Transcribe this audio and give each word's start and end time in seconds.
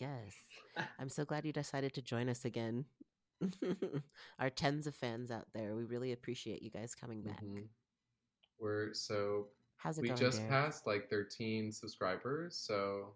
Yes. 0.00 0.34
I'm 0.98 1.08
so 1.10 1.24
glad 1.24 1.44
you 1.44 1.52
decided 1.52 1.92
to 1.94 2.02
join 2.02 2.28
us 2.28 2.44
again. 2.44 2.86
Our 4.38 4.50
tens 4.50 4.86
of 4.86 4.94
fans 4.94 5.30
out 5.30 5.46
there. 5.54 5.74
We 5.74 5.84
really 5.84 6.12
appreciate 6.12 6.62
you 6.62 6.70
guys 6.70 6.94
coming 6.94 7.22
back. 7.22 7.42
Mm-hmm. 7.44 7.64
We're 8.58 8.92
so 8.94 9.46
How's 9.76 9.98
it 9.98 10.02
we 10.02 10.08
going, 10.08 10.20
just 10.20 10.38
Derek? 10.38 10.50
passed 10.50 10.86
like 10.86 11.08
13 11.08 11.72
subscribers, 11.72 12.56
so 12.56 13.14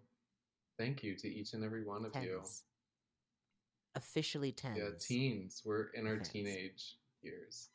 thank 0.79 1.03
you 1.03 1.15
to 1.15 1.27
each 1.27 1.53
and 1.53 1.63
every 1.63 1.83
one 1.83 2.05
of 2.05 2.13
tens. 2.13 2.25
you. 2.25 2.41
Officially 3.95 4.51
tens. 4.51 4.77
Yeah, 4.77 4.89
teens. 4.99 5.61
We're 5.63 5.87
in 5.93 6.07
our 6.07 6.15
tens. 6.15 6.29
teenage 6.29 6.97
years. 7.21 7.69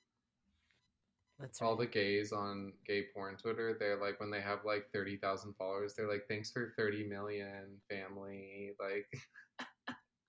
That's 1.41 1.62
all 1.62 1.77
the 1.77 1.87
gays 1.87 2.33
on 2.33 2.73
gay 2.87 3.07
porn 3.15 3.37
Twitter. 3.37 3.77
They're 3.79 4.01
like 4.01 4.21
when 4.21 4.31
they 4.31 4.41
have 4.41 4.65
like 4.65 4.91
thirty 4.93 5.17
thousand 5.17 5.55
followers, 5.57 5.95
they're 5.95 6.11
like, 6.11 6.27
"Thanks 6.29 6.51
for 6.51 6.73
thirty 6.77 7.05
million, 7.05 7.79
family." 7.89 8.73
Like, 8.79 9.07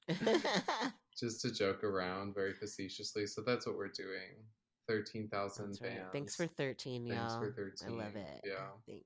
just 1.19 1.41
to 1.41 1.51
joke 1.51 1.83
around 1.83 2.33
very 2.33 2.53
facetiously. 2.53 3.27
So 3.27 3.41
that's 3.45 3.67
what 3.67 3.75
we're 3.75 3.89
doing. 3.89 4.45
Thirteen 4.87 5.27
thousand 5.27 5.77
fans. 5.77 6.09
Thanks 6.13 6.35
for 6.35 6.47
thirteen, 6.47 7.07
Thanks 7.07 7.33
y'all. 7.33 7.41
for 7.41 7.51
thirteen. 7.51 7.99
I 7.99 8.03
love 8.05 8.15
it. 8.15 8.41
Yeah. 8.45 8.67
Thanks. 8.87 9.05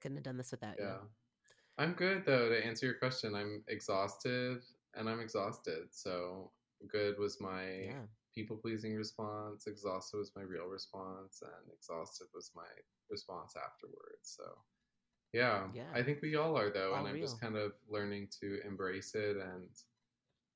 Couldn't 0.00 0.16
have 0.16 0.24
done 0.24 0.36
this 0.36 0.50
without 0.50 0.74
yeah. 0.78 0.86
you. 0.86 0.98
I'm 1.78 1.92
good 1.92 2.24
though. 2.26 2.48
To 2.48 2.66
answer 2.66 2.86
your 2.86 2.96
question, 2.96 3.34
I'm 3.34 3.62
exhausted, 3.68 4.62
and 4.94 5.08
I'm 5.08 5.20
exhausted. 5.20 5.88
So 5.92 6.50
good 6.88 7.18
was 7.18 7.40
my. 7.40 7.64
Yeah 7.86 8.06
people 8.34 8.56
pleasing 8.56 8.94
response. 8.96 9.66
Exhausted 9.66 10.18
was 10.18 10.32
my 10.36 10.42
real 10.42 10.66
response, 10.66 11.42
and 11.42 11.72
exhausted 11.72 12.26
was 12.34 12.50
my 12.54 12.62
response 13.10 13.54
afterwards. 13.56 14.36
So, 14.36 14.44
yeah, 15.32 15.66
yeah. 15.74 15.90
I 15.94 16.02
think 16.02 16.22
we 16.22 16.36
all 16.36 16.56
are 16.58 16.70
though, 16.70 16.92
all 16.92 16.98
and 16.98 17.08
I'm 17.08 17.14
real. 17.14 17.22
just 17.22 17.40
kind 17.40 17.56
of 17.56 17.72
learning 17.88 18.28
to 18.40 18.60
embrace 18.66 19.14
it. 19.14 19.36
And, 19.36 19.68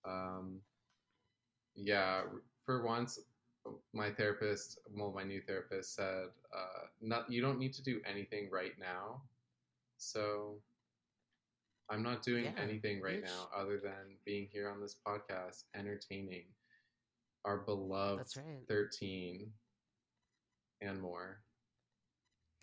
um, 0.04 0.60
yeah, 1.74 2.22
for 2.64 2.84
once, 2.84 3.18
my 3.92 4.10
therapist, 4.10 4.78
well, 4.90 5.12
my 5.14 5.24
new 5.24 5.40
therapist 5.40 5.94
said, 5.94 6.28
uh, 6.54 6.86
"Not 7.00 7.30
you 7.30 7.40
don't 7.40 7.58
need 7.58 7.72
to 7.74 7.82
do 7.82 8.00
anything 8.06 8.50
right 8.50 8.78
now." 8.78 9.22
So. 9.98 10.60
I'm 11.90 12.02
not 12.02 12.22
doing 12.22 12.44
yeah, 12.46 12.52
anything 12.62 13.02
right 13.02 13.22
bitch. 13.22 13.26
now 13.26 13.50
other 13.54 13.78
than 13.78 14.16
being 14.24 14.48
here 14.50 14.70
on 14.70 14.80
this 14.80 14.96
podcast, 15.06 15.64
entertaining 15.76 16.44
our 17.44 17.58
beloved 17.58 18.20
That's 18.20 18.36
right. 18.36 18.66
13 18.68 19.50
and 20.80 21.00
more. 21.00 21.40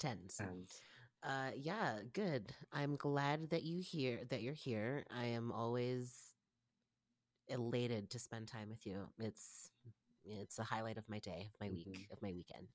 Tens. 0.00 0.36
Tens. 0.36 0.80
Uh, 1.22 1.50
yeah, 1.56 1.98
good. 2.12 2.52
I'm 2.72 2.96
glad 2.96 3.50
that 3.50 3.62
you 3.62 3.80
here 3.80 4.20
that 4.30 4.42
you're 4.42 4.52
here. 4.52 5.04
I 5.10 5.24
am 5.26 5.50
always 5.52 6.12
elated 7.48 8.10
to 8.10 8.18
spend 8.18 8.48
time 8.48 8.68
with 8.68 8.84
you. 8.86 9.08
It's 9.18 9.70
it's 10.24 10.58
a 10.58 10.62
highlight 10.64 10.98
of 10.98 11.08
my 11.08 11.18
day, 11.18 11.50
of 11.54 11.60
my 11.60 11.70
week, 11.70 11.88
Mhm. 11.88 12.12
of 12.12 12.20
my 12.22 12.32
weekend. 12.32 12.68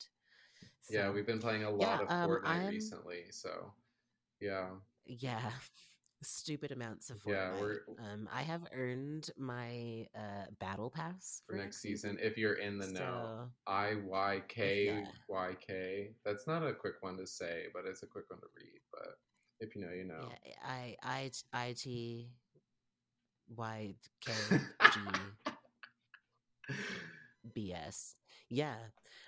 So, 0.81 0.93
yeah, 0.93 1.09
we've 1.11 1.25
been 1.25 1.39
playing 1.39 1.63
a 1.63 1.69
lot 1.69 1.79
yeah, 1.79 2.01
of 2.01 2.09
um, 2.09 2.29
Fortnite 2.29 2.45
I'm- 2.45 2.67
recently, 2.69 3.25
so 3.31 3.73
yeah. 4.39 4.69
yeah, 5.05 5.51
stupid 6.21 6.71
amounts 6.71 7.09
of 7.09 7.17
Fortnite. 7.23 7.79
Yeah, 7.97 8.05
um, 8.11 8.29
I 8.31 8.41
have 8.41 8.61
earned 8.73 9.29
my 9.37 10.07
uh 10.15 10.45
battle 10.59 10.89
pass 10.89 11.41
For 11.47 11.55
next 11.55 11.81
season, 11.81 12.17
if 12.21 12.37
you're 12.37 12.55
in 12.55 12.77
the 12.77 12.87
know. 12.87 12.99
So, 12.99 13.49
I 13.67 13.95
Y 13.95 14.41
K. 14.47 15.03
Y 15.27 15.55
K. 15.65 16.11
That's 16.25 16.47
not 16.47 16.65
a 16.65 16.73
quick 16.73 16.95
one 17.01 17.17
to 17.17 17.27
say, 17.27 17.65
but 17.73 17.83
it's 17.85 18.03
a 18.03 18.07
quick 18.07 18.25
one 18.29 18.39
to 18.39 18.47
read. 18.55 18.81
But 18.91 19.17
if 19.59 19.75
you 19.75 19.81
know, 19.81 19.93
you 19.93 20.05
know. 20.05 20.29
yeah, 20.45 20.53
I 20.63 20.95
I 21.03 21.31
I 21.53 21.73
T 21.77 22.29
Y 23.55 23.95
K 24.21 24.31
G 24.93 24.99
BS. 27.55 28.15
Yeah, 28.49 28.75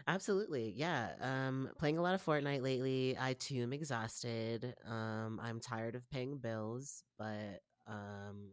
absolutely. 0.07 0.73
Yeah. 0.75 1.13
Um, 1.19 1.69
playing 1.77 1.97
a 1.97 2.01
lot 2.01 2.15
of 2.15 2.23
Fortnite 2.23 2.61
lately. 2.61 3.17
I 3.19 3.33
too 3.33 3.63
am 3.63 3.73
exhausted. 3.73 4.75
Um, 4.85 5.39
I'm 5.41 5.59
tired 5.59 5.95
of 5.95 6.09
paying 6.09 6.37
bills, 6.37 7.03
but 7.17 7.61
um, 7.87 8.51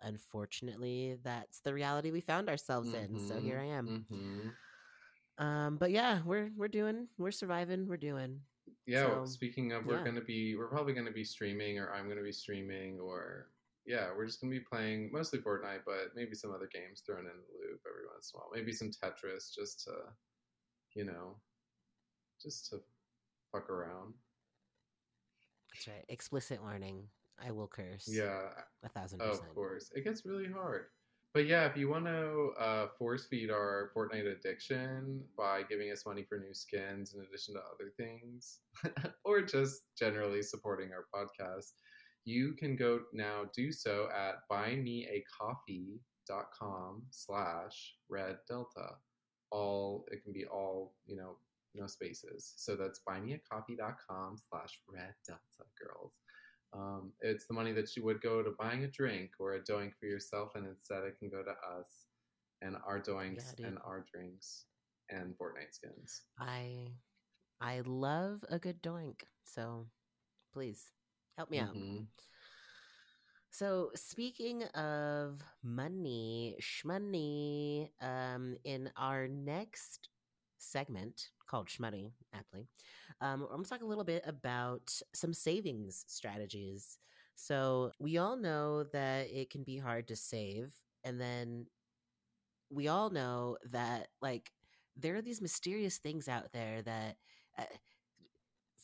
unfortunately, 0.00 1.18
that's 1.22 1.60
the 1.60 1.74
reality 1.74 2.10
we 2.10 2.20
found 2.20 2.48
ourselves 2.48 2.92
in. 2.94 3.18
So 3.18 3.40
here 3.40 3.58
I 3.58 3.64
am. 3.64 4.06
Mhm. 4.10 4.54
Um, 5.38 5.76
but 5.78 5.90
yeah, 5.90 6.22
we're 6.24 6.50
we're 6.56 6.68
doing, 6.68 7.08
we're 7.18 7.30
surviving, 7.32 7.88
we're 7.88 7.96
doing. 7.96 8.40
Yeah. 8.86 9.06
So, 9.06 9.24
speaking 9.26 9.72
of, 9.72 9.86
we're 9.86 9.98
yeah. 9.98 10.04
gonna 10.04 10.20
be, 10.20 10.56
we're 10.56 10.68
probably 10.68 10.92
gonna 10.94 11.10
be 11.12 11.24
streaming, 11.24 11.78
or 11.78 11.92
I'm 11.92 12.08
gonna 12.08 12.22
be 12.22 12.32
streaming, 12.32 13.00
or 13.00 13.50
yeah, 13.86 14.10
we're 14.16 14.26
just 14.26 14.40
gonna 14.40 14.52
be 14.52 14.60
playing 14.60 15.10
mostly 15.12 15.38
Fortnite, 15.40 15.82
but 15.84 16.14
maybe 16.14 16.34
some 16.34 16.52
other 16.52 16.68
games 16.72 17.02
thrown 17.04 17.20
in 17.20 17.24
the 17.26 17.68
loop 17.68 17.80
every 17.88 18.06
once 18.12 18.32
in 18.32 18.38
a 18.38 18.40
while. 18.40 18.50
Maybe 18.54 18.72
some 18.72 18.90
Tetris, 18.90 19.54
just 19.54 19.84
to, 19.84 19.92
you 20.94 21.04
know, 21.04 21.36
just 22.40 22.70
to 22.70 22.80
fuck 23.52 23.68
around. 23.70 24.14
That's 25.72 25.88
right. 25.88 26.04
Explicit 26.08 26.62
warning. 26.62 27.08
I 27.44 27.50
will 27.50 27.66
curse. 27.66 28.08
Yeah, 28.08 28.42
a 28.84 28.88
thousand 28.88 29.20
of 29.22 29.40
course, 29.54 29.90
it 29.94 30.04
gets 30.04 30.24
really 30.24 30.48
hard. 30.48 30.84
But 31.34 31.46
yeah, 31.48 31.66
if 31.66 31.76
you 31.76 31.88
want 31.88 32.06
to 32.06 32.52
uh, 32.60 32.86
force 32.96 33.26
feed 33.26 33.50
our 33.50 33.90
Fortnite 33.96 34.38
addiction 34.38 35.24
by 35.36 35.64
giving 35.68 35.90
us 35.90 36.06
money 36.06 36.24
for 36.28 36.38
new 36.38 36.54
skins 36.54 37.12
in 37.12 37.22
addition 37.22 37.54
to 37.54 37.60
other 37.60 37.90
things, 37.96 38.60
or 39.24 39.42
just 39.42 39.82
generally 39.98 40.42
supporting 40.42 40.90
our 40.92 41.06
podcast, 41.12 41.72
you 42.24 42.52
can 42.52 42.76
go 42.76 43.00
now 43.12 43.46
do 43.52 43.72
so 43.72 44.08
at 44.16 44.48
buymeacoffee.com 44.50 47.02
slash 47.10 47.94
red 48.08 48.36
delta. 48.48 48.90
All 49.54 50.04
it 50.10 50.22
can 50.24 50.32
be 50.32 50.44
all, 50.46 50.94
you 51.06 51.16
know, 51.16 51.36
no 51.74 51.86
spaces. 51.86 52.54
So 52.56 52.76
that's 52.76 53.00
buymeacoffee.com 53.08 54.38
slash 54.48 54.80
red 54.92 55.14
delta 55.26 55.64
girls. 55.80 56.14
Um, 56.72 57.12
it's 57.20 57.46
the 57.46 57.54
money 57.54 57.72
that 57.72 57.94
you 57.96 58.04
would 58.04 58.20
go 58.20 58.42
to 58.42 58.50
buying 58.58 58.82
a 58.82 58.88
drink 58.88 59.30
or 59.38 59.54
a 59.54 59.60
doink 59.60 59.92
for 59.98 60.06
yourself, 60.06 60.52
and 60.56 60.66
instead 60.66 61.04
it 61.04 61.18
can 61.18 61.30
go 61.30 61.42
to 61.42 61.50
us 61.78 61.88
and 62.62 62.76
our 62.86 63.00
doinks 63.00 63.54
Yeah, 63.58 63.68
and 63.68 63.78
our 63.84 64.04
drinks 64.12 64.64
and 65.10 65.34
Fortnite 65.38 65.72
skins. 65.72 66.22
I 66.38 66.88
I 67.60 67.82
love 67.84 68.44
a 68.48 68.58
good 68.58 68.82
doink. 68.82 69.20
So 69.44 69.86
please 70.52 70.90
help 71.36 71.50
me 71.50 71.58
out. 71.58 71.76
So 73.54 73.92
speaking 73.94 74.64
of 74.74 75.40
money, 75.62 76.56
shmoney, 76.60 77.88
um, 78.00 78.56
in 78.64 78.90
our 78.96 79.28
next 79.28 80.08
segment 80.58 81.30
called 81.46 81.68
Shmoney, 81.68 82.14
aptly, 82.32 82.66
um, 83.20 83.42
I'm 83.42 83.58
gonna 83.58 83.62
talk 83.62 83.82
a 83.82 83.86
little 83.86 84.02
bit 84.02 84.24
about 84.26 85.00
some 85.14 85.32
savings 85.32 86.04
strategies. 86.08 86.98
So 87.36 87.92
we 88.00 88.18
all 88.18 88.36
know 88.36 88.82
that 88.92 89.30
it 89.30 89.50
can 89.50 89.62
be 89.62 89.78
hard 89.78 90.08
to 90.08 90.16
save, 90.16 90.74
and 91.04 91.20
then 91.20 91.66
we 92.70 92.88
all 92.88 93.10
know 93.10 93.56
that 93.70 94.08
like 94.20 94.50
there 94.96 95.14
are 95.14 95.22
these 95.22 95.40
mysterious 95.40 95.98
things 95.98 96.26
out 96.28 96.52
there 96.52 96.82
that. 96.82 97.18
Uh, 97.56 97.66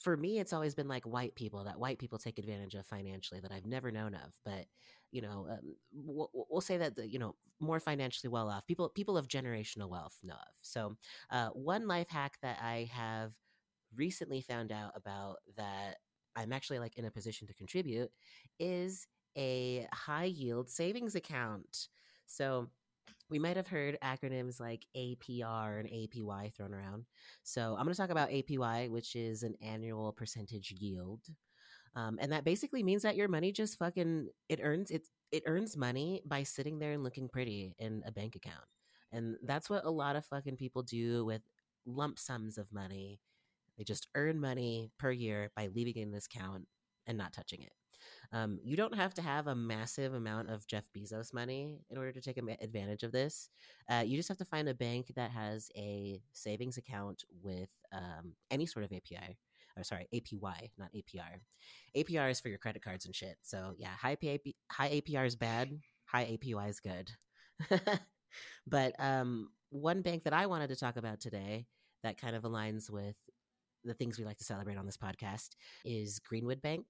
for 0.00 0.17
me 0.17 0.38
it's 0.38 0.52
always 0.52 0.75
been 0.75 0.88
like 0.88 1.05
white 1.05 1.35
people 1.35 1.64
that 1.64 1.79
white 1.79 1.99
people 1.99 2.19
take 2.19 2.38
advantage 2.38 2.75
of 2.75 2.87
financially 2.87 3.41
that 3.41 3.52
i've 3.52 3.67
never 3.67 3.91
known 3.91 4.14
of 4.14 4.32
but 4.44 4.67
you 5.12 5.20
know 5.20 5.47
um, 5.50 5.75
we'll, 5.93 6.31
we'll 6.32 6.61
say 6.61 6.76
that 6.76 6.97
the, 6.97 7.08
you 7.08 7.19
know 7.19 7.35
more 7.61 7.81
financially 7.81 8.31
well 8.31 8.49
off 8.49 8.67
people 8.67 8.88
people 8.88 9.19
of 9.19 9.29
generational 9.29 9.88
wealth 9.88 10.17
know 10.23 10.35
of. 10.35 10.55
So 10.62 10.97
uh, 11.31 11.49
one 11.49 11.87
life 11.87 12.08
hack 12.08 12.38
that 12.43 12.58
i 12.62 12.88
have 12.93 13.32
recently 13.94 14.41
found 14.41 14.73
out 14.73 14.93
about 14.94 15.37
that 15.56 15.97
i'm 16.37 16.52
actually 16.52 16.79
like 16.79 16.97
in 16.97 17.05
a 17.05 17.11
position 17.11 17.47
to 17.47 17.55
contribute 17.55 18.11
is 18.58 19.06
a 19.37 19.87
high 19.93 20.25
yield 20.25 20.69
savings 20.69 21.14
account. 21.14 21.88
So 22.26 22.69
we 23.30 23.38
might 23.38 23.56
have 23.56 23.68
heard 23.68 23.96
acronyms 24.02 24.60
like 24.60 24.86
APR 24.96 25.80
and 25.80 25.88
APY 25.88 26.54
thrown 26.54 26.74
around. 26.74 27.04
So 27.42 27.76
I'm 27.78 27.84
going 27.84 27.94
to 27.94 28.00
talk 28.00 28.10
about 28.10 28.30
APY, 28.30 28.90
which 28.90 29.14
is 29.14 29.42
an 29.42 29.54
annual 29.62 30.12
percentage 30.12 30.72
yield. 30.72 31.20
Um, 31.94 32.18
and 32.20 32.32
that 32.32 32.44
basically 32.44 32.82
means 32.82 33.02
that 33.02 33.16
your 33.16 33.28
money 33.28 33.52
just 33.52 33.78
fucking 33.78 34.28
it 34.48 34.60
earns 34.62 34.90
it 34.90 35.08
it 35.32 35.42
earns 35.46 35.76
money 35.76 36.22
by 36.24 36.42
sitting 36.44 36.78
there 36.78 36.92
and 36.92 37.02
looking 37.02 37.28
pretty 37.28 37.74
in 37.78 38.02
a 38.06 38.12
bank 38.12 38.36
account. 38.36 38.64
And 39.12 39.36
that's 39.44 39.68
what 39.68 39.84
a 39.84 39.90
lot 39.90 40.16
of 40.16 40.24
fucking 40.26 40.56
people 40.56 40.82
do 40.82 41.24
with 41.24 41.42
lump 41.86 42.18
sums 42.18 42.58
of 42.58 42.72
money. 42.72 43.20
They 43.76 43.84
just 43.84 44.08
earn 44.14 44.40
money 44.40 44.90
per 44.98 45.10
year 45.10 45.50
by 45.56 45.68
leaving 45.68 45.96
it 45.96 46.02
in 46.02 46.12
this 46.12 46.26
account 46.26 46.66
and 47.06 47.18
not 47.18 47.32
touching 47.32 47.62
it. 47.62 47.72
Um, 48.32 48.58
you 48.62 48.76
don't 48.76 48.94
have 48.94 49.14
to 49.14 49.23
have 49.23 49.47
a 49.47 49.55
massive 49.55 50.14
amount 50.14 50.50
of 50.50 50.67
Jeff 50.67 50.88
Bezos 50.97 51.35
money 51.35 51.81
in 51.91 51.99
order 51.99 52.12
to 52.12 52.20
take 52.20 52.38
advantage 52.38 53.02
of 53.02 53.12
this. 53.12 53.49
Uh, 53.91 54.02
you 54.06 54.17
just 54.17 54.29
have 54.29 54.38
to 54.38 54.44
find 54.44 54.69
a 54.69 54.75
bank 54.75 55.12
that 55.17 55.31
has 55.31 55.70
a 55.76 56.20
savings 56.32 56.76
account 56.76 57.25
with 57.43 57.70
um, 57.93 58.35
any 58.50 58.67
sort 58.67 58.85
of 58.85 58.93
API. 58.93 59.38
Or 59.76 59.85
sorry, 59.85 60.08
APY, 60.12 60.70
not 60.79 60.93
APR. 60.94 61.41
APR 61.97 62.31
is 62.31 62.41
for 62.41 62.49
your 62.49 62.58
credit 62.58 62.82
cards 62.82 63.06
and 63.06 63.14
shit. 63.14 63.37
So 63.43 63.73
yeah, 63.79 63.94
high 64.00 64.12
AP, 64.12 64.55
high 64.70 65.00
APR 65.00 65.26
is 65.26 65.37
bad. 65.37 65.70
High 66.06 66.38
APY 66.38 66.69
is 66.69 66.81
good. 66.81 67.11
but 68.67 68.94
um, 68.99 69.50
one 69.70 70.02
bank 70.02 70.25
that 70.25 70.32
I 70.32 70.47
wanted 70.47 70.69
to 70.69 70.76
talk 70.76 70.97
about 70.97 71.20
today 71.20 71.67
that 72.02 72.20
kind 72.20 72.35
of 72.35 72.43
aligns 72.43 72.91
with 72.91 73.17
the 73.85 73.94
things 73.94 74.19
we 74.19 74.25
like 74.25 74.38
to 74.38 74.44
celebrate 74.44 74.76
on 74.76 74.87
this 74.87 74.97
podcast 74.97 75.50
is 75.85 76.19
Greenwood 76.19 76.61
Bank. 76.61 76.87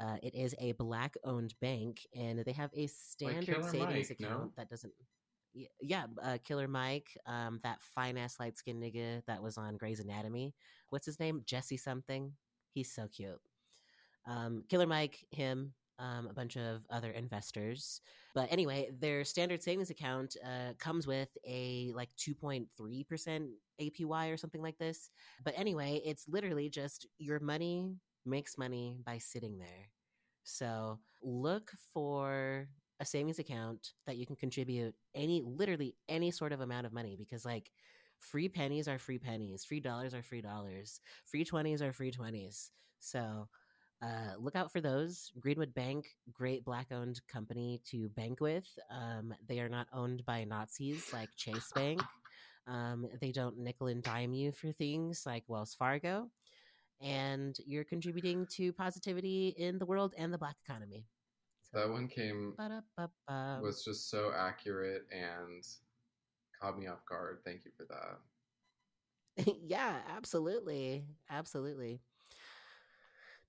Uh, 0.00 0.16
it 0.22 0.34
is 0.34 0.54
a 0.58 0.72
black 0.72 1.14
owned 1.24 1.54
bank 1.60 2.06
and 2.16 2.38
they 2.40 2.52
have 2.52 2.70
a 2.74 2.86
standard 2.86 3.62
like 3.62 3.70
savings 3.70 4.10
Mike, 4.10 4.20
account 4.20 4.44
no? 4.44 4.52
that 4.56 4.70
doesn't. 4.70 4.92
Yeah, 5.80 6.04
uh, 6.22 6.38
Killer 6.44 6.68
Mike, 6.68 7.08
um, 7.26 7.58
that 7.64 7.82
fine 7.94 8.16
ass 8.16 8.38
light 8.38 8.56
skinned 8.56 8.82
nigga 8.82 9.22
that 9.26 9.42
was 9.42 9.58
on 9.58 9.76
Grey's 9.76 10.00
Anatomy. 10.00 10.54
What's 10.90 11.06
his 11.06 11.18
name? 11.18 11.42
Jesse 11.44 11.76
something. 11.76 12.32
He's 12.72 12.92
so 12.92 13.08
cute. 13.08 13.40
Um, 14.26 14.62
Killer 14.68 14.86
Mike, 14.86 15.26
him, 15.32 15.74
um, 15.98 16.28
a 16.28 16.32
bunch 16.32 16.56
of 16.56 16.82
other 16.88 17.10
investors. 17.10 18.00
But 18.34 18.50
anyway, 18.50 18.90
their 18.98 19.24
standard 19.24 19.62
savings 19.62 19.90
account 19.90 20.36
uh, 20.44 20.72
comes 20.78 21.06
with 21.06 21.28
a 21.46 21.92
like 21.94 22.10
2.3% 22.16 22.66
APY 23.80 24.32
or 24.32 24.36
something 24.36 24.62
like 24.62 24.78
this. 24.78 25.10
But 25.44 25.54
anyway, 25.56 26.00
it's 26.04 26.26
literally 26.28 26.70
just 26.70 27.06
your 27.18 27.40
money 27.40 27.96
makes 28.24 28.58
money 28.58 28.98
by 29.04 29.18
sitting 29.18 29.58
there. 29.58 29.90
So 30.44 30.98
look 31.22 31.72
for 31.92 32.68
a 33.00 33.04
savings 33.04 33.38
account 33.38 33.92
that 34.06 34.16
you 34.16 34.26
can 34.26 34.36
contribute 34.36 34.94
any, 35.14 35.42
literally 35.44 35.96
any 36.08 36.30
sort 36.30 36.52
of 36.52 36.60
amount 36.60 36.86
of 36.86 36.92
money 36.92 37.16
because 37.18 37.44
like 37.44 37.70
free 38.18 38.48
pennies 38.48 38.88
are 38.88 38.98
free 38.98 39.18
pennies, 39.18 39.64
free 39.64 39.80
dollars 39.80 40.14
are 40.14 40.22
free 40.22 40.42
dollars, 40.42 41.00
free 41.24 41.44
20s 41.44 41.80
are 41.80 41.92
free 41.92 42.12
20s. 42.12 42.70
So 42.98 43.48
uh, 44.02 44.34
look 44.38 44.56
out 44.56 44.72
for 44.72 44.80
those. 44.80 45.30
Greenwood 45.38 45.74
Bank, 45.74 46.06
great 46.32 46.64
black 46.64 46.86
owned 46.90 47.20
company 47.28 47.80
to 47.86 48.08
bank 48.10 48.40
with. 48.40 48.66
Um, 48.90 49.34
they 49.46 49.60
are 49.60 49.68
not 49.68 49.88
owned 49.92 50.24
by 50.24 50.44
Nazis 50.44 51.12
like 51.12 51.28
Chase 51.36 51.70
Bank. 51.74 52.00
Um, 52.66 53.08
they 53.20 53.32
don't 53.32 53.58
nickel 53.58 53.88
and 53.88 54.02
dime 54.02 54.32
you 54.32 54.52
for 54.52 54.70
things 54.70 55.24
like 55.26 55.42
Wells 55.48 55.74
Fargo. 55.74 56.30
And 57.00 57.56
you're 57.66 57.84
contributing 57.84 58.46
to 58.56 58.72
positivity 58.72 59.54
in 59.56 59.78
the 59.78 59.86
world 59.86 60.14
and 60.18 60.32
the 60.32 60.38
black 60.38 60.56
economy. 60.66 61.06
So, 61.62 61.80
that 61.80 61.88
one 61.88 62.08
came, 62.08 62.54
Ba-da-ba-ba. 62.58 63.60
was 63.62 63.84
just 63.84 64.10
so 64.10 64.32
accurate 64.36 65.02
and 65.12 65.64
caught 66.60 66.78
me 66.78 66.88
off 66.88 67.04
guard. 67.08 67.38
Thank 67.44 67.64
you 67.64 67.70
for 67.76 67.86
that. 67.88 69.54
yeah, 69.62 70.00
absolutely. 70.14 71.04
Absolutely 71.30 72.00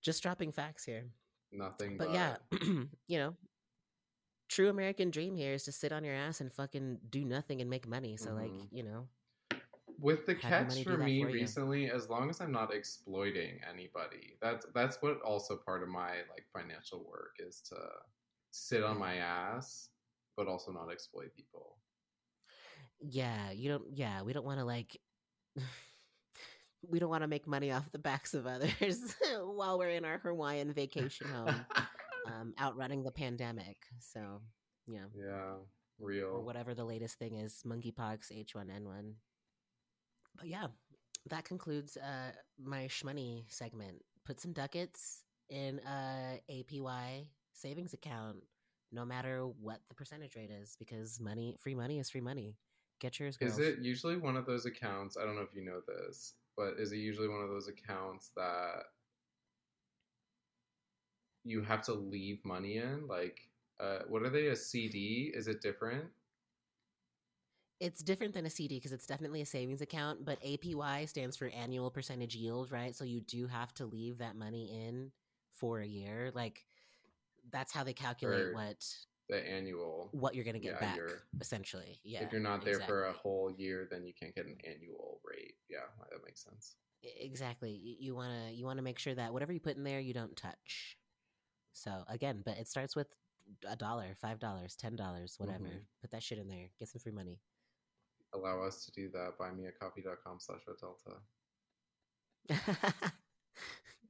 just 0.02 0.24
dropping 0.24 0.52
facts 0.52 0.84
here. 0.84 1.06
Nothing. 1.52 1.98
But, 1.98 2.08
but... 2.08 2.14
yeah, 2.14 2.36
you 3.08 3.18
know, 3.18 3.36
true 4.50 4.70
American 4.70 5.12
dream 5.12 5.36
here 5.36 5.54
is 5.54 5.64
to 5.64 5.72
sit 5.72 5.92
on 5.92 6.04
your 6.04 6.16
ass 6.16 6.42
and 6.42 6.52
fucking 6.52 7.00
do 7.10 7.24
nothing 7.24 7.62
and 7.62 7.70
make 7.70 7.88
money. 7.88 8.18
So, 8.18 8.32
mm-hmm. 8.32 8.38
like, 8.42 8.52
you 8.72 8.84
know, 8.84 9.08
with 10.02 10.26
the 10.26 10.36
catch 10.36 10.84
for 10.84 10.98
me 10.98 11.24
for 11.24 11.30
recently, 11.30 11.90
as 11.90 12.10
long 12.10 12.30
as 12.30 12.42
I'm 12.42 12.52
not 12.52 12.74
exploiting 12.74 13.60
anybody, 13.70 14.36
that's 14.42 14.66
that's 14.74 14.98
what 15.02 15.22
also 15.22 15.56
part 15.56 15.84
of 15.84 15.90
my 15.90 16.10
like 16.30 16.46
financial 16.52 17.06
work 17.08 17.36
is 17.40 17.62
to 17.70 17.76
sit 18.50 18.84
on 18.84 18.98
my 18.98 19.18
ass, 19.18 19.90
but 20.36 20.48
also 20.48 20.72
not 20.72 20.92
exploit 20.92 21.34
people. 21.36 21.78
Yeah, 23.00 23.52
you 23.52 23.70
don't. 23.70 23.84
Yeah, 23.94 24.24
we 24.24 24.34
don't 24.34 24.46
want 24.46 24.60
to 24.60 24.66
like. 24.66 25.00
we 26.90 27.00
don't 27.00 27.10
want 27.10 27.24
to 27.24 27.28
make 27.28 27.48
money 27.48 27.72
off 27.72 27.92
the 27.92 28.00
backs 28.00 28.34
of 28.34 28.48
others 28.48 29.16
while 29.44 29.78
we're 29.78 29.90
in 29.90 30.04
our 30.04 30.18
Hawaiian 30.18 30.74
vacation 30.74 31.28
home, 31.28 31.66
um, 32.26 32.54
outrunning 32.60 33.04
the 33.04 33.12
pandemic. 33.12 33.78
So, 34.00 34.42
yeah. 34.88 35.06
Yeah, 35.16 35.54
real. 36.00 36.28
Or 36.28 36.42
whatever 36.42 36.74
the 36.74 36.84
latest 36.84 37.20
thing 37.20 37.36
is 37.36 37.62
monkeypox, 37.68 38.32
H1N1. 38.32 39.14
But 40.36 40.48
yeah, 40.48 40.68
that 41.30 41.46
concludes 41.46 41.98
uh, 41.98 42.32
my 42.64 42.88
shmoney 42.88 43.44
segment. 43.50 44.02
Put 44.26 44.40
some 44.40 44.54
ducats 44.54 45.24
in 45.50 45.80
a 45.86 46.42
APY 46.50 47.28
savings 47.54 47.94
account, 47.94 48.38
no 48.92 49.06
matter 49.06 49.46
what 49.46 49.80
the 49.90 49.96
percentage 49.96 50.36
rate 50.36 50.52
is, 50.52 50.76
because 50.80 51.20
money, 51.20 51.56
free 51.60 51.76
money 51.76 52.00
is 52.00 52.10
free 52.10 52.22
money. 52.22 52.56
Get 53.00 53.20
yours. 53.20 53.38
Girls. 53.38 53.54
Is 53.54 53.60
it 53.60 53.80
usually 53.80 54.18
one 54.18 54.38
of 54.38 54.46
those 54.46 54.66
accounts? 54.66 55.18
I 55.18 55.26
don't 55.26 55.36
know 55.36 55.42
if 55.42 55.56
you 55.56 55.66
know 55.66 55.82
this 55.88 56.34
but 56.58 56.76
is 56.80 56.92
it 56.92 56.98
usually 56.98 57.28
one 57.28 57.42
of 57.42 57.50
those 57.50 57.68
accounts 57.68 58.32
that 58.36 58.84
you 61.44 61.62
have 61.62 61.82
to 61.84 61.94
leave 61.94 62.44
money 62.46 62.78
in? 62.78 63.08
Like, 63.08 63.40
uh, 63.80 64.00
what 64.08 64.22
are 64.24 64.30
they? 64.30 64.48
A 64.48 64.56
CD? 64.56 65.32
Is 65.34 65.48
it 65.48 65.62
different? 65.62 66.06
It's 67.82 68.02
different 68.02 68.34
than 68.34 68.46
a 68.46 68.50
CD 68.50 68.76
because 68.76 68.94
it's 68.94 69.08
definitely 69.08 69.42
a 69.42 69.46
savings 69.46 69.82
account, 69.82 70.24
but 70.24 70.42
APY 70.44 71.10
stands 71.10 71.36
for 71.36 71.50
annual 71.50 71.90
percentage 71.90 72.36
yield, 72.36 72.72
right? 72.72 72.96
So 72.96 73.04
you 73.04 73.22
do 73.22 73.48
have 73.48 73.74
to 73.76 73.86
leave 73.86 74.20
that 74.20 74.36
money 74.36 74.86
in 74.86 75.12
for 75.52 75.80
a 75.80 75.86
year. 75.86 76.32
Like, 76.34 76.64
that's 77.52 77.74
how 77.74 77.84
they 77.84 77.94
calculate 77.94 78.54
what 78.54 78.86
the 79.30 79.50
annual 79.50 80.10
what 80.12 80.36
you're 80.36 80.44
going 80.44 80.56
to 80.56 80.60
get 80.60 80.78
yeah, 80.82 80.96
back 80.96 81.00
essentially 81.40 82.00
yeah 82.04 82.22
if 82.22 82.32
you're 82.32 82.42
not 82.42 82.64
there 82.64 82.74
exactly. 82.74 82.94
for 82.94 83.06
a 83.06 83.14
whole 83.14 83.50
year 83.58 83.88
then 83.90 84.06
you 84.06 84.14
can't 84.14 84.36
get 84.36 84.46
an 84.46 84.58
annual 84.66 85.20
rate 85.26 85.56
yeah 85.70 85.80
that 86.12 86.20
makes 86.26 86.44
sense 86.44 86.76
exactly 87.20 87.98
you 88.00 88.14
want 88.14 88.30
to 88.30 88.54
you 88.54 88.66
want 88.66 88.78
to 88.78 88.84
make 88.84 89.00
sure 89.00 89.16
that 89.16 89.32
whatever 89.32 89.54
you 89.54 89.60
put 89.60 89.78
in 89.78 89.84
there 89.84 90.00
you 90.00 90.14
don't 90.14 90.36
touch 90.36 90.98
so 91.72 92.04
again 92.10 92.42
but 92.44 92.58
it 92.58 92.68
starts 92.68 92.96
with 92.96 93.08
a 93.68 93.76
dollar 93.76 94.16
five 94.20 94.38
dollars 94.38 94.76
ten 94.76 94.96
dollars 94.96 95.36
whatever 95.38 95.64
mm-hmm. 95.64 95.78
put 96.02 96.12
that 96.12 96.22
shit 96.22 96.38
in 96.38 96.48
there 96.48 96.70
get 96.78 96.90
some 96.90 97.00
free 97.00 97.12
money 97.12 97.40
allow 98.34 98.62
us 98.62 98.86
to 98.86 98.92
do 98.92 99.10
that 99.10 99.38
buymeacoffee.com 99.40 100.38
slash 100.40 100.62
delta 100.80 101.18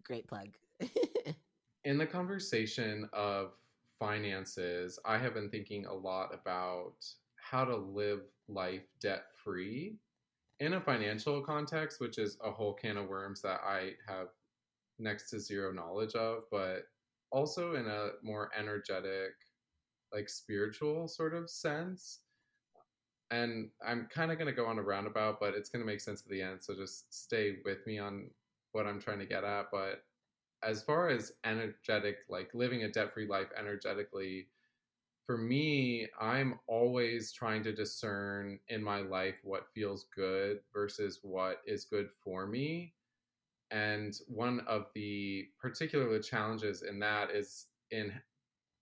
great 0.03 0.27
plug 0.27 0.49
in 1.83 1.97
the 1.97 2.05
conversation 2.05 3.09
of 3.13 3.51
finances, 4.01 4.97
I 5.05 5.19
have 5.19 5.35
been 5.35 5.49
thinking 5.49 5.85
a 5.85 5.93
lot 5.93 6.33
about 6.33 6.95
how 7.35 7.63
to 7.63 7.75
live 7.75 8.21
life 8.47 8.87
debt 8.99 9.25
free 9.43 9.95
in 10.59 10.73
a 10.73 10.81
financial 10.81 11.41
context, 11.41 11.99
which 11.99 12.17
is 12.17 12.37
a 12.43 12.51
whole 12.51 12.73
can 12.73 12.97
of 12.97 13.07
worms 13.07 13.41
that 13.43 13.61
I 13.63 13.91
have 14.07 14.27
next 14.97 15.29
to 15.29 15.39
zero 15.39 15.71
knowledge 15.71 16.15
of, 16.15 16.43
but 16.51 16.83
also 17.31 17.75
in 17.75 17.85
a 17.85 18.09
more 18.23 18.49
energetic, 18.57 19.33
like 20.11 20.29
spiritual 20.29 21.07
sort 21.07 21.35
of 21.35 21.49
sense. 21.49 22.21
And 23.31 23.69
I'm 23.85 24.07
kind 24.13 24.31
of 24.31 24.37
going 24.37 24.49
to 24.49 24.55
go 24.55 24.65
on 24.65 24.77
a 24.77 24.83
roundabout, 24.83 25.39
but 25.39 25.55
it's 25.55 25.69
going 25.69 25.81
to 25.81 25.85
make 25.85 26.01
sense 26.01 26.21
at 26.21 26.29
the 26.29 26.41
end. 26.41 26.61
So 26.61 26.75
just 26.75 27.13
stay 27.13 27.57
with 27.65 27.85
me 27.87 27.97
on 27.97 28.29
what 28.73 28.85
I'm 28.85 28.99
trying 28.99 29.19
to 29.19 29.25
get 29.25 29.45
at. 29.45 29.67
But 29.71 30.03
as 30.63 30.83
far 30.83 31.09
as 31.09 31.31
energetic, 31.45 32.17
like 32.29 32.49
living 32.53 32.83
a 32.83 32.91
debt 32.91 33.13
free 33.13 33.27
life 33.27 33.47
energetically, 33.57 34.47
for 35.25 35.37
me, 35.37 36.07
I'm 36.19 36.59
always 36.67 37.31
trying 37.31 37.63
to 37.63 37.73
discern 37.73 38.59
in 38.67 38.83
my 38.83 38.99
life 38.99 39.35
what 39.43 39.67
feels 39.73 40.07
good 40.13 40.59
versus 40.73 41.19
what 41.21 41.61
is 41.65 41.85
good 41.85 42.09
for 42.23 42.45
me. 42.45 42.93
And 43.71 44.13
one 44.27 44.59
of 44.67 44.87
the 44.93 45.47
particular 45.57 46.19
challenges 46.19 46.81
in 46.81 46.99
that 46.99 47.31
is 47.31 47.67
in 47.91 48.11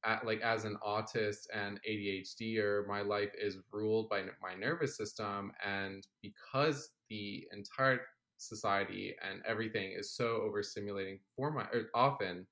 at, 0.05 0.25
like 0.25 0.41
as 0.41 0.65
an 0.65 0.77
autist 0.85 1.47
and 1.53 1.79
ADHDer, 1.89 2.87
my 2.87 3.01
life 3.01 3.31
is 3.39 3.57
ruled 3.71 4.09
by 4.09 4.23
my 4.41 4.55
nervous 4.57 4.95
system, 4.97 5.51
and 5.65 6.07
because 6.21 6.91
the 7.09 7.47
entire 7.51 8.01
society 8.39 9.15
and 9.21 9.41
everything 9.45 9.91
is 9.91 10.11
so 10.11 10.49
overstimulating 10.49 11.19
for 11.35 11.51
my 11.51 11.63
or 11.73 11.89
often 11.93 12.47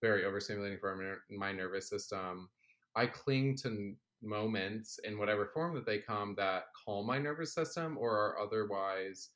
very 0.00 0.22
overstimulating 0.22 0.80
for 0.80 0.96
my, 1.30 1.36
my 1.36 1.52
nervous 1.52 1.88
system 1.88 2.48
i 2.96 3.06
cling 3.06 3.56
to 3.56 3.94
moments 4.20 4.98
in 5.04 5.16
whatever 5.16 5.46
form 5.46 5.74
that 5.74 5.86
they 5.86 5.98
come 5.98 6.34
that 6.36 6.64
calm 6.84 7.06
my 7.06 7.18
nervous 7.18 7.54
system 7.54 7.96
or 7.96 8.10
are 8.10 8.38
otherwise 8.40 9.30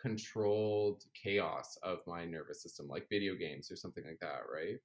controlled 0.00 1.02
chaos 1.20 1.76
of 1.82 1.98
my 2.06 2.24
nervous 2.24 2.62
system 2.62 2.86
like 2.88 3.08
video 3.08 3.34
games 3.34 3.70
or 3.70 3.76
something 3.76 4.04
like 4.06 4.20
that 4.20 4.42
right 4.52 4.78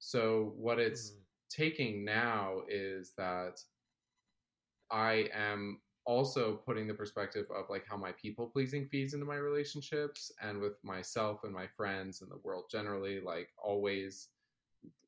so 0.00 0.52
what 0.56 0.80
it's 0.80 1.10
mm-hmm. 1.10 1.20
Taking 1.50 2.04
now 2.04 2.60
is 2.68 3.12
that 3.16 3.60
i 4.90 5.28
am 5.34 5.80
also 6.06 6.60
putting 6.64 6.86
the 6.86 6.94
perspective 6.94 7.46
of 7.54 7.66
like 7.68 7.84
how 7.88 7.96
my 7.96 8.12
people 8.12 8.46
pleasing 8.46 8.86
feeds 8.86 9.12
into 9.14 9.26
my 9.26 9.36
relationships 9.36 10.32
and 10.42 10.60
with 10.60 10.82
myself 10.82 11.44
and 11.44 11.52
my 11.52 11.66
friends 11.76 12.22
and 12.22 12.30
the 12.30 12.40
world 12.42 12.64
generally 12.70 13.20
like 13.20 13.50
always 13.62 14.28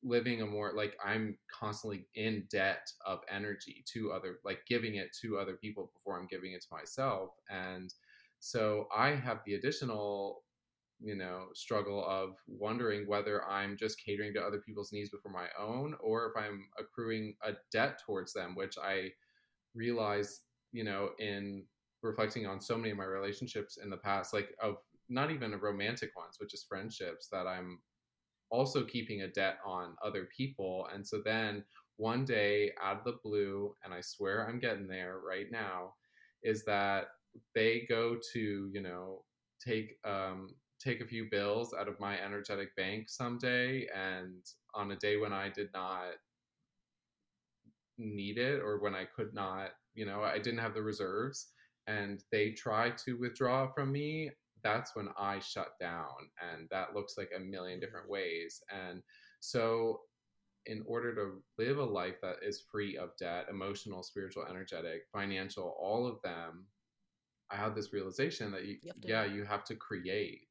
living 0.02 0.42
a 0.42 0.46
more 0.46 0.72
like 0.74 0.96
I'm 1.04 1.38
constantly 1.50 2.06
in 2.14 2.44
debt 2.50 2.90
of 3.06 3.20
energy 3.30 3.84
to 3.92 4.12
other 4.12 4.38
like 4.44 4.60
giving 4.66 4.96
it 4.96 5.16
to 5.22 5.38
other 5.38 5.54
people 5.54 5.90
before 5.94 6.18
I'm 6.18 6.26
giving 6.26 6.52
it 6.52 6.62
to 6.62 6.68
myself. 6.72 7.30
And 7.48 7.92
so 8.40 8.88
I 8.96 9.10
have 9.10 9.38
the 9.46 9.54
additional 9.54 10.42
you 11.02 11.16
know 11.16 11.46
struggle 11.54 12.04
of 12.06 12.36
wondering 12.46 13.06
whether 13.06 13.44
I'm 13.48 13.76
just 13.76 14.02
catering 14.04 14.34
to 14.34 14.42
other 14.42 14.60
people's 14.60 14.92
needs 14.92 15.10
before 15.10 15.32
my 15.32 15.48
own 15.58 15.94
or 16.00 16.26
if 16.26 16.32
I'm 16.36 16.68
accruing 16.78 17.34
a 17.44 17.52
debt 17.72 18.00
towards 18.04 18.32
them 18.32 18.54
which 18.54 18.76
I 18.82 19.10
realize 19.74 20.40
you 20.72 20.84
know 20.84 21.10
in 21.18 21.64
reflecting 22.02 22.46
on 22.46 22.60
so 22.60 22.76
many 22.76 22.90
of 22.90 22.96
my 22.96 23.04
relationships 23.04 23.78
in 23.82 23.90
the 23.90 23.96
past 23.96 24.32
like 24.32 24.50
of 24.62 24.76
not 25.08 25.30
even 25.30 25.52
romantic 25.60 26.10
ones 26.16 26.36
but 26.38 26.50
just 26.50 26.68
friendships 26.68 27.28
that 27.32 27.46
I'm 27.46 27.80
also 28.50 28.84
keeping 28.84 29.22
a 29.22 29.28
debt 29.28 29.58
on 29.66 29.96
other 30.04 30.28
people. 30.36 30.86
And 30.94 31.06
so 31.06 31.20
then 31.24 31.64
one 31.96 32.24
day 32.24 32.72
out 32.80 32.98
of 32.98 33.04
the 33.04 33.18
blue, 33.24 33.74
and 33.82 33.92
I 33.92 34.00
swear 34.02 34.46
I'm 34.46 34.60
getting 34.60 34.86
there 34.86 35.18
right 35.26 35.46
now, 35.50 35.94
is 36.42 36.64
that 36.66 37.06
they 37.54 37.86
go 37.88 38.18
to, 38.34 38.70
you 38.72 38.80
know, 38.82 39.24
take 39.64 39.96
um 40.04 40.54
take 40.82 41.00
a 41.00 41.06
few 41.06 41.28
bills 41.30 41.74
out 41.78 41.88
of 41.88 42.00
my 42.00 42.20
energetic 42.20 42.74
bank 42.76 43.08
someday 43.08 43.86
and 43.94 44.44
on 44.74 44.90
a 44.90 44.96
day 44.96 45.16
when 45.16 45.32
I 45.32 45.48
did 45.48 45.68
not 45.72 46.14
need 47.98 48.38
it 48.38 48.60
or 48.60 48.80
when 48.80 48.94
I 48.94 49.04
could 49.04 49.32
not, 49.34 49.70
you 49.94 50.06
know, 50.06 50.22
I 50.22 50.38
didn't 50.38 50.60
have 50.60 50.74
the 50.74 50.82
reserves 50.82 51.48
and 51.86 52.22
they 52.30 52.50
try 52.50 52.90
to 53.04 53.14
withdraw 53.14 53.68
from 53.72 53.92
me, 53.92 54.30
that's 54.62 54.94
when 54.94 55.08
I 55.18 55.40
shut 55.40 55.78
down. 55.80 56.30
And 56.40 56.68
that 56.70 56.94
looks 56.94 57.16
like 57.18 57.30
a 57.36 57.40
million 57.40 57.78
mm-hmm. 57.78 57.84
different 57.84 58.08
ways. 58.08 58.62
And 58.70 59.02
so, 59.40 60.00
in 60.66 60.84
order 60.86 61.12
to 61.12 61.42
live 61.58 61.78
a 61.78 61.84
life 61.84 62.20
that 62.22 62.36
is 62.40 62.62
free 62.70 62.96
of 62.96 63.10
debt, 63.18 63.46
emotional, 63.50 64.04
spiritual, 64.04 64.46
energetic, 64.48 65.02
financial, 65.12 65.76
all 65.80 66.06
of 66.06 66.22
them, 66.22 66.66
I 67.50 67.56
had 67.56 67.74
this 67.74 67.92
realization 67.92 68.52
that 68.52 68.64
you, 68.64 68.76
You 68.84 68.92
yeah, 69.02 69.24
you 69.24 69.44
have 69.44 69.64
to 69.64 69.74
create. 69.74 70.46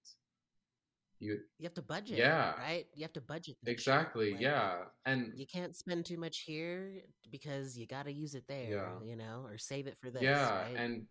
You 1.22 1.38
You 1.60 1.66
have 1.66 1.76
to 1.76 1.84
budget. 1.84 2.18
Yeah. 2.18 2.54
Right? 2.60 2.88
You 2.96 3.04
have 3.04 3.14
to 3.14 3.22
budget. 3.22 3.56
exactly, 3.68 4.32
like, 4.32 4.42
yeah, 4.42 4.86
and 5.06 5.32
You 5.36 5.46
can't 5.46 5.76
spend 5.76 6.06
too 6.06 6.18
much 6.18 6.40
here 6.40 7.04
because 7.30 7.78
you 7.78 7.86
got 7.86 8.06
to 8.06 8.12
use 8.12 8.34
it 8.34 8.44
there, 8.48 8.72
Yeah. 8.72 9.00
you 9.06 9.16
know, 9.16 9.44
or 9.46 9.58
save 9.60 9.86
it 9.88 9.98
for 10.00 10.10
this. 10.10 10.24
yeah, 10.24 10.50
right? 10.64 10.76
and 10.76 11.06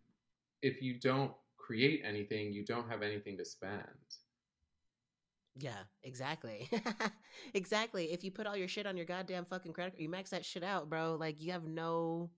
if 0.63 0.83
you 0.83 0.99
don't 0.99 1.33
create 1.57 2.03
anything, 2.05 2.53
you 2.53 2.65
don't 2.65 2.89
have 2.91 3.03
anything 3.03 3.39
to 3.39 3.45
spend. 3.45 3.87
Yeah, 5.57 5.83
exactly. 6.03 6.69
exactly. 7.55 8.13
If 8.13 8.25
you 8.25 8.31
put 8.33 8.47
all 8.47 8.57
your 8.57 8.69
shit 8.69 8.87
on 8.87 8.97
your 8.97 9.07
goddamn 9.07 9.45
fucking 9.45 9.73
credit, 9.73 9.99
you 10.01 10.09
max 10.09 10.31
that 10.31 10.45
shit 10.45 10.63
out, 10.65 10.89
bro. 10.91 11.17
Like 11.21 11.41
you 11.41 11.53
have 11.53 11.65
no 11.65 12.31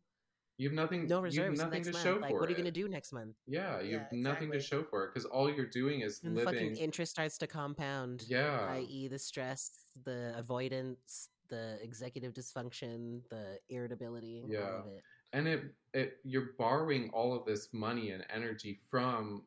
You 0.59 0.68
have 0.68 0.75
nothing. 0.76 1.06
no 1.09 1.16
you 1.16 1.23
have 1.23 1.25
reserves 1.25 1.59
nothing 1.59 1.73
next 1.73 1.87
to 1.88 1.92
month. 1.92 2.04
show 2.04 2.16
like 2.21 2.30
for 2.30 2.40
what 2.40 2.49
are 2.49 2.52
you 2.52 2.56
gonna 2.56 2.71
do 2.71 2.88
next 2.88 3.12
month? 3.12 3.37
Yeah, 3.47 3.80
you 3.80 3.92
Yeah, 3.97 3.99
have 4.04 4.12
nothing 4.12 4.52
to 4.52 4.61
show 4.61 4.85
for 4.85 5.04
it 5.04 5.09
because 5.14 5.25
all 5.25 5.50
you're 5.52 5.66
doing 5.66 6.00
is 6.00 6.21
And 6.23 6.37
the 6.37 6.44
fucking 6.44 6.76
interest 6.76 7.12
starts 7.12 7.38
to 7.38 7.47
compound. 7.47 8.25
yeah, 8.28 8.66
i.e., 8.71 9.09
the 9.09 9.18
stress, 9.18 9.90
the 10.04 10.35
avoidance, 10.37 11.30
the 11.49 11.78
executive 11.82 12.32
dysfunction, 12.35 13.23
the 13.30 13.59
irritability, 13.68 14.42
all 14.44 14.50
Yeah. 14.52 14.80
of 14.80 14.87
it. 14.87 15.02
and 15.32 15.49
it 15.49 15.75
it 15.94 16.18
you're 16.25 16.52
borrowing 16.59 17.11
all 17.11 17.35
of 17.35 17.44
this 17.47 17.73
money 17.73 18.11
and 18.11 18.25
energy 18.30 18.75
from 18.90 19.47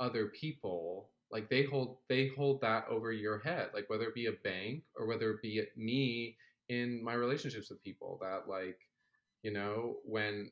other 0.00 0.26
people 0.28 1.10
like 1.30 1.48
they 1.50 1.62
hold 1.64 1.98
they 2.08 2.28
hold 2.28 2.60
that 2.60 2.86
over 2.88 3.12
your 3.12 3.38
head 3.38 3.70
like 3.74 3.88
whether 3.90 4.04
it 4.08 4.14
be 4.14 4.26
a 4.26 4.32
bank 4.32 4.84
or 4.96 5.06
whether 5.06 5.30
it 5.32 5.42
be 5.42 5.62
me 5.76 6.36
in 6.68 7.02
my 7.02 7.14
relationships 7.14 7.70
with 7.70 7.82
people 7.82 8.18
that 8.22 8.48
like 8.48 8.87
you 9.42 9.52
know 9.52 9.96
when 10.04 10.50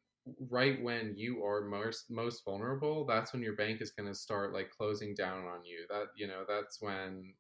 right 0.51 0.83
when 0.83 1.15
you 1.17 1.45
are 1.45 1.63
most 1.63 2.11
most 2.11 2.45
vulnerable 2.45 3.07
that's 3.07 3.33
when 3.33 3.43
your 3.43 3.57
bank 3.57 3.81
is 3.81 3.93
going 3.93 4.09
to 4.09 4.15
start 4.15 4.53
like 4.53 4.71
closing 4.71 5.15
down 5.15 5.45
on 5.47 5.65
you 5.65 5.87
that 5.89 6.07
you 6.17 6.27
know 6.27 6.45
that's 6.49 6.81
when 6.81 7.35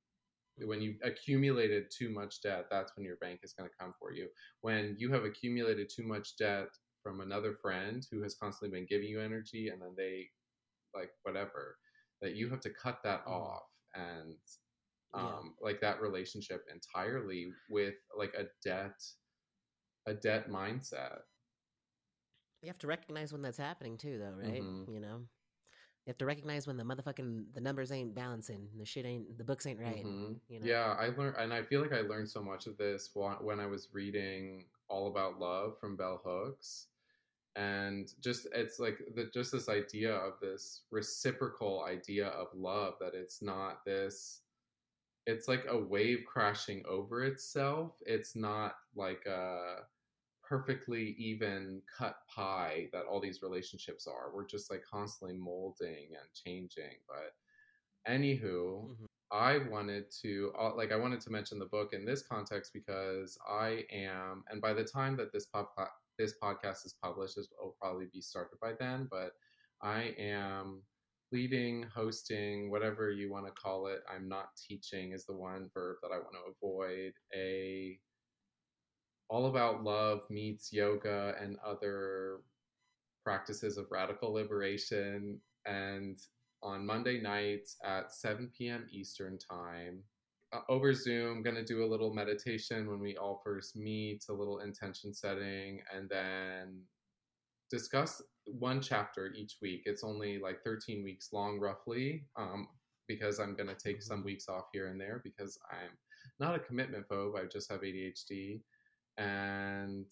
when 0.58 0.80
you've 0.80 0.98
accumulated 1.02 1.84
too 1.90 2.10
much 2.10 2.40
debt 2.42 2.66
that's 2.70 2.96
when 2.96 3.04
your 3.04 3.16
bank 3.16 3.40
is 3.42 3.52
going 3.52 3.68
to 3.68 3.76
come 3.78 3.92
for 3.98 4.12
you 4.12 4.28
when 4.60 4.94
you 4.98 5.12
have 5.12 5.24
accumulated 5.24 5.88
too 5.94 6.06
much 6.06 6.36
debt 6.36 6.68
from 7.02 7.20
another 7.20 7.54
friend 7.60 8.06
who 8.10 8.22
has 8.22 8.36
constantly 8.36 8.76
been 8.78 8.86
giving 8.88 9.08
you 9.08 9.20
energy 9.20 9.68
and 9.68 9.82
then 9.82 9.94
they 9.96 10.28
like 10.94 11.10
whatever 11.22 11.78
that 12.22 12.34
you 12.36 12.48
have 12.50 12.60
to 12.60 12.70
cut 12.70 12.98
that 13.04 13.22
Mhm. 13.26 13.26
off 13.26 13.64
and 13.94 14.36
um 15.14 15.22
Yeah. 15.22 15.40
like 15.60 15.80
that 15.80 16.00
relationship 16.00 16.64
entirely 16.72 17.46
with 17.70 17.94
like 18.16 18.34
a 18.34 18.46
debt 18.64 19.00
a 20.06 20.14
debt 20.14 20.48
mindset 20.48 21.20
You 22.66 22.70
have 22.70 22.78
to 22.78 22.88
recognize 22.88 23.32
when 23.32 23.42
that's 23.42 23.58
happening 23.58 23.96
too, 23.96 24.18
though, 24.18 24.34
right? 24.44 24.60
Mhm. 24.60 24.92
You 24.92 24.98
know, 24.98 25.18
you 25.18 26.08
have 26.08 26.18
to 26.18 26.26
recognize 26.26 26.66
when 26.66 26.76
the 26.76 26.82
motherfucking 26.82 27.54
the 27.54 27.60
numbers 27.60 27.92
ain't 27.92 28.12
balancing, 28.12 28.68
the 28.76 28.84
shit 28.84 29.06
ain't, 29.06 29.38
the 29.38 29.44
books 29.44 29.66
ain't 29.66 29.78
right. 29.78 30.04
Mhm. 30.04 30.40
You 30.48 30.58
know? 30.58 30.66
Yeah, 30.66 30.96
I 30.98 31.10
learned, 31.10 31.36
and 31.36 31.54
I 31.54 31.62
feel 31.62 31.80
like 31.80 31.92
I 31.92 32.00
learned 32.00 32.28
so 32.28 32.42
much 32.42 32.66
of 32.66 32.76
this 32.76 33.14
when 33.14 33.60
I 33.60 33.66
was 33.66 33.94
reading 33.94 34.68
All 34.88 35.06
About 35.06 35.38
Love 35.38 35.78
from 35.78 35.94
Bell 35.94 36.20
Hooks, 36.24 36.88
and 37.54 38.12
just 38.20 38.46
it's 38.46 38.80
like 38.80 38.98
the 39.14 39.26
just 39.26 39.52
this 39.52 39.68
idea 39.68 40.12
of 40.12 40.40
this 40.40 40.82
reciprocal 40.90 41.84
idea 41.84 42.30
of 42.30 42.52
love 42.52 42.98
that 42.98 43.14
it's 43.14 43.42
not 43.42 43.84
this, 43.84 44.42
it's 45.24 45.46
like 45.46 45.66
a 45.68 45.78
wave 45.78 46.24
crashing 46.26 46.84
over 46.86 47.22
itself. 47.22 48.02
It's 48.04 48.34
not 48.34 48.76
like 48.96 49.24
a 49.26 49.86
perfectly 50.48 51.16
even 51.18 51.82
cut 51.98 52.16
pie 52.34 52.88
that 52.92 53.04
all 53.06 53.20
these 53.20 53.42
relationships 53.42 54.06
are. 54.06 54.32
We're 54.34 54.46
just 54.46 54.70
like 54.70 54.82
constantly 54.90 55.36
molding 55.36 56.08
and 56.18 56.28
changing, 56.34 56.98
but. 57.08 57.32
Anywho, 58.08 58.88
Mhm. 58.88 59.06
I 59.32 59.58
wanted 59.58 60.10
to 60.22 60.52
uh, 60.58 60.74
like 60.76 60.92
I 60.92 60.96
wanted 60.96 61.20
to 61.22 61.30
mention 61.30 61.58
the 61.58 61.66
book 61.66 61.92
in 61.92 62.04
this 62.04 62.22
context 62.22 62.72
because 62.72 63.36
I 63.48 63.84
am, 63.90 64.44
and 64.48 64.60
by 64.62 64.72
the 64.72 64.84
time 64.84 65.16
that 65.16 65.32
this 65.32 65.46
pop 65.46 65.74
this 66.18 66.34
podcast 66.42 66.86
is 66.86 66.94
published, 67.02 67.36
it 67.38 67.46
will 67.60 67.76
probably 67.80 68.06
be 68.12 68.20
started 68.22 68.58
by 68.60 68.72
then. 68.78 69.08
But 69.10 69.32
I 69.82 70.14
am 70.18 70.82
leading, 71.32 71.82
hosting, 71.84 72.70
whatever 72.70 73.10
you 73.10 73.30
want 73.30 73.46
to 73.46 73.52
call 73.52 73.88
it. 73.88 74.00
I'm 74.08 74.28
not 74.28 74.50
teaching 74.56 75.12
is 75.12 75.26
the 75.26 75.36
one 75.36 75.68
verb 75.74 75.96
that 76.02 76.12
I 76.12 76.18
want 76.18 76.34
to 76.34 76.52
avoid. 76.52 77.12
A 77.34 77.98
all 79.28 79.46
about 79.46 79.82
love 79.82 80.20
meets 80.30 80.72
yoga 80.72 81.34
and 81.40 81.56
other 81.64 82.38
practices 83.24 83.76
of 83.76 83.86
radical 83.90 84.32
liberation 84.32 85.40
and 85.66 86.18
on 86.62 86.86
Monday 86.86 87.20
nights 87.20 87.76
at 87.84 88.12
7 88.12 88.50
p.m. 88.56 88.86
Eastern 88.90 89.38
Time. 89.38 90.02
Uh, 90.52 90.60
over 90.68 90.94
Zoom, 90.94 91.42
going 91.42 91.56
to 91.56 91.64
do 91.64 91.84
a 91.84 91.86
little 91.86 92.14
meditation 92.14 92.88
when 92.88 93.00
we 93.00 93.16
all 93.16 93.40
first 93.44 93.76
meet, 93.76 94.24
a 94.28 94.32
little 94.32 94.60
intention 94.60 95.12
setting, 95.12 95.80
and 95.92 96.08
then 96.08 96.82
discuss 97.70 98.22
one 98.44 98.80
chapter 98.80 99.32
each 99.36 99.56
week. 99.60 99.82
It's 99.86 100.04
only 100.04 100.38
like 100.38 100.62
13 100.64 101.02
weeks 101.02 101.30
long, 101.32 101.58
roughly, 101.58 102.24
um, 102.36 102.68
because 103.08 103.40
I'm 103.40 103.56
going 103.56 103.68
to 103.68 103.74
take 103.74 104.02
some 104.02 104.24
weeks 104.24 104.48
off 104.48 104.66
here 104.72 104.86
and 104.88 105.00
there 105.00 105.20
because 105.24 105.58
I'm 105.70 105.90
not 106.38 106.54
a 106.54 106.60
commitment 106.60 107.08
phobe. 107.08 107.38
I 107.38 107.46
just 107.46 107.70
have 107.70 107.80
ADHD. 107.80 108.60
And 109.18 110.06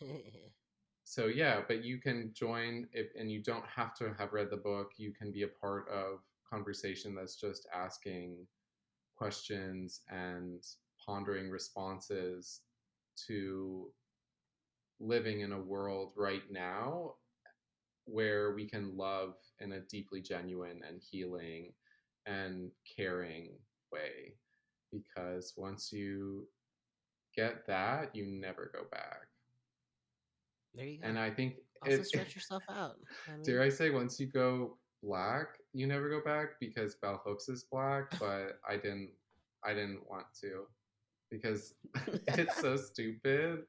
so 1.04 1.26
yeah 1.26 1.60
but 1.66 1.84
you 1.84 1.98
can 1.98 2.32
join 2.34 2.86
if 2.92 3.08
and 3.18 3.30
you 3.30 3.42
don't 3.42 3.64
have 3.66 3.94
to 3.94 4.12
have 4.18 4.32
read 4.32 4.50
the 4.50 4.56
book 4.56 4.92
you 4.96 5.12
can 5.12 5.30
be 5.32 5.42
a 5.42 5.48
part 5.48 5.88
of 5.88 6.18
conversation 6.48 7.14
that's 7.14 7.36
just 7.36 7.66
asking 7.74 8.46
questions 9.16 10.02
and 10.10 10.64
pondering 11.06 11.50
responses 11.50 12.62
to 13.26 13.88
living 15.00 15.40
in 15.40 15.52
a 15.52 15.60
world 15.60 16.12
right 16.16 16.42
now 16.50 17.14
where 18.06 18.54
we 18.54 18.66
can 18.66 18.96
love 18.96 19.34
in 19.60 19.72
a 19.72 19.80
deeply 19.80 20.20
genuine 20.20 20.80
and 20.88 21.00
healing 21.02 21.72
and 22.26 22.70
caring 22.96 23.50
way. 23.92 24.34
Because 24.92 25.54
once 25.56 25.92
you 25.92 26.48
get 27.36 27.66
that 27.66 28.14
you 28.14 28.26
never 28.26 28.70
go 28.74 28.82
back 28.90 29.26
there 30.74 30.86
you 30.86 31.00
go. 31.00 31.06
and 31.08 31.18
I 31.18 31.30
think 31.30 31.54
also 31.82 31.96
it- 31.98 32.06
stretch 32.06 32.34
yourself 32.34 32.62
out. 32.70 32.96
I 33.28 33.42
dare 33.42 33.62
I 33.62 33.68
say 33.68 33.90
once 33.90 34.18
you 34.20 34.26
go 34.26 34.76
black, 35.02 35.46
you 35.72 35.86
never 35.86 36.08
go 36.10 36.20
back 36.24 36.58
because 36.60 36.94
Bell 36.96 37.20
Hooks 37.24 37.48
is 37.48 37.64
black, 37.70 38.10
but 38.20 38.58
I 38.68 38.76
didn't 38.76 39.10
I 39.64 39.72
didn't 39.72 40.00
want 40.08 40.26
to 40.42 40.66
because 41.30 41.74
it's 42.28 42.60
so 42.60 42.76
stupid. 42.76 43.62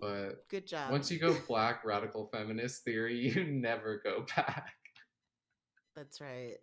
But 0.00 0.48
Good 0.48 0.66
job. 0.66 0.90
once 0.90 1.08
you 1.10 1.20
go 1.20 1.36
black 1.46 1.84
radical 1.84 2.28
feminist 2.32 2.82
theory, 2.84 3.16
you 3.16 3.44
never 3.44 4.00
go 4.02 4.26
back. 4.36 4.74
That's 5.94 6.20
right. 6.20 6.56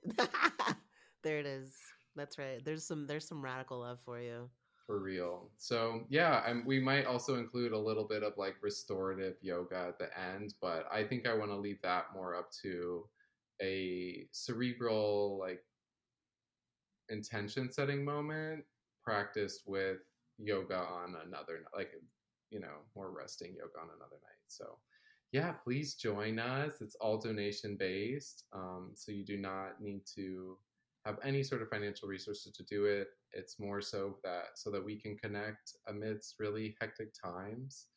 there 1.24 1.40
it 1.40 1.46
is. 1.46 1.74
That's 2.18 2.38
right. 2.38 2.60
There's 2.64 2.86
some 2.86 3.08
there's 3.08 3.26
some 3.28 3.42
radical 3.42 3.80
love 3.80 4.00
for 4.04 4.20
you. 4.20 4.50
For 4.92 5.00
real. 5.00 5.50
So 5.56 6.04
yeah, 6.10 6.44
and 6.46 6.66
we 6.66 6.78
might 6.78 7.06
also 7.06 7.36
include 7.38 7.72
a 7.72 7.78
little 7.78 8.04
bit 8.04 8.24
of 8.24 8.34
like 8.36 8.56
restorative 8.62 9.36
yoga 9.42 9.86
at 9.88 9.98
the 9.98 10.10
end, 10.20 10.56
but 10.62 10.86
I 10.92 11.06
think 11.06 11.26
I 11.26 11.34
want 11.34 11.50
to 11.50 11.56
leave 11.56 11.82
that 11.82 12.08
more 12.14 12.36
up 12.36 12.52
to 12.64 13.06
a 13.62 14.28
cerebral 14.34 15.40
like 15.40 15.64
intention 17.08 17.72
setting 17.72 18.04
moment 18.04 18.66
practiced 19.02 19.62
with 19.66 20.00
yoga 20.38 20.80
on 20.80 21.16
another 21.26 21.62
like 21.74 21.92
you 22.50 22.60
know 22.60 22.84
more 22.94 23.12
resting 23.12 23.56
yoga 23.56 23.80
on 23.80 23.88
another 23.96 24.20
night. 24.22 24.44
So 24.50 24.78
yeah 25.32 25.54
please 25.54 25.94
join 25.94 26.38
us. 26.38 26.82
It's 26.82 26.96
all 26.96 27.18
donation 27.18 27.78
based 27.78 28.44
um, 28.52 28.92
so 28.94 29.14
you 29.14 29.24
do 29.24 29.38
not 29.38 29.80
need 29.80 30.02
to 30.16 30.58
have 31.06 31.18
any 31.24 31.44
sort 31.44 31.62
of 31.62 31.70
financial 31.70 32.10
resources 32.10 32.52
to 32.52 32.64
do 32.64 32.84
it 32.86 33.08
it's 33.34 33.60
more 33.60 33.82
so 33.82 34.18
that 34.24 34.58
so 34.58 34.70
that 34.72 34.84
we 34.84 35.00
can 35.00 35.18
connect 35.18 35.76
amidst 35.88 36.40
really 36.40 36.76
hectic 36.80 37.14
times 37.14 37.88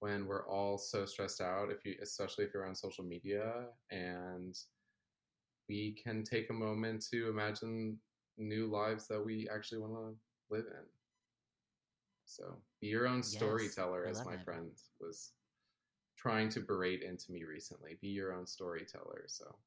when 0.00 0.26
we're 0.26 0.48
all 0.48 0.78
so 0.78 1.04
stressed 1.04 1.40
out 1.40 1.70
if 1.70 1.84
you 1.84 1.96
especially 2.02 2.44
if 2.44 2.52
you're 2.54 2.66
on 2.66 2.74
social 2.74 3.04
media 3.04 3.66
and 3.90 4.56
we 5.68 5.92
can 6.02 6.22
take 6.24 6.50
a 6.50 6.54
moment 6.54 7.04
to 7.10 7.28
imagine 7.28 7.98
new 8.36 8.66
lives 8.66 9.06
that 9.08 9.22
we 9.24 9.48
actually 9.52 9.78
want 9.80 9.92
to 9.94 10.16
live 10.54 10.66
in 10.66 10.84
so 12.24 12.62
be 12.80 12.88
your 12.88 13.06
own 13.06 13.22
Yes, 13.22 13.34
storyteller 13.34 14.06
as 14.06 14.24
my 14.24 14.34
it. 14.34 14.40
friend 14.44 14.72
was 15.00 15.32
trying 16.16 16.48
to 16.50 16.60
berate 16.60 17.02
into 17.02 17.32
me 17.32 17.44
recently 17.44 17.96
be 18.00 18.08
your 18.08 18.32
own 18.32 18.46
storyteller 18.46 19.24
so 19.26 19.58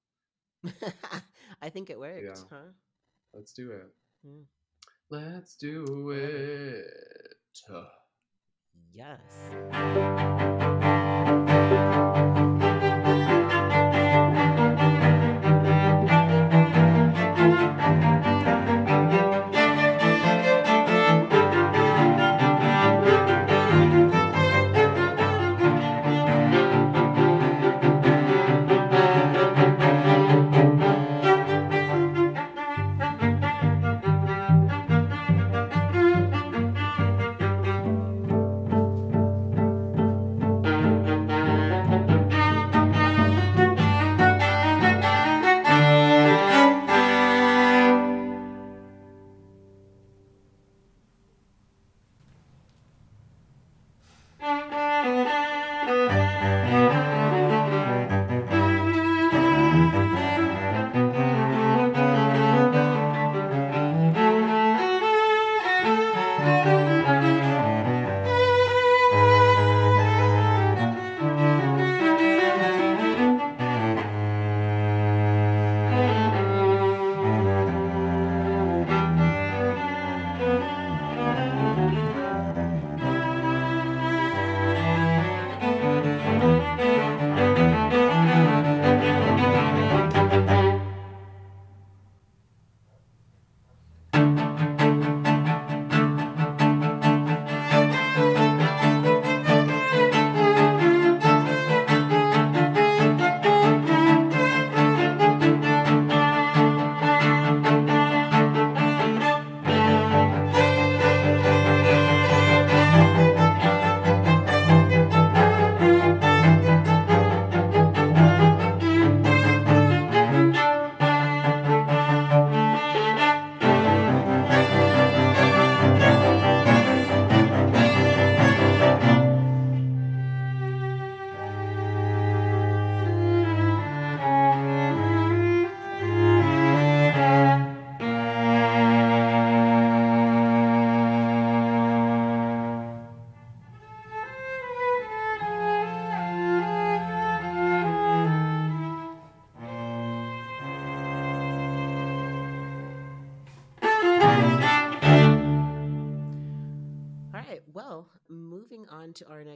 I 1.62 1.70
think 1.70 1.90
it 1.90 2.00
worked, 2.00 2.26
Yeah. 2.26 2.44
huh? 2.50 2.72
let's 3.34 3.54
do 3.54 3.72
it 3.72 3.94
Mm. 4.26 4.46
Let's 5.12 5.56
do 5.58 6.12
it 6.12 6.86
Yes. 8.94 9.20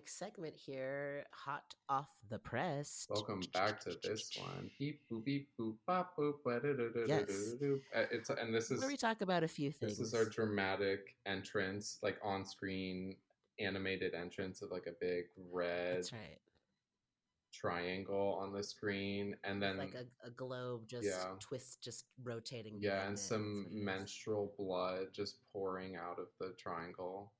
Next 0.05 0.19
segment 0.19 0.53
here, 0.55 1.23
hot 1.31 1.63
off 1.89 2.09
the 2.29 2.37
press. 2.37 3.07
Welcome 3.09 3.41
back 3.53 3.79
to 3.81 3.97
this 4.03 4.29
one. 4.37 4.69
Beep 4.77 5.01
boop 5.11 5.25
beep 5.25 5.49
boop 5.59 5.77
bop 5.87 6.15
boop. 6.15 6.35
Yes. 7.07 7.55
Uh, 7.95 8.03
It's 8.11 8.29
and 8.29 8.53
this 8.53 8.69
is 8.69 8.81
Where 8.81 8.87
we 8.87 8.97
talk 8.97 9.21
about 9.21 9.43
a 9.43 9.47
few 9.47 9.71
things. 9.71 9.97
this 9.97 10.07
is 10.07 10.13
our 10.13 10.25
dramatic 10.25 11.15
entrance, 11.25 11.97
like 12.03 12.19
on 12.23 12.45
screen 12.45 13.15
animated 13.59 14.13
entrance 14.13 14.61
of 14.61 14.69
like 14.69 14.85
a 14.85 14.93
big 15.01 15.23
red 15.51 15.97
That's 15.97 16.13
right. 16.13 16.37
triangle 17.51 18.37
on 18.39 18.53
the 18.53 18.63
screen, 18.63 19.35
and 19.43 19.59
then 19.59 19.77
like 19.77 19.95
a, 19.95 20.27
a 20.27 20.29
globe 20.29 20.87
just 20.87 21.07
yeah. 21.07 21.31
twist, 21.39 21.81
just 21.81 22.05
rotating. 22.23 22.77
yeah, 22.79 23.07
and 23.07 23.15
it. 23.15 23.19
some 23.19 23.63
That's 23.63 23.73
what 23.73 23.75
it 23.75 23.79
is. 23.79 23.85
menstrual 23.85 24.53
blood 24.55 25.07
just 25.13 25.37
pouring 25.51 25.95
out 25.95 26.19
of 26.19 26.27
the 26.39 26.53
triangle. 26.59 27.31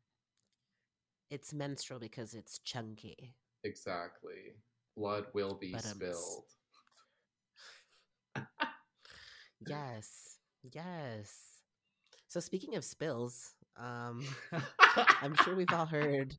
It's 1.29 1.53
menstrual 1.53 1.99
because 1.99 2.33
it's 2.33 2.59
chunky. 2.59 3.33
Exactly. 3.63 4.55
Blood 4.95 5.25
will 5.33 5.55
be 5.55 5.71
But, 5.73 5.85
um, 5.85 5.91
spilled. 5.93 6.45
Yes. 9.67 10.37
Yes. 10.73 11.33
So 12.27 12.39
speaking 12.39 12.75
of 12.75 12.83
spills, 12.83 13.53
um, 13.77 14.25
I'm 15.21 15.35
sure 15.43 15.55
we've 15.55 15.71
all 15.73 15.85
heard 15.85 16.35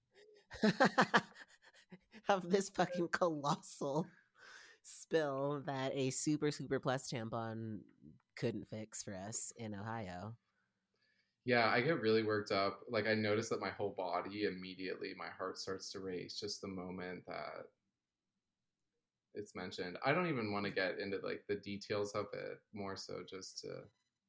of 2.28 2.48
this 2.50 2.70
fucking 2.70 3.08
colossal 3.08 4.06
spill 4.82 5.62
that 5.66 5.92
a 5.94 6.10
super 6.10 6.50
super 6.50 6.78
plus 6.78 7.10
tampon 7.10 7.80
couldn't 8.36 8.68
fix 8.68 9.02
for 9.02 9.14
us 9.14 9.52
in 9.56 9.74
Ohio. 9.74 10.34
Yeah, 11.46 11.68
I 11.68 11.80
get 11.80 12.00
really 12.00 12.24
worked 12.24 12.50
up. 12.50 12.80
Like 12.90 13.06
I 13.06 13.14
notice 13.14 13.48
that 13.50 13.60
my 13.60 13.70
whole 13.70 13.94
body 13.96 14.44
immediately 14.44 15.14
my 15.16 15.28
heart 15.38 15.58
starts 15.58 15.90
to 15.92 16.00
race 16.00 16.38
just 16.38 16.60
the 16.60 16.66
moment 16.68 17.22
that 17.28 17.66
it's 19.34 19.54
mentioned. 19.54 19.96
I 20.04 20.12
don't 20.12 20.26
even 20.28 20.50
want 20.52 20.64
to 20.64 20.72
get 20.72 20.98
into 20.98 21.18
like 21.22 21.44
the 21.48 21.54
details 21.56 22.12
of 22.12 22.26
it, 22.32 22.58
more 22.74 22.96
so 22.96 23.20
just 23.28 23.60
to 23.60 23.68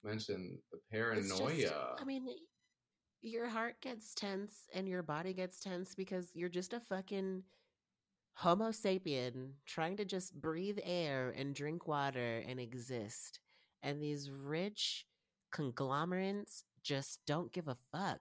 mention 0.03 0.59
the 0.71 0.77
It's 1.17 1.27
just- 1.29 1.39
paranoia. 1.71 1.95
I 1.99 2.03
mean, 2.03 2.27
your 3.21 3.47
heart 3.49 3.81
gets 3.81 4.13
tense 4.13 4.67
and 4.73 4.87
your 4.87 5.01
body 5.01 5.33
gets 5.33 5.59
tense 5.59 5.95
because 5.95 6.29
you're 6.35 6.49
just 6.49 6.73
a 6.73 6.79
fucking 6.79 7.43
Homo 8.35 8.69
sapien 8.69 9.53
trying 9.65 9.97
to 9.97 10.05
just 10.05 10.39
breathe 10.39 10.77
air 10.83 11.33
and 11.35 11.55
drink 11.55 11.87
water 11.87 12.43
and 12.47 12.59
exist. 12.59 13.39
And 13.81 13.99
these 13.99 14.29
rich, 14.29 15.07
conglomerates 15.51 16.63
just 16.87 17.19
don't 17.27 17.51
give 17.51 17.67
a 17.67 17.77
fuck. 17.91 18.19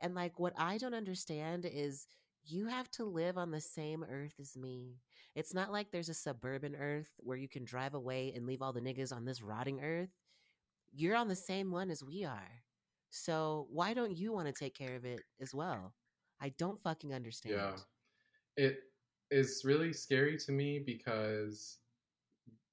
And 0.00 0.14
like 0.14 0.38
what 0.38 0.54
I 0.56 0.78
don't 0.78 0.94
understand 0.94 1.68
is 1.70 2.06
you 2.44 2.66
have 2.66 2.90
to 2.92 3.04
live 3.04 3.36
on 3.36 3.50
the 3.50 3.60
same 3.60 4.04
earth 4.10 4.34
as 4.40 4.56
me. 4.56 5.00
It's 5.34 5.52
not 5.52 5.72
like 5.72 5.90
there's 5.90 6.08
a 6.08 6.14
suburban 6.14 6.74
earth 6.76 7.10
where 7.18 7.36
you 7.36 7.48
can 7.48 7.64
drive 7.64 7.94
away 7.94 8.32
and 8.34 8.46
leave 8.46 8.62
all 8.62 8.72
the 8.72 8.80
niggas 8.80 9.14
on 9.14 9.24
this 9.24 9.42
rotting 9.42 9.80
earth. 9.82 10.10
You're 10.92 11.16
on 11.16 11.28
the 11.28 11.36
same 11.36 11.70
one 11.70 11.90
as 11.90 12.02
we 12.02 12.24
are. 12.24 12.62
So 13.10 13.66
why 13.70 13.92
don't 13.92 14.16
you 14.16 14.32
want 14.32 14.46
to 14.46 14.52
take 14.52 14.74
care 14.74 14.96
of 14.96 15.04
it 15.04 15.20
as 15.40 15.54
well? 15.54 15.92
I 16.40 16.50
don't 16.58 16.80
fucking 16.80 17.12
understand. 17.12 17.56
Yeah. 17.56 17.76
It 18.56 18.78
is 19.30 19.62
really 19.64 19.92
scary 19.92 20.38
to 20.38 20.52
me 20.52 20.82
because 20.84 21.78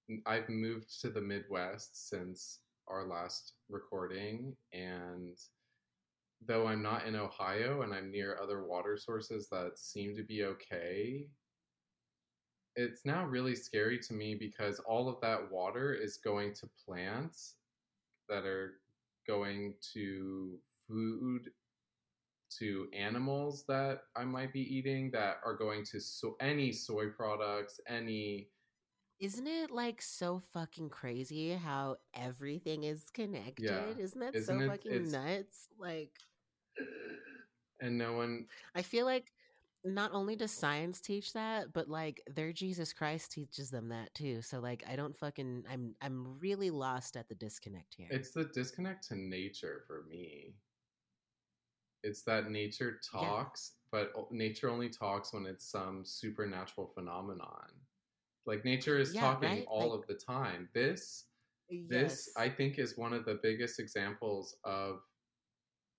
mm, 0.10 0.20
I've 0.26 0.48
moved 0.50 1.02
to 1.02 1.10
the 1.10 1.22
Midwest 1.22 2.10
since 2.10 2.60
our 2.88 3.08
last 3.08 3.54
recording 3.70 4.56
and 4.74 5.38
though 6.46 6.68
I'm 6.68 6.82
not 6.82 7.06
in 7.06 7.16
Ohio 7.16 7.82
and 7.82 7.94
I'm 7.94 8.12
near 8.12 8.38
other 8.42 8.66
water 8.66 8.98
sources 8.98 9.48
that 9.50 9.78
seem 9.80 10.16
to 10.16 10.24
be 10.24 10.44
okay, 10.44 11.28
it's 12.76 13.06
now 13.06 13.26
really 13.26 13.56
scary 13.56 14.00
to 14.00 14.14
me 14.14 14.36
because 14.36 14.80
all 14.80 15.08
of 15.08 15.22
that 15.22 15.52
water 15.52 15.94
is 15.94 16.18
going 16.18 16.54
to 16.56 16.70
plants 16.86 17.56
that 18.28 18.46
are 18.46 18.74
going 19.28 19.76
to 19.94 20.58
food 20.88 21.50
to 22.60 22.88
animals 22.98 23.66
that 23.68 24.02
I 24.16 24.26
might 24.26 24.54
be 24.54 24.62
eating 24.62 25.12
that 25.12 25.38
are 25.46 25.56
going 25.56 25.86
to 25.86 26.00
so- 26.00 26.36
any 26.40 26.72
soy 26.72 27.08
products, 27.08 27.80
any 27.88 28.50
isn't 29.20 29.48
it 29.48 29.72
like 29.72 30.02
so 30.02 30.42
fucking 30.54 30.90
crazy 30.90 31.54
how 31.54 31.98
everything 32.14 32.84
is 32.84 33.10
connected? 33.14 33.66
Yeah. 33.66 33.86
Isn't 33.98 34.20
that 34.20 34.36
Isn't 34.36 34.60
so 34.60 34.66
it, 34.66 34.68
fucking 34.70 35.12
nuts? 35.12 35.68
Like 35.80 36.12
and 37.82 37.98
no 37.98 38.14
one 38.14 38.48
I 38.76 38.82
feel 38.82 39.06
like 39.06 39.32
not 39.86 40.12
only 40.14 40.36
does 40.36 40.52
science 40.52 41.02
teach 41.02 41.34
that, 41.34 41.74
but 41.74 41.90
like 41.90 42.22
their 42.34 42.54
Jesus 42.54 42.94
Christ 42.94 43.32
teaches 43.32 43.70
them 43.70 43.90
that 43.90 44.14
too. 44.14 44.42
So 44.42 44.60
like 44.60 44.84
I 44.90 44.96
don't 44.96 45.16
fucking 45.16 45.66
I'm 45.72 45.96
I'm 46.02 46.40
really 46.40 46.70
lost 46.70 47.18
at 47.18 47.28
the 47.28 47.36
disconnect 47.36 47.96
here. 47.96 48.08
It's 48.10 48.32
the 48.32 48.46
disconnect 48.46 49.08
to 49.10 49.16
nature 49.16 49.84
for 49.88 50.06
me. 50.10 50.56
It's 52.04 52.24
that 52.24 52.50
nature 52.50 53.00
talks, 53.10 53.74
yeah. 53.94 54.04
but 54.14 54.32
nature 54.32 54.70
only 54.70 54.90
talks 54.90 55.34
when 55.34 55.46
it's 55.46 55.66
some 55.66 56.04
supernatural 56.04 56.92
phenomenon. 56.94 57.70
Like 58.46 58.66
nature 58.66 59.00
is 59.00 59.14
yeah, 59.14 59.22
talking 59.22 59.50
right? 59.50 59.66
all 59.68 59.92
like, 59.92 60.00
of 60.00 60.08
the 60.08 60.16
time. 60.16 60.70
This 60.74 61.26
yes. 61.70 61.90
this 61.90 62.30
I 62.38 62.50
think 62.50 62.80
is 62.80 62.98
one 62.98 63.14
of 63.14 63.26
the 63.26 63.40
biggest 63.42 63.80
examples 63.80 64.58
of 64.64 65.00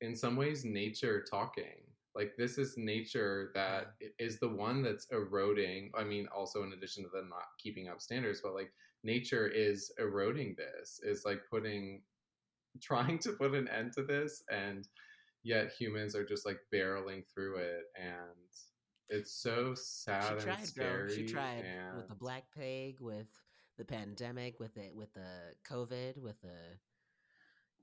in 0.01 0.15
some 0.15 0.37
ways 0.37 0.65
nature 0.65 1.25
talking 1.29 1.85
like 2.15 2.35
this 2.37 2.59
is 2.59 2.75
nature 2.77 3.51
that 3.55 3.95
is 4.19 4.39
the 4.39 4.49
one 4.49 4.83
that's 4.83 5.07
eroding 5.11 5.91
i 5.97 6.05
mean 6.05 6.27
also 6.35 6.63
in 6.63 6.73
addition 6.73 7.03
to 7.03 7.11
them 7.11 7.29
not 7.29 7.47
keeping 7.59 7.89
up 7.89 8.01
standards 8.01 8.41
but 8.43 8.55
like 8.55 8.73
nature 9.03 9.47
is 9.49 9.93
eroding 9.99 10.55
this 10.57 11.01
is 11.03 11.25
like 11.25 11.41
putting 11.51 12.03
trying 12.81 13.19
to 13.19 13.33
put 13.33 13.55
an 13.55 13.69
end 13.69 13.93
to 13.93 14.03
this 14.03 14.43
and 14.51 14.89
yet 15.43 15.73
humans 15.79 16.15
are 16.17 16.25
just 16.25 16.47
like 16.47 16.59
barreling 16.73 17.23
through 17.33 17.57
it 17.57 17.85
and 17.97 18.21
it's 19.09 19.33
so 19.33 19.75
sad 19.75 20.39
she 20.39 20.45
tried, 20.45 20.59
and 20.59 20.67
scary. 20.67 21.07
Bro. 21.07 21.15
She 21.15 21.27
tried 21.27 21.65
and... 21.65 21.97
with 21.97 22.09
the 22.09 22.15
black 22.15 22.45
plague, 22.55 22.97
with 23.01 23.29
the 23.79 23.85
pandemic, 23.85 24.61
with 24.61 24.77
it, 24.77 24.95
with 24.95 25.13
the 25.15 25.55
COVID, 25.71 26.19
with 26.19 26.41
the 26.43 26.79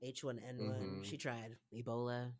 H 0.02 0.24
one 0.24 0.40
N 0.46 0.58
one. 0.58 0.80
Mm-hmm. 0.80 1.02
She 1.02 1.16
tried 1.16 1.56
Ebola. 1.74 2.32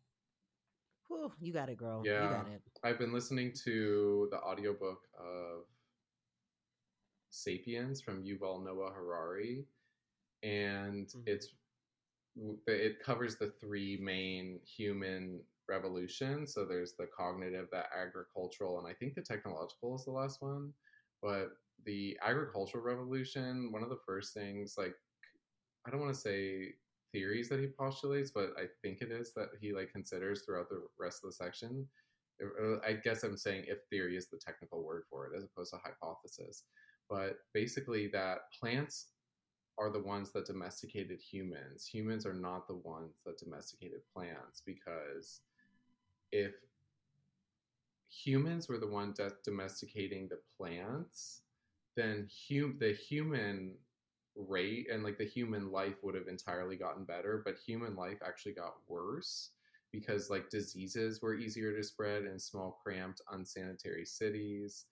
Whew, 1.07 1.31
you 1.39 1.53
got 1.53 1.69
it, 1.69 1.77
girl. 1.77 2.01
Yeah, 2.05 2.23
you 2.23 2.29
got 2.29 2.47
it. 2.47 2.61
I've 2.83 2.97
been 2.97 3.13
listening 3.13 3.53
to 3.63 4.27
the 4.31 4.37
audiobook 4.37 5.01
of 5.19 5.65
*Sapiens* 7.29 8.01
from 8.01 8.23
Yuval 8.23 8.63
Noah 8.63 8.91
Harari, 8.91 9.65
and 10.43 11.07
mm-hmm. 11.07 11.21
it's 11.25 11.49
it 12.67 12.99
covers 13.03 13.35
the 13.35 13.53
three 13.61 13.97
main 14.01 14.59
human 14.65 15.41
revolution. 15.69 16.47
So 16.47 16.65
there's 16.65 16.93
the 16.97 17.07
cognitive, 17.15 17.67
the 17.71 17.83
agricultural, 17.95 18.79
and 18.79 18.87
I 18.87 18.93
think 18.93 19.15
the 19.15 19.21
technological 19.21 19.95
is 19.95 20.05
the 20.05 20.11
last 20.11 20.41
one. 20.41 20.73
But 21.21 21.49
the 21.85 22.17
agricultural 22.25 22.83
revolution, 22.83 23.71
one 23.71 23.83
of 23.83 23.89
the 23.89 23.99
first 24.05 24.33
things, 24.33 24.75
like, 24.77 24.95
I 25.85 25.89
don't 25.89 26.01
want 26.01 26.13
to 26.13 26.19
say 26.19 26.73
theories 27.11 27.49
that 27.49 27.59
he 27.59 27.67
postulates, 27.67 28.31
but 28.31 28.51
I 28.57 28.65
think 28.81 29.01
it 29.01 29.11
is 29.11 29.33
that 29.35 29.49
he 29.61 29.73
like 29.73 29.91
considers 29.91 30.41
throughout 30.41 30.69
the 30.69 30.81
rest 30.99 31.21
of 31.23 31.29
the 31.29 31.35
section. 31.35 31.87
Uh, 32.41 32.77
I 32.85 32.93
guess 32.93 33.23
I'm 33.23 33.37
saying 33.37 33.65
if 33.67 33.77
theory 33.89 34.17
is 34.17 34.27
the 34.27 34.39
technical 34.43 34.83
word 34.83 35.03
for 35.09 35.27
it 35.27 35.37
as 35.37 35.43
opposed 35.43 35.71
to 35.73 35.79
hypothesis. 35.83 36.63
But 37.09 37.37
basically, 37.53 38.07
that 38.13 38.39
plants 38.59 39.07
are 39.77 39.91
the 39.91 39.99
ones 39.99 40.31
that 40.31 40.45
domesticated 40.45 41.19
humans. 41.19 41.85
Humans 41.85 42.25
are 42.25 42.33
not 42.33 42.67
the 42.67 42.75
ones 42.75 43.21
that 43.25 43.37
domesticated 43.37 44.01
plants 44.13 44.61
because 44.65 45.41
if 46.33 46.53
humans 48.09 48.67
were 48.67 48.79
the 48.79 48.87
one 48.87 49.13
de- 49.13 49.31
domesticating 49.45 50.27
the 50.27 50.39
plants, 50.57 51.41
then 51.95 52.27
hum- 52.49 52.77
the 52.79 52.91
human 52.91 53.75
rate 54.35 54.87
and 54.91 55.03
like 55.03 55.19
the 55.19 55.23
human 55.23 55.71
life 55.71 55.95
would 56.01 56.15
have 56.15 56.27
entirely 56.27 56.75
gotten 56.75 57.05
better, 57.05 57.43
but 57.45 57.55
human 57.55 57.95
life 57.95 58.17
actually 58.25 58.53
got 58.53 58.73
worse 58.87 59.51
because 59.91 60.31
like 60.31 60.49
diseases 60.49 61.21
were 61.21 61.35
easier 61.35 61.75
to 61.75 61.83
spread 61.83 62.23
in 62.23 62.39
small, 62.39 62.79
cramped, 62.83 63.21
unsanitary 63.31 64.05
cities. 64.05 64.85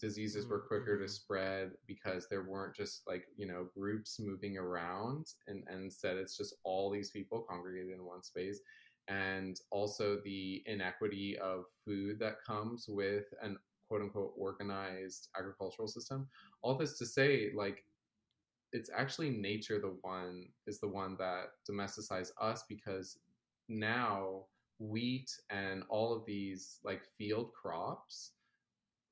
Diseases 0.00 0.46
were 0.46 0.60
quicker 0.60 0.94
mm-hmm. 0.94 1.04
to 1.04 1.12
spread 1.12 1.72
because 1.86 2.26
there 2.28 2.44
weren't 2.44 2.74
just 2.74 3.02
like, 3.06 3.24
you 3.36 3.46
know, 3.46 3.66
groups 3.76 4.18
moving 4.18 4.56
around 4.56 5.26
and, 5.46 5.62
and 5.66 5.84
instead 5.84 6.16
it's 6.16 6.38
just 6.38 6.54
all 6.64 6.90
these 6.90 7.10
people 7.10 7.44
congregated 7.46 7.92
in 7.92 8.04
one 8.04 8.22
space 8.22 8.60
and 9.08 9.60
also 9.70 10.18
the 10.24 10.62
inequity 10.66 11.36
of 11.38 11.64
food 11.84 12.18
that 12.18 12.44
comes 12.46 12.86
with 12.88 13.24
an 13.42 13.58
quote 13.88 14.02
unquote 14.02 14.32
organized 14.36 15.28
agricultural 15.36 15.88
system. 15.88 16.28
All 16.62 16.76
this 16.76 16.96
to 16.98 17.06
say, 17.06 17.50
like, 17.54 17.84
it's 18.72 18.90
actually 18.94 19.30
nature 19.30 19.80
the 19.80 19.96
one 20.02 20.46
is 20.66 20.78
the 20.78 20.88
one 20.88 21.16
that 21.18 21.46
domesticized 21.68 22.30
us 22.40 22.64
because 22.68 23.18
now 23.68 24.44
wheat 24.78 25.30
and 25.50 25.82
all 25.88 26.14
of 26.14 26.24
these 26.24 26.78
like 26.84 27.02
field 27.18 27.50
crops 27.52 28.32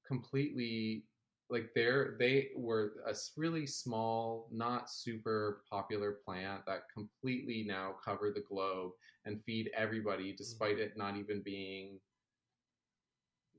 completely 0.06 1.04
like 1.50 1.70
they're 1.74 2.16
they 2.18 2.48
were 2.56 2.92
a 3.06 3.14
really 3.36 3.66
small 3.66 4.48
not 4.52 4.90
super 4.90 5.62
popular 5.70 6.16
plant 6.24 6.60
that 6.66 6.82
completely 6.92 7.64
now 7.66 7.94
cover 8.04 8.30
the 8.34 8.42
globe 8.48 8.92
and 9.24 9.42
feed 9.44 9.70
everybody 9.76 10.34
despite 10.36 10.74
mm-hmm. 10.76 10.82
it 10.82 10.96
not 10.96 11.16
even 11.16 11.40
being 11.42 11.98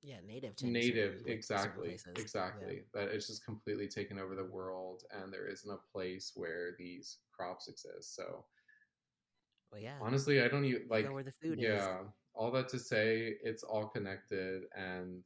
yeah 0.01 0.17
native 0.25 0.55
to 0.55 0.67
native 0.67 1.15
like 1.25 1.33
exactly 1.33 1.97
exactly 2.15 2.75
yeah. 2.75 3.01
that 3.05 3.09
it's 3.13 3.27
just 3.27 3.43
completely 3.43 3.87
taken 3.87 4.17
over 4.17 4.35
the 4.35 4.45
world 4.45 5.03
and 5.11 5.33
there 5.33 5.47
isn't 5.47 5.71
a 5.71 5.91
place 5.91 6.31
where 6.35 6.71
these 6.77 7.17
crops 7.33 7.67
exist 7.67 8.15
so 8.15 8.45
well 9.71 9.81
yeah 9.81 9.95
honestly 10.01 10.41
i 10.41 10.47
don't 10.47 10.63
even 10.63 10.83
like 10.89 11.11
where 11.11 11.23
the 11.23 11.33
food 11.43 11.59
yeah 11.59 12.01
is. 12.01 12.07
all 12.33 12.49
that 12.49 12.69
to 12.69 12.79
say 12.79 13.35
it's 13.43 13.63
all 13.63 13.87
connected 13.87 14.63
and 14.73 15.23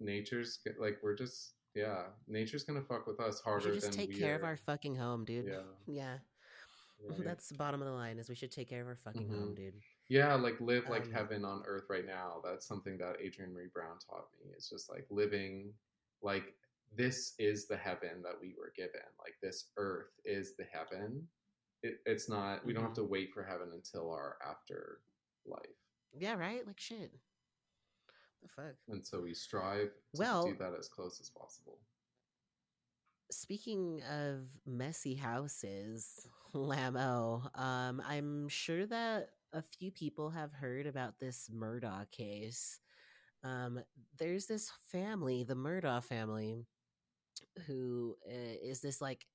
nature's 0.00 0.58
like 0.78 0.98
we're 1.02 1.16
just 1.16 1.52
yeah 1.74 2.02
nature's 2.26 2.64
gonna 2.64 2.82
fuck 2.82 3.06
with 3.06 3.20
us 3.20 3.40
harder 3.40 3.64
than 3.64 3.72
we 3.72 3.80
just 3.80 3.92
than 3.92 4.06
take 4.06 4.18
care 4.18 4.34
are. 4.34 4.38
of 4.38 4.44
our 4.44 4.56
fucking 4.56 4.94
home 4.94 5.24
dude 5.24 5.46
yeah 5.46 5.60
yeah 5.86 6.14
right. 7.08 7.24
that's 7.24 7.48
the 7.48 7.56
bottom 7.56 7.80
of 7.80 7.86
the 7.86 7.92
line 7.92 8.18
is 8.18 8.28
we 8.28 8.34
should 8.34 8.50
take 8.50 8.68
care 8.68 8.82
of 8.82 8.88
our 8.88 8.98
fucking 9.04 9.22
mm-hmm. 9.22 9.40
home 9.40 9.54
dude 9.54 9.74
yeah 10.08 10.34
like 10.34 10.60
live 10.60 10.88
like 10.88 11.04
um, 11.04 11.12
heaven 11.12 11.44
on 11.44 11.62
earth 11.66 11.84
right 11.88 12.06
now 12.06 12.40
that's 12.44 12.66
something 12.66 12.98
that 12.98 13.16
adrienne 13.24 13.52
Marie 13.52 13.68
brown 13.72 13.96
taught 14.08 14.26
me 14.40 14.50
it's 14.56 14.68
just 14.68 14.90
like 14.90 15.06
living 15.10 15.72
like 16.22 16.54
this 16.96 17.34
is 17.38 17.66
the 17.68 17.76
heaven 17.76 18.22
that 18.22 18.34
we 18.40 18.54
were 18.58 18.72
given 18.76 19.00
like 19.18 19.34
this 19.42 19.66
earth 19.76 20.10
is 20.24 20.54
the 20.58 20.64
heaven 20.72 21.22
it, 21.82 21.98
it's 22.06 22.28
not 22.28 22.64
we 22.64 22.72
mm-hmm. 22.72 22.80
don't 22.80 22.88
have 22.88 22.92
mm-hmm. 22.96 23.06
to 23.06 23.10
wait 23.10 23.32
for 23.32 23.44
heaven 23.44 23.68
until 23.74 24.10
our 24.10 24.36
after 24.48 25.00
life 25.46 25.60
yeah 26.18 26.34
right 26.34 26.66
like 26.66 26.80
shit 26.80 27.12
the 28.42 28.48
fuck? 28.48 28.74
And 28.88 29.04
so 29.04 29.22
we 29.22 29.34
strive 29.34 29.88
to 30.14 30.20
well, 30.20 30.46
do 30.46 30.56
that 30.58 30.74
as 30.78 30.88
close 30.88 31.20
as 31.20 31.30
possible. 31.30 31.78
Speaking 33.30 34.02
of 34.10 34.48
messy 34.66 35.14
houses, 35.14 36.26
Lamo, 36.54 37.42
um, 37.54 38.02
I'm 38.06 38.48
sure 38.48 38.86
that 38.86 39.30
a 39.52 39.62
few 39.62 39.90
people 39.90 40.30
have 40.30 40.52
heard 40.52 40.86
about 40.86 41.18
this 41.18 41.50
Murdaugh 41.54 42.10
case. 42.10 42.80
Um, 43.44 43.80
there's 44.18 44.46
this 44.46 44.70
family, 44.90 45.44
the 45.44 45.54
Murdaugh 45.54 46.04
family, 46.04 46.66
who 47.66 48.16
uh, 48.26 48.56
is 48.62 48.80
this 48.80 49.00
like 49.00 49.26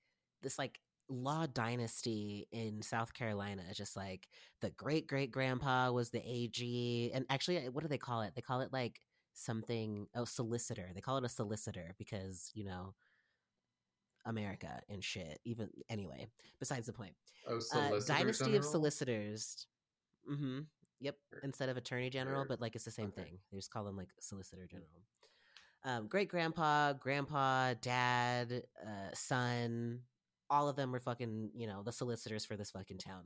this 0.42 0.58
like 0.58 0.80
law 1.22 1.46
dynasty 1.46 2.48
in 2.52 2.82
South 2.82 3.14
Carolina. 3.14 3.64
Just 3.74 3.96
like 3.96 4.28
the 4.62 4.70
great 4.72 5.08
great 5.08 5.32
grandpa 5.32 5.92
was 5.92 6.10
the 6.10 6.22
AG, 6.26 7.12
and 7.14 7.26
actually, 7.30 7.70
what 7.70 7.84
do 7.84 7.88
they 7.88 7.98
call 7.98 8.22
it? 8.22 8.34
They 8.36 8.42
call 8.42 8.62
it 8.62 8.74
like 8.74 9.00
something. 9.34 10.08
Oh, 10.16 10.26
solicitor. 10.26 10.92
They 10.94 11.02
call 11.02 11.18
it 11.18 11.26
a 11.26 11.30
solicitor 11.30 11.94
because 11.98 12.50
you 12.54 12.66
know 12.66 12.94
America 14.26 14.82
and 14.90 15.04
shit. 15.04 15.40
Even 15.46 15.70
anyway, 15.90 16.28
besides 16.60 16.88
the 16.88 16.94
point. 16.94 17.16
Oh, 17.48 17.60
Uh, 17.74 18.00
dynasty 18.08 18.46
general? 18.46 18.60
of 18.60 18.66
solicitors. 18.66 19.68
Mm-hmm. 20.30 20.60
Yep. 21.02 21.18
Instead 21.44 21.70
of 21.70 21.78
attorney 21.78 22.10
general, 22.10 22.46
but 22.48 22.62
like 22.62 22.76
it's 22.76 22.86
the 22.86 22.92
same 22.92 23.08
okay. 23.08 23.24
thing. 23.24 23.40
They 23.52 23.58
just 23.58 23.72
call 23.72 23.84
them 23.84 23.98
like 23.98 24.08
solicitor 24.20 24.66
general. 24.70 25.04
Um, 25.86 26.08
great 26.08 26.30
grandpa, 26.30 26.94
grandpa, 26.94 27.74
dad, 27.82 28.64
uh, 28.82 29.10
son, 29.14 30.00
all 30.54 30.70
of 30.70 30.76
them 30.76 30.92
were 30.92 31.00
fucking, 31.00 31.50
you 31.56 31.66
know, 31.66 31.82
the 31.82 31.92
solicitors 31.92 32.46
for 32.46 32.56
this 32.56 32.70
fucking 32.70 33.00
town. 33.00 33.24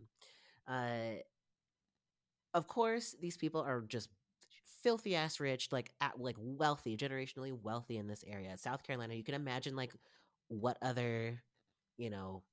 Uh, 0.66 1.20
of 2.54 2.68
course, 2.68 3.16
these 3.22 3.36
people 3.36 3.60
are 3.62 3.82
just 3.82 4.10
filthy 4.82 5.14
ass 5.14 5.42
rich, 5.42 5.68
like 5.74 5.92
at, 6.00 6.18
like 6.18 6.38
wealthy, 6.40 6.96
generationally 6.96 7.52
wealthy 7.62 7.98
in 7.98 8.08
this 8.08 8.24
area. 8.26 8.58
South 8.58 8.82
Carolina, 8.82 9.14
you 9.14 9.26
can 9.26 9.36
imagine 9.36 9.76
like 9.76 9.94
what 10.48 10.78
other, 10.82 11.44
you 11.98 12.10
know, 12.10 12.44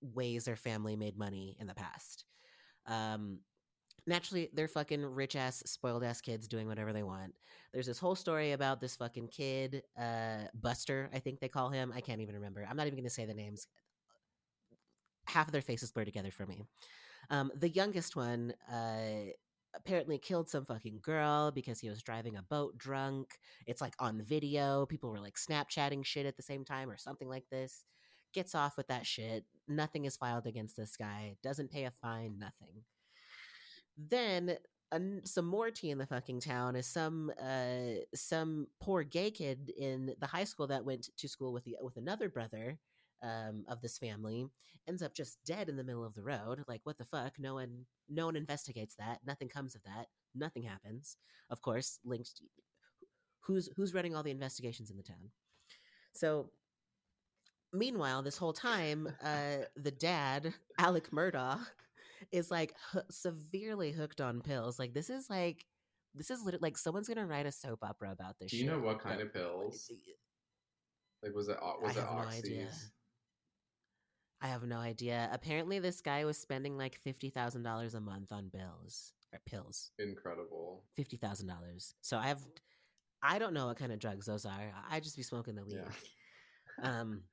ways 0.00 0.44
their 0.44 0.56
family 0.56 0.96
made 0.96 1.16
money 1.16 1.56
in 1.60 1.68
the 1.68 1.74
past. 1.74 2.24
Um, 2.86 3.38
naturally, 4.06 4.50
they're 4.52 4.68
fucking 4.68 5.04
rich 5.04 5.36
ass, 5.36 5.62
spoiled 5.66 6.04
ass 6.04 6.20
kids 6.20 6.48
doing 6.48 6.66
whatever 6.66 6.92
they 6.92 7.02
want. 7.02 7.34
There's 7.72 7.86
this 7.86 7.98
whole 7.98 8.14
story 8.14 8.52
about 8.52 8.80
this 8.80 8.96
fucking 8.96 9.28
kid, 9.28 9.82
uh, 9.98 10.48
Buster, 10.54 11.10
I 11.12 11.18
think 11.18 11.40
they 11.40 11.48
call 11.48 11.70
him. 11.70 11.92
I 11.94 12.00
can't 12.00 12.20
even 12.20 12.34
remember. 12.34 12.66
I'm 12.68 12.76
not 12.76 12.86
even 12.86 13.02
to 13.04 13.10
say 13.10 13.24
the 13.24 13.34
names. 13.34 13.66
Half 15.26 15.48
of 15.48 15.52
their 15.52 15.62
faces 15.62 15.92
blur 15.92 16.04
together 16.04 16.30
for 16.30 16.46
me. 16.46 16.64
Um, 17.30 17.50
the 17.54 17.68
youngest 17.68 18.16
one 18.16 18.52
uh, 18.70 19.30
apparently 19.74 20.18
killed 20.18 20.48
some 20.48 20.64
fucking 20.64 21.00
girl 21.02 21.50
because 21.50 21.80
he 21.80 21.88
was 21.88 22.02
driving 22.02 22.36
a 22.36 22.42
boat 22.42 22.76
drunk. 22.76 23.38
It's 23.66 23.80
like 23.80 23.94
on 23.98 24.22
video. 24.22 24.86
People 24.86 25.10
were 25.10 25.20
like 25.20 25.36
Snapchatting 25.36 26.04
shit 26.04 26.26
at 26.26 26.36
the 26.36 26.42
same 26.42 26.64
time 26.64 26.90
or 26.90 26.98
something 26.98 27.28
like 27.28 27.44
this. 27.50 27.84
Gets 28.34 28.54
off 28.54 28.76
with 28.76 28.88
that 28.88 29.06
shit. 29.06 29.44
Nothing 29.68 30.04
is 30.04 30.16
filed 30.16 30.46
against 30.46 30.76
this 30.76 30.96
guy. 30.96 31.36
Doesn't 31.42 31.70
pay 31.70 31.84
a 31.84 31.90
fine. 31.90 32.38
Nothing. 32.38 32.82
Then 33.96 34.56
some 35.24 35.46
more 35.46 35.70
tea 35.70 35.90
in 35.90 35.98
the 35.98 36.06
fucking 36.06 36.40
town 36.40 36.76
is 36.76 36.86
some 36.86 37.32
uh, 37.42 38.00
some 38.14 38.66
poor 38.80 39.02
gay 39.02 39.30
kid 39.30 39.72
in 39.78 40.14
the 40.20 40.26
high 40.26 40.44
school 40.44 40.66
that 40.66 40.84
went 40.84 41.08
to 41.16 41.28
school 41.28 41.52
with 41.52 41.64
the 41.64 41.76
with 41.80 41.96
another 41.96 42.28
brother 42.28 42.78
um, 43.22 43.64
of 43.68 43.80
this 43.80 43.98
family 43.98 44.46
ends 44.88 45.02
up 45.02 45.14
just 45.14 45.38
dead 45.46 45.68
in 45.68 45.76
the 45.76 45.84
middle 45.84 46.04
of 46.04 46.14
the 46.14 46.22
road. 46.22 46.64
Like 46.68 46.80
what 46.84 46.98
the 46.98 47.04
fuck? 47.04 47.38
No 47.38 47.54
one 47.54 47.86
no 48.08 48.26
one 48.26 48.36
investigates 48.36 48.94
that. 48.96 49.20
Nothing 49.26 49.48
comes 49.48 49.74
of 49.74 49.82
that. 49.84 50.06
Nothing 50.34 50.64
happens. 50.64 51.16
Of 51.48 51.62
course, 51.62 51.98
linked. 52.04 52.42
Who's 53.40 53.70
who's 53.76 53.94
running 53.94 54.14
all 54.14 54.22
the 54.22 54.30
investigations 54.30 54.90
in 54.90 54.96
the 54.96 55.02
town? 55.02 55.30
So. 56.12 56.50
Meanwhile, 57.74 58.20
this 58.20 58.36
whole 58.36 58.52
time, 58.52 59.08
uh, 59.24 59.64
the 59.76 59.90
dad, 59.90 60.52
Alex 60.78 61.08
Murdaugh, 61.08 61.58
is 62.30 62.50
like 62.50 62.72
hoo- 62.92 63.00
severely 63.10 63.92
hooked 63.92 64.20
on 64.20 64.40
pills. 64.40 64.78
Like 64.78 64.94
this 64.94 65.10
is 65.10 65.28
like 65.30 65.64
this 66.14 66.30
is 66.30 66.42
lit- 66.44 66.62
like 66.62 66.76
someone's 66.78 67.08
gonna 67.08 67.26
write 67.26 67.46
a 67.46 67.52
soap 67.52 67.80
opera 67.82 68.12
about 68.12 68.38
this. 68.38 68.50
Do 68.50 68.56
you 68.58 68.66
know 68.66 68.78
what 68.78 69.00
kind 69.00 69.18
but- 69.18 69.26
of 69.26 69.32
pills? 69.34 69.90
Like, 71.22 71.34
was 71.34 71.48
it 71.48 71.56
was 71.80 71.96
I 71.96 72.00
it 72.00 72.04
have 72.04 72.12
no 72.14 72.28
idea. 72.28 72.68
I 74.40 74.48
have 74.48 74.64
no 74.64 74.78
idea. 74.78 75.28
Apparently, 75.32 75.78
this 75.78 76.00
guy 76.00 76.24
was 76.24 76.36
spending 76.36 76.76
like 76.76 76.96
fifty 76.98 77.30
thousand 77.30 77.62
dollars 77.62 77.94
a 77.94 78.00
month 78.00 78.32
on 78.32 78.48
bills 78.48 79.12
or 79.32 79.40
pills. 79.46 79.92
Incredible. 80.00 80.82
Fifty 80.96 81.16
thousand 81.16 81.46
dollars. 81.46 81.94
So 82.00 82.16
I 82.18 82.26
have, 82.26 82.40
I 83.22 83.38
don't 83.38 83.54
know 83.54 83.66
what 83.68 83.76
kind 83.78 83.92
of 83.92 84.00
drugs 84.00 84.26
those 84.26 84.44
are. 84.44 84.72
I 84.90 84.98
just 84.98 85.16
be 85.16 85.22
smoking 85.22 85.54
the 85.54 85.64
weed. 85.64 85.76
Yeah. 85.76 85.92
Um, 86.82 87.24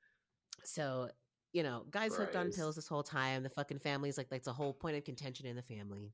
so 0.64 1.08
you 1.52 1.62
know, 1.62 1.84
guys 1.90 2.14
hooked 2.14 2.36
on 2.36 2.50
pills 2.50 2.76
this 2.76 2.88
whole 2.88 3.02
time. 3.02 3.42
The 3.42 3.50
fucking 3.50 3.80
family's 3.80 4.16
like 4.16 4.28
that's 4.28 4.46
a 4.48 4.52
whole 4.52 4.72
point 4.72 4.96
of 4.96 5.04
contention 5.04 5.46
in 5.46 5.56
the 5.56 5.62
family. 5.62 6.12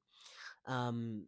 Um, 0.66 1.26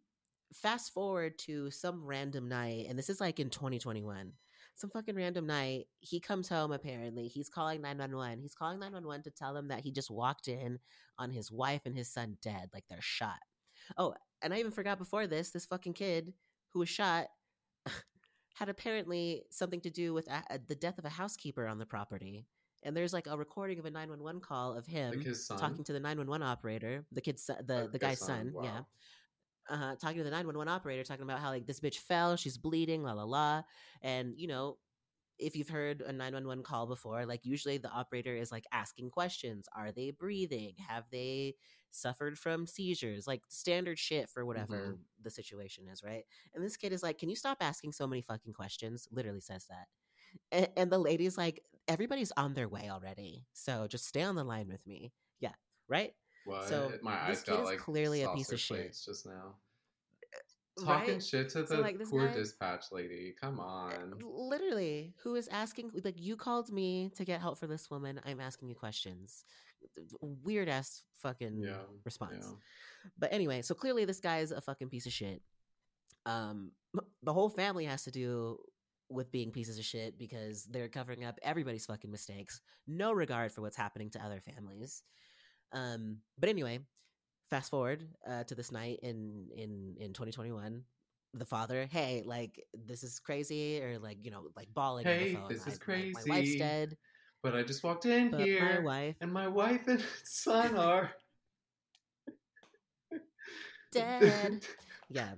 fast 0.53 0.95
forward 0.95 1.39
to 1.41 1.71
some 1.71 2.05
random 2.05 2.49
night, 2.49 2.87
and 2.89 2.99
this 2.99 3.11
is 3.11 3.21
like 3.21 3.41
in 3.41 3.51
2021. 3.51 4.33
Some 4.75 4.91
fucking 4.91 5.17
random 5.17 5.47
night, 5.47 5.87
he 6.01 6.21
comes 6.21 6.49
home. 6.49 6.71
Apparently, 6.71 7.27
he's 7.27 7.49
calling 7.49 7.83
911. 7.83 8.41
He's 8.41 8.55
calling 8.55 8.79
911 8.79 9.25
to 9.25 9.31
tell 9.31 9.53
them 9.53 9.69
that 9.69 9.81
he 9.81 9.91
just 9.91 10.11
walked 10.11 10.47
in 10.47 10.79
on 11.19 11.31
his 11.31 11.51
wife 11.51 11.83
and 11.85 11.97
his 11.97 12.13
son 12.13 12.39
dead, 12.43 12.71
like 12.73 12.85
they're 12.89 13.01
shot. 13.01 13.41
Oh, 13.97 14.15
and 14.41 14.55
I 14.55 14.59
even 14.59 14.71
forgot 14.71 14.99
before 14.99 15.27
this, 15.27 15.51
this 15.51 15.67
fucking 15.67 15.95
kid 15.95 16.33
who 16.73 16.79
was 16.79 16.89
shot 16.89 17.27
had 18.55 18.69
apparently 18.69 19.45
something 19.51 19.81
to 19.81 19.91
do 19.91 20.15
with 20.15 20.29
a, 20.29 20.61
the 20.69 20.77
death 20.77 20.99
of 20.99 21.05
a 21.05 21.11
housekeeper 21.11 21.67
on 21.67 21.79
the 21.79 21.87
property. 21.87 22.47
And 22.83 22.97
there's 22.97 23.13
like 23.13 23.27
a 23.27 23.37
recording 23.37 23.79
of 23.79 23.85
a 23.87 23.91
911 23.91 24.41
call 24.41 24.75
of 24.77 24.87
him 24.87 25.11
Like 25.11 25.23
talking 25.59 25.85
to 25.85 25.93
the 25.93 26.01
911 26.01 26.47
operator, 26.47 27.05
the 27.13 27.21
kid's 27.21 27.45
the, 27.47 27.57
Oh, 27.59 27.89
the 27.89 27.99
guy's 27.99 28.19
son, 28.21 28.53
son, 28.55 28.65
yeah. 28.65 28.81
Uh, 29.71 29.95
talking 29.97 30.19
to 30.19 30.25
the 30.25 30.31
911 30.31 30.73
operator, 30.73 31.05
talking 31.05 31.25
about 31.25 31.41
how 31.41 31.51
like 31.51 31.67
this 31.67 31.81
bitch 31.81 31.99
fell, 31.99 32.37
she's 32.37 32.57
bleeding, 32.57 33.03
la 33.03 33.13
la 33.13 33.25
la. 33.25 33.63
And 34.01 34.33
you 34.37 34.47
know, 34.49 34.79
if 35.39 35.55
you've 35.55 35.69
heard 35.69 36.01
a 36.01 36.13
911 36.13 36.65
call 36.65 36.87
before, 36.87 37.27
like 37.27 37.45
usually 37.45 37.79
the 37.79 37.91
operator 37.91 38.35
is 38.35 38.51
like 38.51 38.65
asking 38.73 39.11
questions. 39.11 39.69
Are 39.77 39.93
they 39.93 40.11
breathing? 40.11 40.75
Have 40.89 41.05
they 41.13 41.55
suffered 41.91 42.39
from 42.39 42.67
seizures? 42.67 43.27
Like 43.27 43.43
standard 43.49 43.99
shit 43.99 44.29
for 44.31 44.47
whatever 44.47 44.77
Mm-hmm. 44.79 44.93
the 45.23 45.31
situation 45.31 45.87
is, 45.89 46.03
right? 46.03 46.25
And 46.55 46.65
this 46.65 46.77
kid 46.77 46.93
is 46.93 47.03
like, 47.03 47.19
Can 47.19 47.29
you 47.29 47.37
stop 47.37 47.59
asking 47.61 47.93
so 47.93 48.07
many 48.07 48.23
fucking 48.23 48.53
questions? 48.55 49.07
Literally 49.11 49.41
says 49.41 49.67
that. 49.69 49.87
And, 50.51 50.69
and 50.77 50.91
the 50.91 50.99
lady's 50.99 51.37
like, 51.37 51.61
Everybody's 51.89 52.33
on 52.37 52.55
their 52.55 52.69
way 52.69 52.89
already. 52.91 53.47
So 53.55 53.87
just 53.89 54.07
stay 54.07 54.23
on 54.23 54.35
the 54.37 54.45
line 54.45 54.69
with 54.69 54.87
me. 54.87 55.13
Yeah. 55.41 55.53
Right? 55.89 56.13
What? 56.45 56.69
So, 56.69 56.93
My 57.03 57.29
this 57.29 57.43
kid 57.43 57.53
got 57.53 57.61
is 57.63 57.67
like 57.67 57.79
clearly 57.79 58.23
a 58.23 58.29
piece 58.31 58.53
of 58.53 58.61
shit. 58.61 58.97
just 59.05 59.27
now. 59.27 59.57
Talking 60.85 61.15
Right? 61.15 61.23
shit 61.25 61.49
to 61.51 61.67
So, 61.67 61.77
the 61.77 61.83
like, 61.83 61.99
poor 62.09 62.29
guy- 62.29 62.35
dispatch 62.35 62.85
lady. 62.93 63.35
Come 63.41 63.59
on. 63.59 64.15
literally 64.23 65.13
who 65.25 65.35
is 65.35 65.49
asking 65.49 65.91
like 66.05 66.21
you 66.21 66.37
called 66.37 66.71
me 66.71 67.11
to 67.17 67.25
get 67.25 67.41
help 67.41 67.59
for 67.59 67.67
this 67.67 67.91
woman 67.91 68.21
i'm 68.25 68.41
asking 68.41 68.69
you 68.69 68.75
questions 68.77 69.45
weird 70.21 70.69
ass 70.69 71.03
fucking 71.15 71.59
Yeah. 71.63 71.79
response 72.05 72.47
Yeah. 72.49 73.11
but 73.19 73.33
anyway 73.33 73.63
so 73.63 73.75
clearly 73.75 74.05
this 74.05 74.21
guy 74.21 74.39
is 74.39 74.53
a 74.53 74.61
fucking 74.61 74.89
piece 74.89 75.07
of 75.07 75.13
shit 75.13 75.43
um 76.27 76.71
the 77.23 77.33
whole 77.33 77.51
family 77.51 77.85
has 77.87 78.05
to 78.05 78.11
do 78.13 78.59
with 79.11 79.31
being 79.33 79.51
pieces 79.51 79.79
of 79.79 79.85
shit 79.85 80.19
because 80.19 80.65
they're 80.65 80.89
covering 80.89 81.25
up 81.25 81.39
everybody's 81.43 81.87
fucking 81.87 82.11
mistakes. 82.11 82.61
No 82.87 83.13
regard 83.13 83.53
for 83.53 83.63
what's 83.63 83.77
happening 83.77 84.11
to 84.11 84.25
other 84.25 84.41
families. 84.41 85.03
Um 85.73 86.19
but 86.39 86.49
anyway 86.49 86.81
fast 87.51 87.71
forward 87.71 88.07
uh, 88.29 88.45
to 88.45 88.55
this 88.55 88.71
night 88.71 88.99
in 89.03 89.49
in 89.57 89.95
in 89.99 90.13
2021 90.13 90.83
the 91.35 91.45
father 91.47 91.87
hey 91.91 92.23
like 92.27 92.63
this 92.75 93.03
is 93.03 93.19
crazy 93.19 93.83
or 93.83 93.99
like 93.99 94.19
you 94.23 94.31
know 94.31 94.49
like 94.57 94.69
bawling 94.75 95.05
Hey, 95.07 95.35
phone 95.35 95.49
this 95.49 95.67
is 95.67 95.79
"I- 95.89 95.93
my- 95.93 96.13
my, 96.15 96.23
wife's 96.27 96.57
dead. 96.57 96.97
But 97.43 97.55
I 97.55 97.63
just 97.63 97.83
walked 97.85 98.05
in 98.07 98.31
but 98.31 98.41
here, 98.41 98.61
my 98.77 98.79
wife 98.81 99.17
and 99.21 99.33
my 99.33 99.49
wife 99.49 99.87
and 99.89 100.03
son 100.25 100.77
are 100.77 101.11
dead. 103.93 104.63
Yeah. 105.09 105.35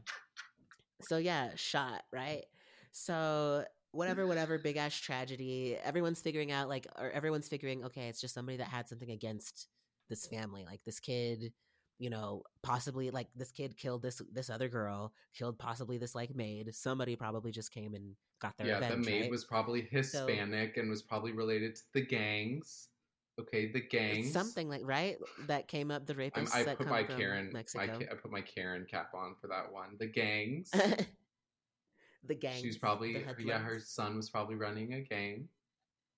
So 1.02 1.16
yeah 1.18 1.50
shot 1.56 2.02
right 2.12 2.44
so 2.92 3.64
whatever 3.92 4.26
whatever 4.26 4.58
big 4.58 4.76
ass 4.76 4.94
tragedy 4.94 5.76
everyone's 5.82 6.20
figuring 6.20 6.52
out 6.52 6.68
like 6.68 6.86
or 6.98 7.10
everyone's 7.10 7.48
figuring 7.48 7.84
okay 7.84 8.08
it's 8.08 8.20
just 8.20 8.34
somebody 8.34 8.56
that 8.56 8.68
had 8.68 8.88
something 8.88 9.10
against 9.10 9.68
this 10.08 10.26
family 10.26 10.64
like 10.64 10.80
this 10.84 11.00
kid 11.00 11.52
you 11.98 12.08
know 12.08 12.42
possibly 12.62 13.10
like 13.10 13.28
this 13.34 13.50
kid 13.50 13.76
killed 13.76 14.02
this 14.02 14.22
this 14.32 14.48
other 14.48 14.68
girl 14.68 15.12
killed 15.34 15.58
possibly 15.58 15.98
this 15.98 16.14
like 16.14 16.34
maid 16.34 16.74
somebody 16.74 17.16
probably 17.16 17.50
just 17.50 17.72
came 17.72 17.94
and 17.94 18.14
got 18.40 18.56
their 18.56 18.66
yeah, 18.66 18.74
revenge 18.74 19.04
the 19.04 19.10
maid 19.10 19.20
right? 19.22 19.30
was 19.30 19.44
probably 19.44 19.82
Hispanic 19.82 20.76
and 20.76 20.90
was 20.90 21.02
probably 21.02 21.32
related 21.32 21.76
to 21.76 21.82
the 21.94 22.00
gangs. 22.00 22.88
Okay, 23.40 23.70
the 23.72 23.80
gangs. 23.80 24.32
something 24.32 24.68
like 24.68 24.82
right 24.84 25.16
that 25.46 25.66
came 25.66 25.90
up 25.90 26.04
the 26.06 26.12
I'm, 26.12 26.18
rapists 26.18 26.54
I 26.54 26.64
that 26.64 26.76
put 26.76 26.88
my 26.88 27.04
Karen, 27.04 27.46
my, 27.46 27.60
Mexico. 27.60 27.98
I 28.10 28.14
put 28.14 28.30
my 28.30 28.42
Karen 28.42 28.86
cap 28.90 29.12
on 29.14 29.34
for 29.40 29.46
that 29.46 29.72
one. 29.72 29.96
The 29.98 30.06
gangs. 30.06 30.70
the 32.24 32.34
gang. 32.34 32.60
She's 32.62 32.78
probably 32.78 33.24
yeah. 33.38 33.58
Her 33.58 33.80
son 33.80 34.16
was 34.16 34.30
probably 34.30 34.54
running 34.56 34.94
a 34.94 35.00
gang. 35.00 35.48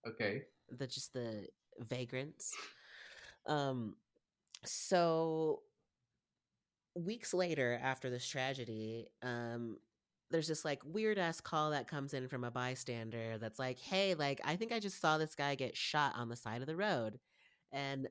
Okay. 0.06 0.42
the 0.70 0.86
just 0.86 1.12
the 1.12 1.46
vagrants. 1.78 2.52
Um, 3.46 3.96
so 4.64 5.62
weeks 6.94 7.32
later, 7.34 7.78
after 7.82 8.10
this 8.10 8.26
tragedy, 8.26 9.08
um, 9.22 9.78
there's 10.30 10.48
this 10.48 10.64
like 10.64 10.82
weird 10.84 11.18
ass 11.18 11.40
call 11.40 11.70
that 11.70 11.88
comes 11.88 12.14
in 12.14 12.28
from 12.28 12.44
a 12.44 12.50
bystander 12.50 13.38
that's 13.38 13.58
like, 13.58 13.78
"Hey, 13.78 14.14
like 14.14 14.40
I 14.44 14.56
think 14.56 14.72
I 14.72 14.80
just 14.80 15.00
saw 15.00 15.18
this 15.18 15.34
guy 15.34 15.54
get 15.54 15.76
shot 15.76 16.14
on 16.16 16.28
the 16.28 16.36
side 16.36 16.60
of 16.60 16.66
the 16.66 16.76
road," 16.76 17.18
And 17.72 18.08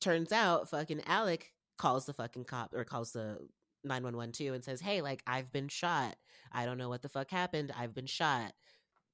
turns 0.00 0.32
out 0.32 0.70
fucking 0.70 1.02
Alex 1.06 1.46
calls 1.76 2.06
the 2.06 2.12
fucking 2.12 2.44
cop 2.44 2.74
or 2.74 2.84
calls 2.84 3.12
the 3.12 3.38
911 3.84 4.32
too 4.32 4.54
and 4.54 4.64
says, 4.64 4.80
Hey, 4.80 5.00
like, 5.00 5.22
I've 5.26 5.52
been 5.52 5.68
shot. 5.68 6.16
I 6.52 6.66
don't 6.66 6.78
know 6.78 6.88
what 6.88 7.02
the 7.02 7.08
fuck 7.08 7.30
happened. 7.30 7.72
I've 7.76 7.94
been 7.94 8.06
shot. 8.06 8.52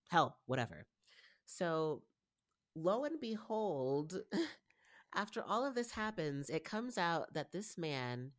Hell, 0.08 0.36
whatever. 0.46 0.86
So, 1.46 2.02
lo 2.74 3.04
and 3.04 3.20
behold, 3.20 4.20
after 5.14 5.42
all 5.42 5.64
of 5.64 5.74
this 5.74 5.92
happens, 5.92 6.50
it 6.50 6.64
comes 6.64 6.98
out 6.98 7.32
that 7.34 7.52
this 7.52 7.76
man 7.78 8.32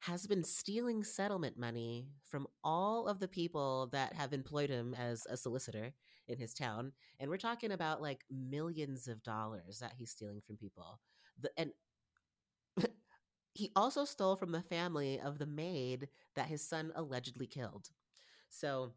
has 0.00 0.26
been 0.26 0.44
stealing 0.44 1.02
settlement 1.02 1.58
money 1.58 2.08
from 2.28 2.46
all 2.62 3.08
of 3.08 3.20
the 3.20 3.28
people 3.28 3.88
that 3.90 4.12
have 4.12 4.34
employed 4.34 4.68
him 4.68 4.94
as 4.98 5.26
a 5.30 5.36
solicitor 5.36 5.94
in 6.28 6.36
his 6.38 6.52
town. 6.52 6.92
And 7.18 7.30
we're 7.30 7.38
talking 7.38 7.72
about 7.72 8.02
like 8.02 8.24
millions 8.30 9.08
of 9.08 9.22
dollars 9.22 9.78
that 9.78 9.94
he's 9.96 10.10
stealing 10.10 10.42
from 10.46 10.56
people. 10.56 11.00
The, 11.40 11.50
and 11.56 11.70
he 13.54 13.70
also 13.76 14.04
stole 14.04 14.36
from 14.36 14.52
the 14.52 14.62
family 14.62 15.20
of 15.20 15.38
the 15.38 15.46
maid 15.46 16.08
that 16.34 16.48
his 16.48 16.60
son 16.60 16.92
allegedly 16.96 17.46
killed. 17.46 17.88
So 18.50 18.92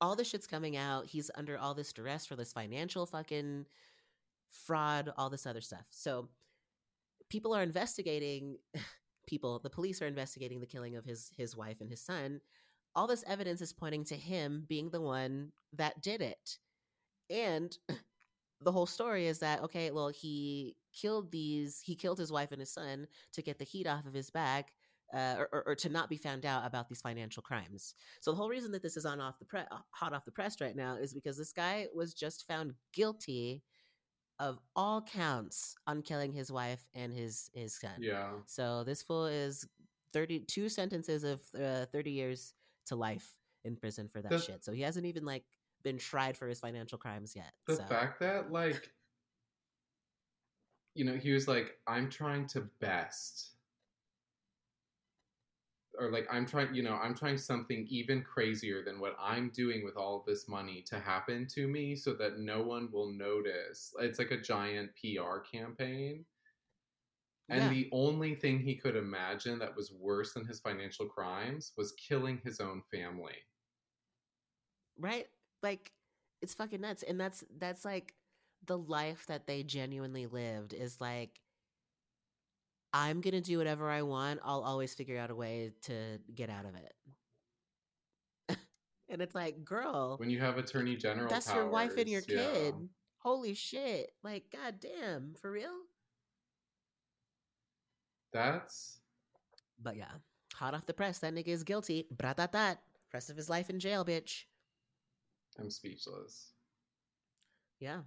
all 0.00 0.16
this 0.16 0.28
shit's 0.28 0.46
coming 0.46 0.76
out. 0.76 1.06
He's 1.06 1.30
under 1.34 1.58
all 1.58 1.74
this 1.74 1.92
duress 1.92 2.24
for 2.24 2.36
this 2.36 2.54
financial 2.54 3.04
fucking 3.04 3.66
fraud, 4.48 5.12
all 5.16 5.28
this 5.28 5.46
other 5.46 5.60
stuff. 5.60 5.84
So 5.90 6.28
people 7.28 7.54
are 7.54 7.62
investigating 7.62 8.56
people, 9.26 9.58
the 9.58 9.70
police 9.70 10.00
are 10.00 10.06
investigating 10.06 10.60
the 10.60 10.66
killing 10.66 10.96
of 10.96 11.04
his 11.04 11.30
his 11.36 11.54
wife 11.54 11.80
and 11.82 11.90
his 11.90 12.00
son. 12.00 12.40
All 12.96 13.06
this 13.06 13.24
evidence 13.26 13.60
is 13.60 13.72
pointing 13.72 14.04
to 14.04 14.16
him 14.16 14.64
being 14.68 14.90
the 14.90 15.02
one 15.02 15.52
that 15.74 16.02
did 16.02 16.22
it. 16.22 16.58
And 17.28 17.76
the 18.62 18.72
whole 18.72 18.86
story 18.86 19.26
is 19.26 19.38
that 19.40 19.62
okay, 19.62 19.90
well, 19.90 20.08
he 20.08 20.76
killed 20.92 21.30
these, 21.30 21.80
he 21.84 21.94
killed 21.94 22.18
his 22.18 22.32
wife 22.32 22.52
and 22.52 22.60
his 22.60 22.72
son 22.72 23.06
to 23.32 23.42
get 23.42 23.58
the 23.58 23.64
heat 23.64 23.86
off 23.86 24.06
of 24.06 24.14
his 24.14 24.30
back. 24.30 24.72
Uh, 25.12 25.34
or, 25.40 25.48
or, 25.52 25.62
or, 25.66 25.74
to 25.74 25.88
not 25.88 26.08
be 26.08 26.16
found 26.16 26.46
out 26.46 26.64
about 26.64 26.88
these 26.88 27.00
financial 27.00 27.42
crimes. 27.42 27.96
So 28.20 28.30
the 28.30 28.36
whole 28.36 28.48
reason 28.48 28.70
that 28.70 28.80
this 28.80 28.96
is 28.96 29.04
on 29.04 29.20
off 29.20 29.40
the 29.40 29.44
pre- 29.44 29.62
hot 29.90 30.12
off 30.12 30.24
the 30.24 30.30
press 30.30 30.60
right 30.60 30.76
now 30.76 30.94
is 30.94 31.12
because 31.12 31.36
this 31.36 31.52
guy 31.52 31.88
was 31.92 32.14
just 32.14 32.46
found 32.46 32.74
guilty 32.94 33.64
of 34.38 34.58
all 34.74 35.02
counts 35.02 35.74
on 35.86 36.02
killing 36.02 36.32
his 36.32 36.50
wife 36.50 36.86
and 36.94 37.12
his 37.12 37.50
his 37.54 37.74
son. 37.78 37.90
Yeah. 37.98 38.30
So 38.46 38.84
this 38.84 39.02
fool 39.02 39.26
is 39.26 39.66
thirty 40.12 40.40
two 40.40 40.68
sentences 40.68 41.24
of 41.24 41.40
uh, 41.60 41.86
thirty 41.92 42.12
years 42.12 42.54
to 42.86 42.96
life 42.96 43.28
in 43.64 43.76
prison 43.76 44.08
for 44.08 44.22
that 44.22 44.40
shit. 44.40 44.64
So 44.64 44.72
he 44.72 44.82
hasn't 44.82 45.06
even 45.06 45.24
like 45.24 45.44
been 45.82 45.98
tried 45.98 46.36
for 46.36 46.48
his 46.48 46.60
financial 46.60 46.98
crimes 46.98 47.34
yet. 47.34 47.52
The 47.66 47.76
so. 47.76 47.84
fact 47.84 48.20
that 48.20 48.52
like 48.52 48.90
you 50.94 51.04
know, 51.04 51.14
he 51.16 51.30
was 51.30 51.46
like, 51.46 51.76
I'm 51.86 52.10
trying 52.10 52.46
to 52.48 52.62
best 52.80 53.50
or 56.00 56.10
like 56.10 56.26
I'm 56.30 56.46
trying, 56.46 56.74
you 56.74 56.82
know, 56.82 56.94
I'm 56.94 57.14
trying 57.14 57.36
something 57.36 57.86
even 57.90 58.22
crazier 58.22 58.82
than 58.82 58.98
what 59.00 59.16
I'm 59.20 59.50
doing 59.54 59.84
with 59.84 59.96
all 59.96 60.24
this 60.26 60.48
money 60.48 60.82
to 60.88 60.98
happen 60.98 61.46
to 61.54 61.68
me 61.68 61.94
so 61.94 62.14
that 62.14 62.38
no 62.38 62.62
one 62.62 62.88
will 62.90 63.12
notice. 63.12 63.92
It's 64.00 64.18
like 64.18 64.30
a 64.30 64.40
giant 64.40 64.90
PR 64.96 65.38
campaign. 65.40 66.24
And 67.50 67.64
yeah. 67.64 67.68
the 67.68 67.88
only 67.92 68.34
thing 68.34 68.60
he 68.60 68.76
could 68.76 68.96
imagine 68.96 69.58
that 69.58 69.76
was 69.76 69.92
worse 69.92 70.32
than 70.32 70.46
his 70.46 70.60
financial 70.60 71.06
crimes 71.06 71.72
was 71.76 71.92
killing 71.92 72.40
his 72.44 72.60
own 72.60 72.82
family. 72.90 73.34
Right? 74.98 75.26
Like 75.62 75.92
it's 76.42 76.54
fucking 76.54 76.80
nuts. 76.80 77.02
And 77.02 77.20
that's 77.20 77.44
that's 77.58 77.84
like 77.84 78.14
the 78.66 78.78
life 78.78 79.26
that 79.26 79.46
they 79.46 79.62
genuinely 79.62 80.26
lived 80.26 80.72
is 80.72 81.00
like 81.00 81.40
I'm 82.92 83.20
going 83.20 83.34
to 83.34 83.40
do 83.40 83.58
whatever 83.58 83.88
I 83.88 84.02
want. 84.02 84.40
I'll 84.44 84.62
always 84.62 84.94
figure 84.94 85.18
out 85.18 85.30
a 85.30 85.34
way 85.34 85.72
to 85.82 86.18
get 86.34 86.50
out 86.50 86.64
of 86.64 86.74
it. 86.74 88.58
and 89.08 89.22
it's 89.22 89.34
like, 89.34 89.64
girl, 89.64 90.16
when 90.18 90.30
you 90.30 90.40
have 90.40 90.58
attorney 90.58 90.96
general, 90.96 91.28
that's 91.28 91.46
powers, 91.46 91.56
your 91.56 91.68
wife 91.68 91.96
and 91.96 92.08
your 92.08 92.22
yeah. 92.28 92.36
kid. 92.36 92.74
Holy 93.18 93.54
shit. 93.54 94.10
Like, 94.24 94.44
goddamn, 94.52 95.34
for 95.40 95.52
real? 95.52 95.70
That's. 98.32 98.98
But 99.80 99.96
yeah, 99.96 100.10
hot 100.54 100.74
off 100.74 100.86
the 100.86 100.94
press, 100.94 101.18
that 101.18 101.34
nigga 101.34 101.48
is 101.48 101.64
guilty. 101.64 102.06
Bratatat. 102.14 102.78
Rest 103.12 103.30
of 103.30 103.36
his 103.36 103.50
life 103.50 103.70
in 103.70 103.80
jail, 103.80 104.04
bitch. 104.04 104.44
I'm 105.60 105.70
speechless. 105.70 106.52
Yeah. 107.78 108.00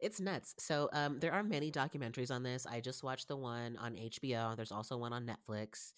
It's 0.00 0.20
nuts. 0.20 0.54
So 0.58 0.88
um, 0.92 1.18
there 1.18 1.32
are 1.32 1.42
many 1.42 1.72
documentaries 1.72 2.30
on 2.30 2.42
this. 2.42 2.66
I 2.66 2.80
just 2.80 3.02
watched 3.02 3.28
the 3.28 3.36
one 3.36 3.76
on 3.76 3.94
HBO. 3.94 4.54
There's 4.54 4.72
also 4.72 4.96
one 4.96 5.12
on 5.12 5.26
Netflix. 5.26 5.92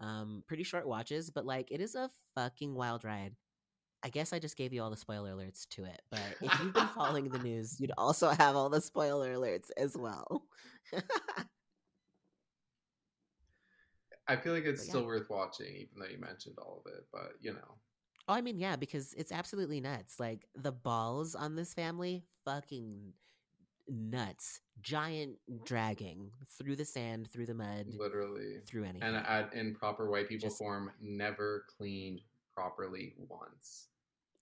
Um, 0.00 0.42
pretty 0.48 0.64
short 0.64 0.88
watches, 0.88 1.30
but 1.30 1.46
like 1.46 1.70
it 1.70 1.80
is 1.80 1.94
a 1.94 2.10
fucking 2.34 2.74
wild 2.74 3.04
ride. 3.04 3.36
I 4.02 4.08
guess 4.08 4.32
I 4.32 4.38
just 4.38 4.56
gave 4.56 4.72
you 4.72 4.82
all 4.82 4.90
the 4.90 4.96
spoiler 4.96 5.32
alerts 5.32 5.66
to 5.70 5.84
it, 5.84 6.02
but 6.10 6.20
if 6.42 6.60
you've 6.60 6.74
been 6.74 6.88
following 6.88 7.30
the 7.30 7.38
news, 7.42 7.80
you'd 7.80 7.92
also 7.96 8.28
have 8.30 8.54
all 8.54 8.68
the 8.68 8.82
spoiler 8.82 9.34
alerts 9.34 9.70
as 9.78 9.96
well. 9.96 10.44
I 14.28 14.36
feel 14.36 14.52
like 14.52 14.64
it's 14.64 14.84
yeah. 14.84 14.90
still 14.90 15.06
worth 15.06 15.30
watching, 15.30 15.74
even 15.74 15.98
though 15.98 16.06
you 16.06 16.18
mentioned 16.18 16.56
all 16.58 16.82
of 16.84 16.92
it. 16.92 17.06
But 17.12 17.32
you 17.40 17.52
know, 17.54 17.78
oh, 18.28 18.34
I 18.34 18.40
mean, 18.40 18.58
yeah, 18.58 18.76
because 18.76 19.14
it's 19.14 19.32
absolutely 19.32 19.80
nuts. 19.80 20.18
Like 20.18 20.46
the 20.54 20.72
balls 20.72 21.34
on 21.34 21.56
this 21.56 21.74
family, 21.74 22.24
fucking 22.44 23.12
nuts, 23.88 24.60
giant 24.80 25.36
dragging 25.64 26.30
through 26.58 26.76
the 26.76 26.84
sand, 26.84 27.28
through 27.30 27.46
the 27.46 27.54
mud, 27.54 27.86
literally 27.96 28.58
through 28.66 28.84
anything, 28.84 29.02
and 29.02 29.16
at, 29.16 29.52
in 29.54 29.74
proper 29.74 30.10
white 30.10 30.28
people 30.28 30.48
just, 30.48 30.58
form, 30.58 30.90
never 31.00 31.64
cleaned 31.76 32.20
properly 32.54 33.14
once. 33.28 33.88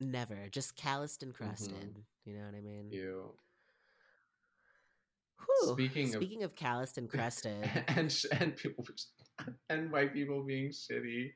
Never, 0.01 0.49
just 0.51 0.77
calloused 0.77 1.23
and 1.23 1.35
crusted. 1.35 1.75
Mm-hmm. 1.75 2.01
You 2.31 2.37
know 2.37 2.45
what 2.45 2.55
I 2.55 2.61
mean? 2.61 2.91
You. 2.91 3.33
Whew. 5.47 5.73
Speaking 5.73 6.13
speaking 6.13 6.45
of, 6.45 6.51
of 6.51 6.57
calloused 6.57 6.99
and 6.99 7.09
crusted, 7.11 7.69
and 7.89 8.15
and 8.41 8.57
people 8.57 8.85
and 9.71 9.91
white 9.91 10.13
people 10.13 10.43
being 10.43 10.71
shitty. 10.71 11.33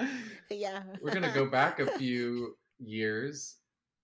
yeah, 0.50 0.82
we're 1.00 1.14
gonna 1.14 1.32
go 1.34 1.46
back 1.46 1.80
a 1.80 1.86
few 1.98 2.56
years 2.78 3.56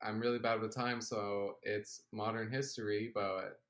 I'm 0.02 0.20
really 0.20 0.38
bad 0.38 0.60
with 0.60 0.74
time, 0.74 1.00
so 1.00 1.56
it's 1.62 2.02
modern 2.12 2.50
history, 2.50 3.10
but 3.14 3.60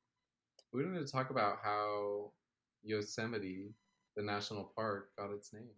we 0.72 0.82
don't 0.82 0.92
need 0.94 1.04
to 1.04 1.12
talk 1.12 1.30
about 1.30 1.58
how 1.62 2.30
Yosemite, 2.82 3.74
the 4.16 4.22
national 4.22 4.72
park, 4.76 5.10
got 5.18 5.32
its 5.32 5.52
name. 5.52 5.70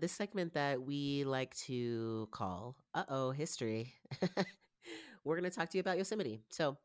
This 0.00 0.12
segment 0.12 0.54
that 0.54 0.82
we 0.82 1.24
like 1.24 1.54
to 1.66 2.28
call 2.32 2.76
"Uh 2.94 3.04
Oh 3.08 3.30
History," 3.30 3.94
we're 5.24 5.38
going 5.38 5.50
to 5.50 5.56
talk 5.56 5.70
to 5.70 5.78
you 5.78 5.80
about 5.80 5.98
Yosemite. 5.98 6.40
So, 6.50 6.78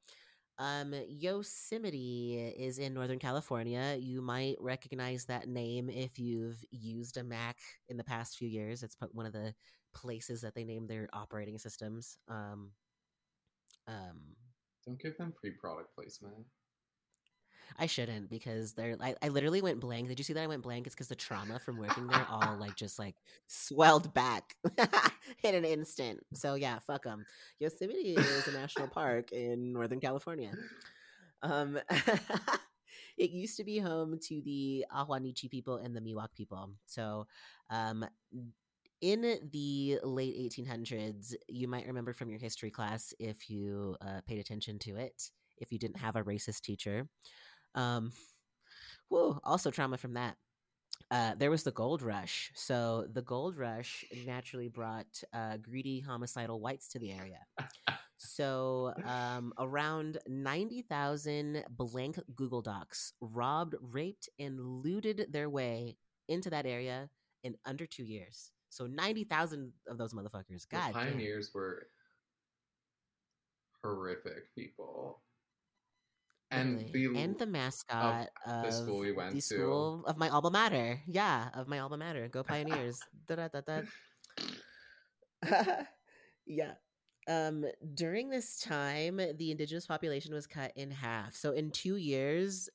um, 0.58 0.94
Yosemite 1.08 2.54
is 2.58 2.80
in 2.80 2.94
Northern 2.94 3.20
California. 3.20 3.98
You 4.00 4.22
might 4.22 4.56
recognize 4.60 5.26
that 5.26 5.48
name 5.48 5.90
if 5.90 6.20
you've 6.20 6.64
used 6.72 7.18
a 7.18 7.24
Mac 7.24 7.58
in 7.90 7.98
the 7.98 8.04
past 8.04 8.38
few 8.38 8.48
years. 8.48 8.84
It's 8.84 8.96
one 9.12 9.26
of 9.26 9.34
the 9.34 9.54
places 9.94 10.42
that 10.42 10.56
they 10.56 10.64
name 10.64 10.88
their 10.88 11.10
operating 11.14 11.58
systems. 11.58 12.18
Um, 12.28 12.72
um, 13.88 14.20
Don't 14.86 15.02
give 15.02 15.18
them 15.18 15.34
free 15.40 15.52
product 15.52 15.96
placement. 15.96 16.46
I 17.78 17.86
shouldn't 17.88 18.30
because 18.30 18.74
they're. 18.74 18.98
I, 19.02 19.16
I 19.22 19.30
literally 19.30 19.62
went 19.62 19.80
blank. 19.80 20.08
Did 20.08 20.20
you 20.20 20.24
see 20.24 20.34
that 20.34 20.44
I 20.44 20.48
went 20.48 20.64
blank? 20.64 20.88
It's 20.88 20.96
because 20.96 21.08
the 21.08 21.16
trauma 21.16 21.60
from 21.60 21.78
working 21.78 22.08
there 22.08 22.26
all 22.30 22.58
like 22.58 22.76
just 22.76 23.00
like 23.00 23.16
swelled 23.48 24.14
back 24.14 24.56
in 25.44 25.56
an 25.56 25.66
instant. 25.66 26.20
So 26.34 26.56
yeah, 26.56 26.80
fuck 26.80 27.04
them. 27.04 27.26
Yosemite 27.60 28.16
is 28.16 28.48
a 28.48 28.52
national 28.52 28.88
park 28.88 29.32
in 29.32 29.74
Northern 29.74 30.00
California. 30.00 30.52
Um, 31.42 31.80
it 33.18 33.32
used 33.32 33.58
to 33.58 33.64
be 33.64 33.80
home 33.80 34.20
to 34.24 34.42
the 34.42 34.86
Ahwahnechee 34.94 35.50
people 35.50 35.78
and 35.78 35.96
the 35.96 36.02
Miwok 36.02 36.34
people. 36.36 36.72
So, 36.86 37.28
um, 37.70 38.06
in 39.02 39.40
the 39.52 40.00
late 40.04 40.36
1800s, 40.38 41.34
you 41.48 41.68
might 41.68 41.86
remember 41.86 42.14
from 42.14 42.30
your 42.30 42.40
history 42.40 42.72
class 42.72 43.14
if 43.20 43.50
you 43.50 43.96
uh, 44.02 44.22
paid 44.26 44.40
attention 44.40 44.80
to 44.80 44.96
it. 44.96 45.30
If 45.58 45.72
you 45.72 45.78
didn't 45.80 45.98
have 45.98 46.16
a 46.16 46.24
racist 46.24 46.62
teacher, 46.62 47.08
um, 47.76 48.12
whoa, 49.10 49.40
also 49.44 49.70
trauma 49.70 49.98
from 49.98 50.14
that. 50.14 50.36
Uh, 51.12 51.36
there 51.38 51.52
was 51.52 51.64
the 51.64 51.72
gold 51.72 52.02
rush. 52.02 52.52
So 52.56 53.06
the 53.14 53.22
gold 53.22 53.58
rush 53.58 54.04
naturally 54.26 54.70
brought 54.70 55.22
uh, 55.34 55.58
greedy, 55.58 56.00
homicidal 56.00 56.60
whites 56.60 56.88
to 56.90 57.00
the 57.00 57.12
area. 57.12 57.40
So 58.18 58.94
um, 59.06 59.54
around 59.60 60.18
90,000 60.28 61.66
blank 61.70 62.18
Google 62.36 62.62
Docs 62.62 63.14
robbed, 63.22 63.76
raped, 63.80 64.30
and 64.40 64.60
looted 64.60 65.28
their 65.32 65.50
way 65.50 65.98
into 66.28 66.50
that 66.50 66.66
area 66.66 67.10
in 67.44 67.56
under 67.66 67.86
two 67.86 68.04
years. 68.06 68.52
So 68.70 68.88
90,000 68.88 69.72
of 69.88 69.98
those 69.98 70.14
motherfuckers. 70.14 70.68
The 70.70 70.78
God 70.78 70.94
damn. 70.94 70.94
pioneers 70.94 71.52
were 71.54 71.88
horrific 73.84 74.54
people. 74.56 75.22
And 76.52 76.88
the 76.94 77.06
and 77.18 77.38
the 77.38 77.46
mascot 77.46 78.30
of 78.46 78.66
the 78.66 78.72
school 78.72 79.00
we 79.00 79.12
went 79.12 79.34
the 79.34 79.42
to. 79.42 79.42
school 79.42 80.06
of 80.06 80.18
my 80.18 80.30
alma 80.30 80.52
mater. 80.52 81.02
Yeah, 81.08 81.50
of 81.54 81.68
my 81.68 81.80
alma 81.80 81.98
mater. 81.98 82.28
Go 82.28 82.44
Pioneers. 82.44 83.00
da, 83.28 83.36
da, 83.36 83.48
da, 83.48 83.62
da. 83.62 83.82
yeah. 86.46 86.74
Um, 87.28 87.66
during 87.96 88.30
this 88.30 88.60
time, 88.60 89.18
the 89.18 89.52
indigenous 89.52 89.88
population 89.88 90.34
was 90.34 90.46
cut 90.46 90.72
in 90.76 90.92
half. 90.92 91.36
So 91.36 91.54
in 91.54 91.72
two 91.72 91.96
years, 91.96 92.70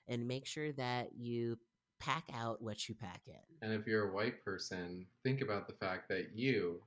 and 0.08 0.28
make 0.28 0.46
sure 0.46 0.72
that 0.72 1.14
you 1.14 1.58
pack 1.98 2.24
out 2.34 2.62
what 2.62 2.88
you 2.88 2.94
pack 2.94 3.22
in. 3.26 3.34
and 3.62 3.72
if 3.72 3.86
you're 3.86 4.10
a 4.10 4.14
white 4.14 4.44
person, 4.44 5.06
think 5.24 5.40
about 5.40 5.66
the 5.66 5.74
fact 5.74 6.08
that 6.08 6.30
you 6.34 6.80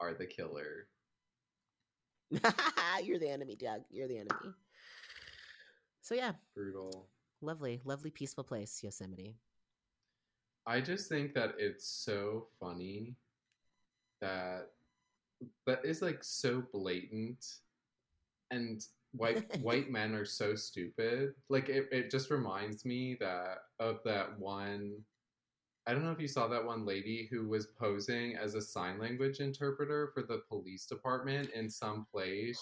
are 0.00 0.14
the 0.14 0.26
killer. 0.26 0.86
you're 3.02 3.18
the 3.18 3.28
enemy, 3.28 3.56
Doug. 3.56 3.82
You're 3.90 4.08
the 4.08 4.18
enemy. 4.18 4.54
So, 6.00 6.14
yeah, 6.14 6.32
Brutal. 6.54 7.08
lovely, 7.40 7.80
lovely, 7.84 8.10
peaceful 8.10 8.44
place, 8.44 8.82
Yosemite. 8.82 9.36
I 10.66 10.80
just 10.80 11.08
think 11.08 11.34
that 11.34 11.54
it's 11.58 11.86
so 11.86 12.46
funny 12.60 13.16
that 14.20 14.68
that 15.66 15.84
is 15.84 16.02
like 16.02 16.22
so 16.22 16.62
blatant 16.72 17.44
and 18.50 18.84
white 19.12 19.56
white 19.60 19.90
men 19.90 20.14
are 20.14 20.24
so 20.24 20.54
stupid. 20.54 21.30
Like 21.48 21.68
it, 21.68 21.88
it 21.92 22.10
just 22.10 22.30
reminds 22.30 22.84
me 22.84 23.16
that 23.20 23.58
of 23.78 23.98
that 24.04 24.38
one 24.38 24.92
I 25.86 25.92
don't 25.94 26.04
know 26.04 26.12
if 26.12 26.20
you 26.20 26.28
saw 26.28 26.46
that 26.48 26.64
one 26.64 26.84
lady 26.84 27.26
who 27.32 27.48
was 27.48 27.66
posing 27.66 28.36
as 28.36 28.54
a 28.54 28.60
sign 28.60 28.98
language 29.00 29.40
interpreter 29.40 30.10
for 30.14 30.22
the 30.22 30.42
police 30.48 30.86
department 30.86 31.50
in 31.54 31.68
some 31.70 32.06
place 32.12 32.60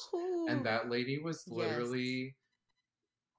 and 0.49 0.65
that 0.65 0.89
lady 0.89 1.19
was 1.19 1.45
Yes. 1.47 1.57
literally 1.57 2.37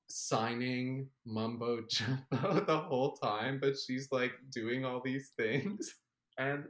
signing 0.07 1.07
mumbo 1.26 1.82
jumbo 1.89 2.60
the 2.68 2.78
whole 2.78 3.14
time 3.14 3.60
but 3.62 3.76
she's 3.78 4.12
like 4.12 4.34
doing 4.51 4.84
all 4.84 5.01
these 5.03 5.32
things 5.38 5.93
and 6.40 6.64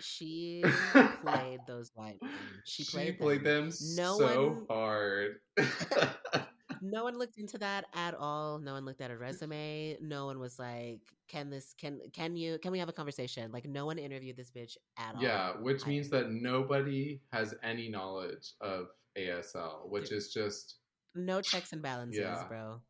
she 0.00 0.62
played 1.22 1.58
those 1.66 1.90
white 1.94 2.18
men. 2.22 2.30
She 2.64 2.84
played, 2.84 3.18
them, 3.18 3.68
them. 3.68 3.72
No 3.96 4.18
so 4.18 4.48
one- 4.48 4.66
hard 4.70 5.32
no 6.82 7.04
one 7.04 7.16
looked 7.18 7.38
into 7.38 7.58
that 7.58 7.84
at 7.94 8.14
all 8.14 8.58
no 8.58 8.72
one 8.72 8.84
looked 8.84 9.00
at 9.00 9.10
a 9.10 9.16
resume 9.16 9.96
no 10.00 10.26
one 10.26 10.38
was 10.40 10.58
like 10.58 11.00
can 11.28 11.48
this 11.50 11.74
can 11.80 12.00
can 12.12 12.34
you 12.36 12.58
can 12.60 12.72
we 12.72 12.78
have 12.78 12.88
a 12.88 12.92
conversation 12.92 13.52
like 13.52 13.66
no 13.66 13.86
one 13.86 13.98
interviewed 13.98 14.36
this 14.36 14.50
bitch 14.50 14.76
at 14.98 15.14
all 15.14 15.22
yeah 15.22 15.50
which 15.60 15.84
I- 15.86 15.88
means 15.88 16.08
that 16.10 16.30
nobody 16.30 17.20
has 17.32 17.54
any 17.62 17.88
knowledge 17.88 18.54
of 18.60 18.86
asl 19.16 19.88
which 19.88 20.08
Dude. 20.08 20.18
is 20.18 20.32
just 20.32 20.76
no 21.14 21.40
checks 21.40 21.72
and 21.72 21.82
balances 21.82 22.18
Yeah. 22.20 22.44
bro 22.48 22.80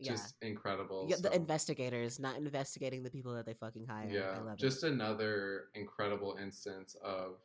yeah 0.00 0.12
just 0.12 0.34
incredible 0.42 1.06
yeah, 1.08 1.16
the 1.20 1.34
investigators 1.34 2.18
not 2.18 2.36
investigating 2.36 3.02
the 3.02 3.10
people 3.10 3.34
that 3.34 3.46
they 3.46 3.54
fucking 3.54 3.86
hired. 3.86 4.12
yeah 4.12 4.36
I 4.36 4.40
love 4.40 4.56
just 4.56 4.84
it. 4.84 4.92
another 4.92 5.64
incredible 5.74 6.36
instance 6.40 6.96
of 7.02 7.36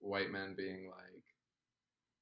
white 0.00 0.30
men 0.30 0.54
being 0.56 0.86
like 0.90 1.22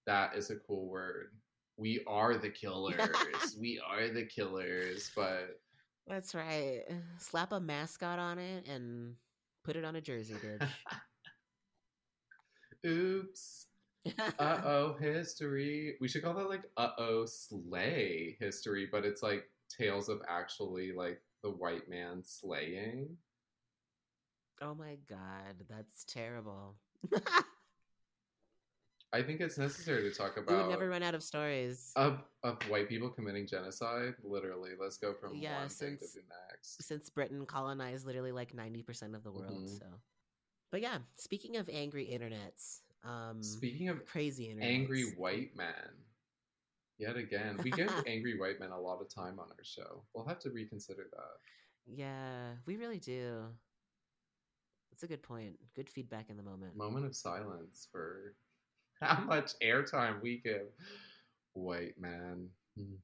that 0.06 0.34
is 0.36 0.50
a 0.50 0.56
cool 0.56 0.88
word 0.88 1.30
we 1.76 2.02
are 2.06 2.36
the 2.36 2.50
killers 2.50 2.96
we 3.60 3.80
are 3.86 4.08
the 4.08 4.24
killers 4.24 5.10
but 5.14 5.60
That's 6.06 6.34
right. 6.34 6.82
Slap 7.18 7.52
a 7.52 7.60
mascot 7.60 8.18
on 8.18 8.38
it 8.38 8.68
and 8.68 9.16
put 9.64 9.74
it 9.76 9.84
on 9.84 9.96
a 9.96 10.00
jersey, 10.00 10.34
bitch. 10.34 10.68
oops 12.86 13.66
uh-oh 14.38 14.94
history 15.00 15.96
we 16.00 16.06
should 16.06 16.22
call 16.22 16.34
that 16.34 16.48
like 16.48 16.62
uh-oh 16.76 17.26
slay 17.26 18.36
history 18.38 18.88
but 18.90 19.04
it's 19.04 19.22
like 19.22 19.48
tales 19.68 20.08
of 20.08 20.20
actually 20.28 20.92
like 20.92 21.20
the 21.42 21.50
white 21.50 21.88
man 21.88 22.22
slaying 22.24 23.16
oh 24.62 24.74
my 24.74 24.96
god, 25.08 25.54
that's 25.68 26.04
terrible. 26.04 26.76
i 29.12 29.22
think 29.22 29.40
it's 29.40 29.58
necessary 29.58 30.02
to 30.10 30.16
talk 30.16 30.36
about. 30.36 30.48
we 30.50 30.62
would 30.62 30.70
never 30.70 30.88
run 30.88 31.02
out 31.02 31.14
of 31.14 31.22
stories. 31.22 31.92
of 31.96 32.20
of 32.42 32.60
white 32.68 32.88
people 32.88 33.08
committing 33.08 33.46
genocide 33.46 34.14
literally 34.24 34.70
let's 34.80 34.96
go 34.96 35.12
from 35.14 35.34
Yeah, 35.36 35.58
one 35.58 35.68
thing 35.68 35.96
to 35.98 36.04
since- 36.04 36.12
the 36.14 36.20
next 36.50 36.82
since 36.82 37.10
Britain 37.10 37.44
colonized 37.46 38.06
literally 38.06 38.32
like 38.32 38.54
90% 38.54 39.14
of 39.14 39.22
the 39.22 39.30
world. 39.30 39.52
Mhm. 39.64 39.78
So, 39.78 39.86
but 40.70 40.80
yeah, 40.80 40.98
speaking 41.16 41.56
of 41.56 41.68
angry 41.72 42.06
internets, 42.06 42.80
um, 43.04 43.42
speaking 43.42 43.88
of 43.88 44.04
crazy 44.04 44.48
internets, 44.48 44.62
angry 44.64 45.02
white 45.16 45.54
men 45.56 45.90
Yet 46.98 47.16
again, 47.16 47.58
we 47.62 47.70
give 47.70 47.92
angry 48.06 48.38
white 48.38 48.58
men 48.60 48.70
a 48.70 48.80
lot 48.80 49.00
of 49.00 49.12
time 49.12 49.38
on 49.38 49.46
our 49.48 49.64
show. 49.64 50.02
We'll 50.14 50.26
have 50.26 50.38
to 50.40 50.50
reconsider 50.50 51.08
that. 51.12 51.94
Yeah, 51.94 52.52
we 52.64 52.76
really 52.76 52.98
do. 52.98 53.44
That's 54.90 55.02
a 55.02 55.06
good 55.06 55.22
point. 55.22 55.58
Good 55.74 55.90
feedback 55.90 56.30
in 56.30 56.36
the 56.36 56.42
moment. 56.42 56.76
Moment 56.76 57.04
of 57.04 57.14
silence 57.14 57.86
for 57.92 58.34
how 59.00 59.20
much 59.24 59.52
airtime 59.62 60.22
we 60.22 60.38
give 60.42 60.68
white 61.52 62.00
man. 62.00 62.48
Hmm. 62.78 62.94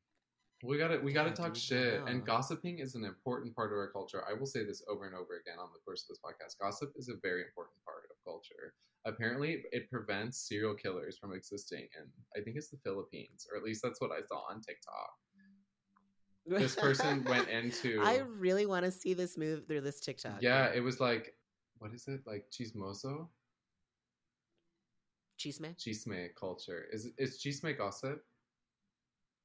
We 0.64 0.78
gotta 0.78 1.00
we 1.00 1.12
gotta 1.12 1.32
talk 1.32 1.56
shit. 1.56 2.00
And 2.06 2.24
gossiping 2.24 2.78
is 2.78 2.94
an 2.94 3.04
important 3.04 3.54
part 3.54 3.72
of 3.72 3.78
our 3.78 3.88
culture. 3.88 4.22
I 4.28 4.32
will 4.32 4.46
say 4.46 4.64
this 4.64 4.82
over 4.88 5.06
and 5.06 5.14
over 5.14 5.40
again 5.40 5.58
on 5.60 5.68
the 5.72 5.80
course 5.84 6.04
of 6.04 6.08
this 6.08 6.18
podcast. 6.24 6.58
Gossip 6.60 6.92
is 6.96 7.08
a 7.08 7.14
very 7.20 7.42
important 7.42 7.76
part 7.84 8.01
culture. 8.24 8.74
Apparently, 9.04 9.64
it 9.72 9.90
prevents 9.90 10.46
serial 10.48 10.74
killers 10.74 11.18
from 11.18 11.32
existing 11.34 11.88
in 11.98 12.06
I 12.36 12.44
think 12.44 12.56
it's 12.56 12.68
the 12.68 12.78
Philippines, 12.84 13.46
or 13.50 13.56
at 13.56 13.64
least 13.64 13.82
that's 13.82 14.00
what 14.00 14.10
I 14.12 14.20
saw 14.26 14.42
on 14.50 14.60
TikTok. 14.60 15.10
This 16.46 16.74
person 16.76 17.24
went 17.28 17.48
into 17.48 18.00
I 18.02 18.18
really 18.18 18.66
want 18.66 18.84
to 18.84 18.90
see 18.90 19.14
this 19.14 19.36
move 19.38 19.66
through 19.66 19.80
this 19.82 20.00
TikTok. 20.00 20.42
yeah, 20.42 20.72
it 20.72 20.80
was 20.80 21.00
like 21.00 21.34
what 21.78 21.92
is 21.94 22.06
it 22.08 22.20
like 22.26 22.44
chismoso 22.50 23.28
Chisme? 25.38 25.74
chisme 25.76 26.28
culture 26.38 26.86
is 26.92 27.08
is 27.18 27.42
chisme 27.42 27.76
gossip 27.76 28.24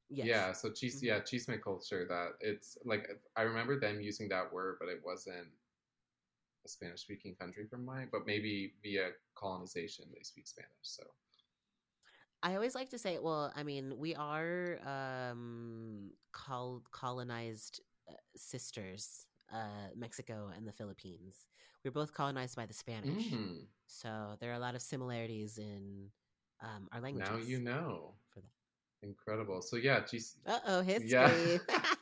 Yes. 0.10 0.26
Yeah, 0.28 0.52
so 0.54 0.72
cheese, 0.72 1.02
Mhm. 1.02 1.04
yeah, 1.04 1.20
chisme 1.20 1.62
culture. 1.62 2.06
That 2.08 2.38
it's 2.40 2.78
like 2.86 3.10
I 3.36 3.42
remember 3.42 3.78
them 3.80 4.00
using 4.00 4.30
that 4.30 4.52
word, 4.54 4.78
but 4.80 4.88
it 4.90 5.04
wasn't 5.04 5.50
a 6.68 6.70
Spanish-speaking 6.70 7.36
country 7.40 7.66
from 7.70 7.86
mine. 7.86 8.10
But 8.12 8.26
maybe 8.26 8.74
via 8.84 9.10
colonization, 9.36 10.06
they 10.14 10.24
speak 10.24 10.48
Spanish. 10.48 10.84
So 10.84 11.04
I 12.44 12.54
always 12.56 12.76
like 12.76 12.90
to 12.90 13.00
say, 13.00 13.18
well, 13.20 13.52
I 13.56 13.64
mean, 13.64 13.98
we 13.98 14.14
are 14.16 14.80
um, 14.86 16.12
col- 16.32 16.84
colonized 16.92 17.82
uh, 18.10 18.14
sisters, 18.36 19.26
uh, 19.52 19.90
Mexico 19.96 20.52
and 20.56 20.68
the 20.68 20.72
Philippines. 20.72 21.48
We're 21.84 21.92
both 21.92 22.14
colonized 22.14 22.56
by 22.56 22.66
the 22.66 22.74
Spanish. 22.74 23.32
Mhm. 23.32 23.66
So 23.88 24.36
there 24.40 24.52
are 24.52 24.56
a 24.56 24.60
lot 24.60 24.76
of 24.76 24.82
similarities 24.82 25.58
in 25.58 26.12
um, 26.62 26.88
our 26.92 27.02
languages. 27.02 27.30
now 27.32 27.38
you 27.38 27.60
know. 27.60 28.14
For 28.34 28.42
that. 28.42 29.08
Incredible. 29.08 29.62
So 29.62 29.78
yeah. 29.78 30.02
Uh 30.46 30.60
oh, 30.68 30.82
history. 30.82 31.10
Yeah. 31.10 31.32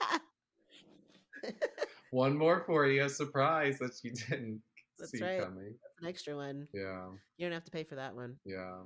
One 2.16 2.38
more 2.38 2.64
for 2.66 2.88
you, 2.88 3.04
a 3.04 3.10
surprise 3.10 3.78
that 3.80 4.00
you 4.02 4.12
didn't 4.30 4.62
That's 4.98 5.12
see 5.12 5.22
right. 5.22 5.42
coming. 5.44 5.74
That's 5.82 6.02
an 6.02 6.08
extra 6.08 6.34
one. 6.34 6.66
Yeah, 6.74 7.08
You 7.38 7.46
don't 7.46 7.52
have 7.52 7.66
to 7.66 7.72
pay 7.72 7.84
for 7.84 7.96
that 7.96 8.16
one. 8.16 8.38
yeah. 8.46 8.78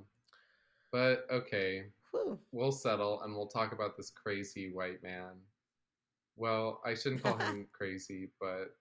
But 0.90 1.26
okay, 1.30 1.84
Whew. 2.10 2.40
we'll 2.50 2.72
settle 2.72 3.22
and 3.22 3.32
we'll 3.36 3.46
talk 3.46 3.70
about 3.72 3.96
this 3.96 4.10
crazy 4.10 4.72
white 4.72 5.00
man. 5.04 5.34
Well, 6.34 6.80
I 6.84 6.94
shouldn't 6.94 7.22
call 7.22 7.36
him 7.46 7.68
crazy, 7.70 8.30
but 8.40 8.74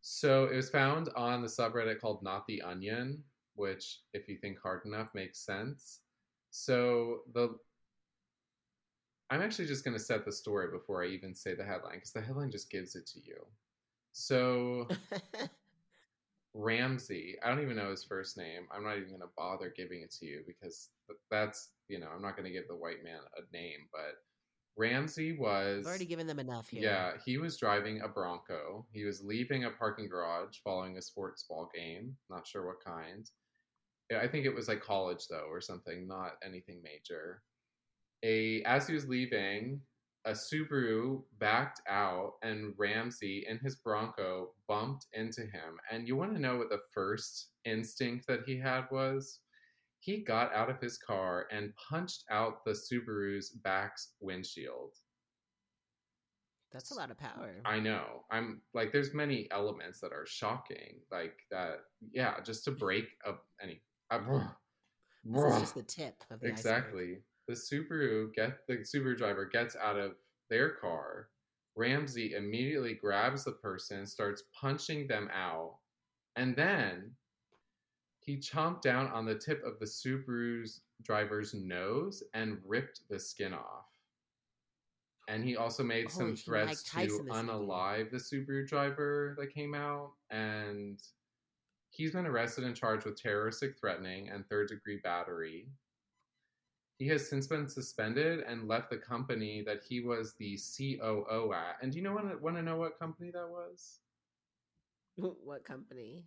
so 0.00 0.44
it 0.46 0.56
was 0.56 0.70
found 0.70 1.10
on 1.14 1.42
the 1.42 1.48
subreddit 1.48 2.00
called 2.00 2.22
Not 2.22 2.46
the 2.46 2.62
Onion, 2.62 3.22
which, 3.56 4.00
if 4.14 4.26
you 4.26 4.38
think 4.38 4.56
hard 4.58 4.86
enough, 4.86 5.08
makes 5.14 5.44
sense. 5.44 6.00
So 6.50 7.18
the 7.34 7.58
I'm 9.34 9.42
actually 9.42 9.66
just 9.66 9.84
going 9.84 9.96
to 9.96 10.02
set 10.02 10.24
the 10.24 10.30
story 10.30 10.70
before 10.70 11.02
I 11.02 11.08
even 11.08 11.34
say 11.34 11.54
the 11.54 11.64
headline 11.64 11.96
because 11.96 12.12
the 12.12 12.20
headline 12.20 12.52
just 12.52 12.70
gives 12.70 12.94
it 12.94 13.04
to 13.08 13.18
you. 13.18 13.36
So 14.12 14.86
Ramsey, 16.54 17.36
I 17.42 17.48
don't 17.48 17.60
even 17.60 17.76
know 17.76 17.90
his 17.90 18.04
first 18.04 18.36
name. 18.36 18.68
I'm 18.72 18.84
not 18.84 18.96
even 18.96 19.08
going 19.08 19.20
to 19.20 19.26
bother 19.36 19.74
giving 19.76 20.02
it 20.02 20.12
to 20.20 20.26
you 20.26 20.42
because 20.46 20.90
that's, 21.32 21.70
you 21.88 21.98
know, 21.98 22.06
I'm 22.14 22.22
not 22.22 22.36
going 22.36 22.46
to 22.46 22.52
give 22.52 22.68
the 22.68 22.76
white 22.76 23.02
man 23.02 23.18
a 23.36 23.52
name, 23.52 23.88
but 23.92 24.14
Ramsey 24.76 25.36
was 25.36 25.84
I've 25.84 25.88
already 25.88 26.06
given 26.06 26.28
them 26.28 26.38
enough 26.38 26.68
here. 26.68 26.82
yeah, 26.82 27.12
he 27.24 27.38
was 27.38 27.56
driving 27.56 28.02
a 28.02 28.08
Bronco. 28.08 28.86
He 28.92 29.04
was 29.04 29.20
leaving 29.20 29.64
a 29.64 29.70
parking 29.70 30.08
garage 30.08 30.58
following 30.62 30.96
a 30.96 31.02
sports 31.02 31.44
ball 31.48 31.68
game. 31.74 32.16
Not 32.30 32.46
sure 32.46 32.66
what 32.66 32.84
kind. 32.84 33.28
I 34.16 34.28
think 34.28 34.46
it 34.46 34.54
was 34.54 34.68
like 34.68 34.80
college 34.80 35.26
though, 35.28 35.46
or 35.48 35.60
something, 35.60 36.06
not 36.06 36.34
anything 36.44 36.82
major. 36.84 37.42
A 38.24 38.62
as 38.62 38.88
he 38.88 38.94
was 38.94 39.06
leaving, 39.06 39.80
a 40.24 40.30
Subaru 40.30 41.22
backed 41.38 41.82
out 41.88 42.32
and 42.42 42.72
Ramsey 42.78 43.44
in 43.48 43.58
his 43.58 43.76
Bronco 43.76 44.52
bumped 44.66 45.06
into 45.12 45.42
him. 45.42 45.78
And 45.90 46.08
you 46.08 46.16
want 46.16 46.34
to 46.34 46.40
know 46.40 46.56
what 46.56 46.70
the 46.70 46.80
first 46.92 47.48
instinct 47.64 48.26
that 48.26 48.40
he 48.46 48.58
had 48.58 48.84
was? 48.90 49.40
He 50.00 50.24
got 50.24 50.54
out 50.54 50.70
of 50.70 50.80
his 50.80 50.98
car 50.98 51.46
and 51.50 51.72
punched 51.76 52.24
out 52.30 52.64
the 52.64 52.72
Subaru's 52.72 53.50
back 53.50 53.96
windshield. 54.20 54.92
That's 56.72 56.90
a 56.90 56.94
lot 56.94 57.10
of 57.10 57.18
power. 57.18 57.54
I 57.64 57.78
know. 57.78 58.24
I'm 58.30 58.60
like, 58.74 58.92
there's 58.92 59.14
many 59.14 59.46
elements 59.52 60.00
that 60.00 60.12
are 60.12 60.26
shocking, 60.26 61.00
like 61.12 61.36
that. 61.50 61.84
Yeah, 62.12 62.40
just 62.44 62.64
to 62.64 62.72
break 62.72 63.04
up 63.26 63.44
any. 63.62 63.80
Uh, 64.10 64.18
This 65.24 65.54
is 65.54 65.60
just 65.60 65.74
the 65.74 65.82
tip 65.82 66.24
of 66.30 66.40
the 66.40 66.48
iceberg. 66.52 67.22
The 67.46 67.54
Subaru 67.54 68.32
get 68.34 68.66
the 68.66 68.78
Subaru 68.78 69.16
driver 69.16 69.44
gets 69.44 69.76
out 69.76 69.98
of 69.98 70.12
their 70.48 70.70
car. 70.70 71.28
Ramsey 71.76 72.34
immediately 72.34 72.94
grabs 72.94 73.44
the 73.44 73.52
person, 73.52 74.06
starts 74.06 74.44
punching 74.58 75.08
them 75.08 75.28
out, 75.34 75.76
and 76.36 76.54
then 76.54 77.10
he 78.20 78.38
chomped 78.38 78.80
down 78.80 79.08
on 79.08 79.26
the 79.26 79.34
tip 79.34 79.62
of 79.64 79.78
the 79.78 79.84
Subaru's 79.84 80.80
driver's 81.02 81.52
nose 81.52 82.22
and 82.32 82.58
ripped 82.64 83.00
the 83.10 83.20
skin 83.20 83.52
off. 83.52 83.86
And 85.28 85.44
he 85.44 85.56
also 85.56 85.82
made 85.82 86.10
some 86.10 86.26
Holy, 86.26 86.36
threats 86.36 86.82
to 86.84 86.90
Tyson 86.90 87.26
this 87.26 87.36
video. 87.36 87.42
unalive 87.42 88.10
the 88.10 88.16
Subaru 88.18 88.66
driver 88.66 89.34
that 89.38 89.54
came 89.54 89.74
out. 89.74 90.12
And 90.30 91.02
he's 91.90 92.12
been 92.12 92.26
arrested 92.26 92.64
and 92.64 92.76
charged 92.76 93.04
with 93.04 93.20
terroristic 93.20 93.78
threatening 93.78 94.28
and 94.28 94.46
third 94.48 94.68
degree 94.68 95.00
battery. 95.02 95.68
He 96.98 97.08
has 97.08 97.28
since 97.28 97.46
been 97.48 97.66
suspended 97.68 98.40
and 98.46 98.68
left 98.68 98.90
the 98.90 98.96
company 98.96 99.62
that 99.66 99.82
he 99.88 100.00
was 100.00 100.34
the 100.34 100.56
COO 100.56 101.52
at. 101.52 101.76
And 101.82 101.90
do 101.90 101.98
you 101.98 102.04
know 102.04 102.12
want 102.14 102.30
to, 102.30 102.36
want 102.38 102.56
to 102.56 102.62
know 102.62 102.76
what 102.76 102.98
company 102.98 103.30
that 103.32 103.48
was? 103.48 103.98
what 105.16 105.64
company? 105.64 106.24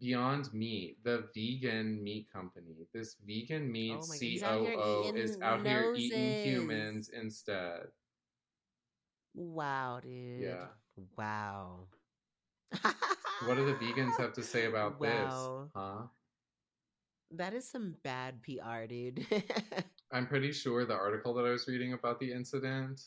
Beyond 0.00 0.52
Meat, 0.52 0.98
the 1.04 1.28
vegan 1.34 2.02
meat 2.02 2.26
company. 2.32 2.88
This 2.92 3.16
vegan 3.24 3.70
meat 3.70 3.92
Oh 3.92 4.06
my 4.08 4.16
God, 4.16 4.20
he's 4.20 4.42
out 4.42 4.60
here 4.66 4.74
COO 4.74 5.12
is 5.14 5.38
out 5.40 5.64
here 5.66 5.94
eating 5.96 6.44
humans 6.44 7.10
instead. 7.10 7.86
Wow, 9.34 10.00
dude. 10.02 10.42
Yeah. 10.42 10.66
Wow. 11.16 11.86
What 13.46 13.56
do 13.56 13.66
the 13.66 13.74
vegans 13.82 14.16
have 14.18 14.32
to 14.34 14.42
say 14.42 14.66
about 14.66 15.00
Wow. 15.00 15.08
this? 15.08 15.70
Huh? 15.74 16.02
That 17.36 17.54
is 17.54 17.68
some 17.68 17.96
bad 18.02 18.42
PR, 18.42 18.86
dude. 18.86 19.26
I'm 20.12 20.26
pretty 20.26 20.52
sure 20.52 20.84
the 20.84 20.94
article 20.94 21.34
that 21.34 21.44
I 21.44 21.50
was 21.50 21.66
reading 21.66 21.92
about 21.92 22.20
the 22.20 22.32
incident 22.32 23.00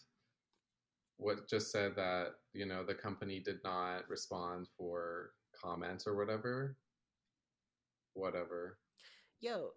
what 1.18 1.50
just 1.50 1.72
said 1.72 1.96
that, 1.96 2.34
you 2.54 2.66
know, 2.66 2.84
the 2.84 2.94
company 2.94 3.40
did 3.40 3.58
not 3.64 4.08
respond 4.08 4.68
for 4.78 5.32
comments 5.60 6.06
or 6.08 6.16
whatever. 6.16 6.78
Whatever. 8.14 8.78
Yo. 9.42 9.70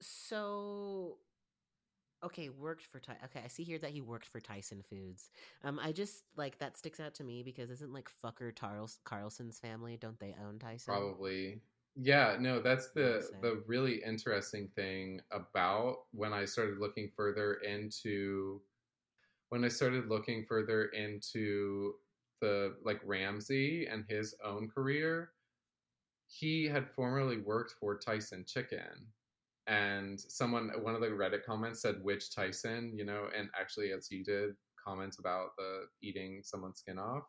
So 0.00 1.18
okay, 2.24 2.48
worked 2.48 2.84
for 2.86 3.00
Ty- 3.00 3.18
Okay, 3.26 3.40
I 3.44 3.48
see 3.48 3.62
here 3.64 3.78
that 3.78 3.90
he 3.90 4.00
worked 4.00 4.26
for 4.26 4.40
Tyson 4.40 4.82
Foods. 4.88 5.30
Um 5.64 5.80
I 5.82 5.92
just 5.92 6.24
like 6.36 6.58
that 6.58 6.76
sticks 6.76 7.00
out 7.00 7.14
to 7.14 7.24
me 7.24 7.42
because 7.42 7.70
isn't 7.70 7.92
like 7.92 8.08
fucker 8.24 8.52
Carlson's 9.04 9.58
family, 9.58 9.96
don't 9.96 10.18
they 10.20 10.34
own 10.44 10.58
Tyson? 10.58 10.94
Probably. 10.94 11.60
Yeah, 11.98 12.36
no, 12.38 12.60
that's 12.60 12.90
the 12.92 13.36
the 13.40 13.62
really 13.66 14.02
interesting 14.02 14.68
thing 14.68 15.22
about 15.30 16.06
when 16.12 16.32
I 16.32 16.44
started 16.44 16.78
looking 16.78 17.10
further 17.16 17.54
into 17.54 18.62
when 19.50 19.64
I 19.64 19.68
started 19.68 20.08
looking 20.08 20.46
further 20.46 20.86
into 20.86 21.96
the 22.40 22.78
like 22.84 23.00
Ramsey 23.04 23.86
and 23.86 24.04
his 24.06 24.36
own 24.44 24.68
career, 24.70 25.34
he 26.26 26.66
had 26.66 26.90
formerly 26.90 27.38
worked 27.38 27.72
for 27.80 27.98
Tyson 27.98 28.44
Chicken. 28.46 29.12
And 29.66 30.20
someone 30.20 30.70
one 30.82 30.94
of 30.96 31.00
the 31.02 31.08
Reddit 31.08 31.44
comments 31.44 31.82
said 31.82 32.02
which 32.02 32.34
Tyson, 32.34 32.96
you 32.98 33.04
know, 33.04 33.30
and 33.34 33.50
actually 33.58 33.92
as 33.92 34.10
you 34.10 34.24
did, 34.24 34.56
comments 34.82 35.18
about 35.20 35.56
the 35.58 35.88
eating 36.02 36.42
someone's 36.44 36.78
skin 36.80 36.98
off. 36.98 37.24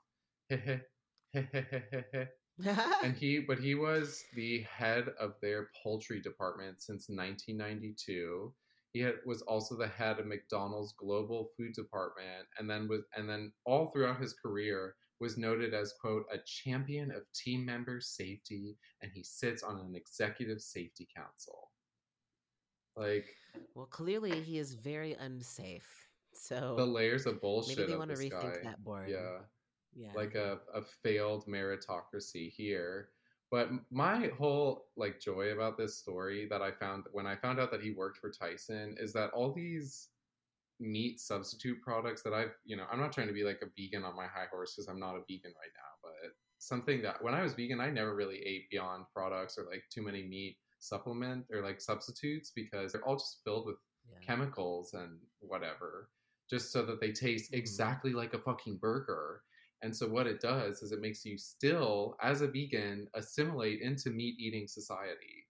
and 2.65 3.15
he 3.19 3.39
but 3.39 3.59
he 3.59 3.75
was 3.75 4.23
the 4.35 4.61
head 4.63 5.09
of 5.19 5.33
their 5.41 5.69
poultry 5.83 6.21
department 6.21 6.81
since 6.81 7.07
1992 7.09 8.53
he 8.93 9.01
had, 9.01 9.15
was 9.25 9.41
also 9.43 9.77
the 9.77 9.87
head 9.87 10.19
of 10.19 10.25
mcdonald's 10.25 10.93
global 10.97 11.49
food 11.55 11.73
department 11.73 12.47
and 12.57 12.69
then 12.69 12.87
was 12.87 13.01
and 13.15 13.29
then 13.29 13.51
all 13.65 13.89
throughout 13.89 14.19
his 14.19 14.33
career 14.33 14.95
was 15.19 15.37
noted 15.37 15.73
as 15.73 15.93
quote 15.99 16.23
a 16.33 16.37
champion 16.45 17.11
of 17.11 17.23
team 17.33 17.65
member 17.65 17.99
safety 18.01 18.77
and 19.01 19.11
he 19.13 19.23
sits 19.23 19.63
on 19.63 19.79
an 19.79 19.95
executive 19.95 20.61
safety 20.61 21.07
council 21.15 21.69
Like, 22.95 23.27
well, 23.75 23.85
clearly 23.85 24.41
he 24.41 24.57
is 24.57 24.73
very 24.73 25.13
unsafe. 25.13 25.87
So 26.33 26.75
the 26.77 26.85
layers 26.85 27.25
of 27.25 27.41
bullshit 27.41 27.77
maybe 27.77 27.91
they 27.91 27.97
want 27.97 28.11
to 28.11 28.17
rethink 28.17 28.31
guy. 28.31 28.59
that 28.63 28.83
board. 28.83 29.09
Yeah. 29.09 29.39
Yeah. 29.95 30.11
like 30.15 30.35
a, 30.35 30.59
a 30.73 30.81
failed 31.03 31.45
meritocracy 31.47 32.51
here 32.51 33.09
but 33.49 33.69
my 33.89 34.29
whole 34.37 34.87
like 34.97 35.19
joy 35.19 35.51
about 35.51 35.77
this 35.77 35.97
story 35.97 36.47
that 36.49 36.61
i 36.61 36.71
found 36.71 37.03
when 37.11 37.27
i 37.27 37.35
found 37.35 37.59
out 37.59 37.71
that 37.71 37.81
he 37.81 37.91
worked 37.91 38.17
for 38.17 38.29
tyson 38.31 38.95
is 38.99 39.13
that 39.13 39.29
all 39.31 39.51
these 39.53 40.09
meat 40.79 41.19
substitute 41.19 41.81
products 41.81 42.21
that 42.21 42.33
i've 42.33 42.53
you 42.65 42.75
know 42.75 42.85
i'm 42.91 42.99
not 42.99 43.11
trying 43.11 43.27
to 43.27 43.33
be 43.33 43.43
like 43.43 43.61
a 43.63 43.81
vegan 43.81 44.03
on 44.03 44.15
my 44.15 44.25
high 44.27 44.45
horse 44.51 44.75
because 44.75 44.87
i'm 44.87 44.99
not 44.99 45.15
a 45.15 45.21
vegan 45.27 45.53
right 45.59 45.73
now 45.75 45.91
but 46.03 46.31
something 46.59 47.01
that 47.01 47.23
when 47.23 47.33
i 47.33 47.41
was 47.41 47.53
vegan 47.53 47.79
i 47.79 47.89
never 47.89 48.15
really 48.15 48.39
ate 48.45 48.69
beyond 48.69 49.05
products 49.13 49.57
or 49.57 49.65
like 49.69 49.83
too 49.91 50.01
many 50.03 50.23
meat 50.23 50.57
supplement 50.79 51.45
or 51.51 51.63
like 51.63 51.81
substitutes 51.81 52.51
because 52.55 52.91
they're 52.91 53.07
all 53.07 53.15
just 53.15 53.39
filled 53.43 53.65
with 53.65 53.77
yeah. 54.07 54.19
chemicals 54.25 54.93
and 54.93 55.17
whatever 55.39 56.09
just 56.49 56.71
so 56.71 56.85
that 56.85 56.99
they 56.99 57.11
taste 57.11 57.51
Mhm. 57.51 57.57
exactly 57.57 58.13
like 58.13 58.33
a 58.33 58.39
fucking 58.39 58.77
burger. 58.77 59.43
And 59.83 59.95
so 59.95 60.07
what 60.07 60.25
it 60.27 60.41
does 60.41 60.81
is 60.81 60.91
it 60.91 61.01
makes 61.01 61.23
you 61.25 61.37
still 61.37 62.17
as 62.21 62.41
a 62.41 62.47
vegan 62.47 63.07
assimilate 63.13 63.81
into 63.81 64.09
meat 64.09 64.35
eating 64.39 64.67
society. 64.67 65.45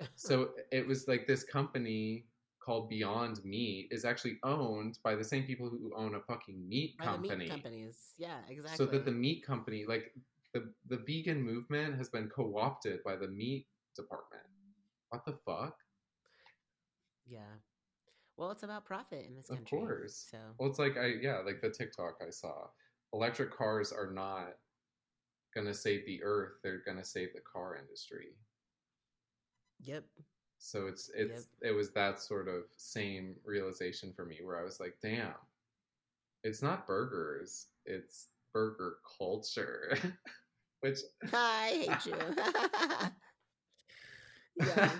So 0.16 0.50
it 0.72 0.86
was 0.86 1.06
like 1.06 1.26
this 1.26 1.44
company 1.44 2.26
called 2.58 2.88
Beyond 2.88 3.44
Meat 3.44 3.88
is 3.90 4.04
actually 4.04 4.38
owned 4.42 4.98
by 5.04 5.14
the 5.14 5.22
same 5.22 5.44
people 5.44 5.68
who 5.70 5.92
own 5.94 6.14
a 6.16 6.20
fucking 6.20 6.68
meat 6.68 6.96
By 6.98 7.04
the 7.04 7.10
company. 7.12 7.36
meat 7.44 7.50
companies. 7.50 7.96
Yeah, 8.16 8.38
exactly. 8.48 8.76
So 8.86 8.90
that 8.90 9.04
the 9.04 9.12
meat 9.12 9.44
company 9.46 9.84
like 9.86 10.12
the 10.52 10.72
the 10.88 10.96
vegan 11.06 11.40
movement 11.42 11.96
has 11.96 12.08
been 12.08 12.28
co-opted 12.28 13.04
by 13.04 13.16
the 13.16 13.28
meat 13.28 13.66
department. 13.96 14.42
What 15.10 15.24
the 15.24 15.38
fuck? 15.46 15.76
Yeah. 17.26 17.40
Well, 18.36 18.50
it's 18.50 18.64
about 18.64 18.84
profit 18.84 19.26
in 19.28 19.36
this 19.36 19.48
Of 19.48 19.58
country. 19.58 19.78
course. 19.78 20.26
So 20.30 20.38
Well, 20.58 20.68
it's 20.70 20.78
like 20.80 20.96
I 20.96 21.06
yeah, 21.20 21.38
like 21.38 21.60
the 21.60 21.70
TikTok 21.70 22.20
I 22.26 22.30
saw. 22.30 22.66
Electric 23.14 23.56
cars 23.56 23.92
are 23.92 24.10
not 24.10 24.56
gonna 25.54 25.72
save 25.72 26.04
the 26.04 26.20
earth; 26.24 26.54
they're 26.62 26.82
gonna 26.84 27.04
save 27.04 27.32
the 27.32 27.40
car 27.40 27.76
industry. 27.76 28.34
Yep. 29.82 30.04
So 30.58 30.86
it's 30.88 31.10
it's 31.14 31.46
it 31.62 31.70
was 31.70 31.92
that 31.92 32.20
sort 32.20 32.48
of 32.48 32.64
same 32.76 33.36
realization 33.44 34.12
for 34.16 34.24
me 34.24 34.40
where 34.42 34.58
I 34.58 34.64
was 34.64 34.80
like, 34.80 34.96
damn, 35.00 35.34
it's 36.42 36.60
not 36.62 36.88
burgers, 36.88 37.68
it's 37.86 38.28
burger 38.52 38.96
culture, 39.18 39.96
which 40.80 40.98
I 41.32 41.86
hate 41.88 42.06
you. 42.06 42.16
yeah. 44.66 44.90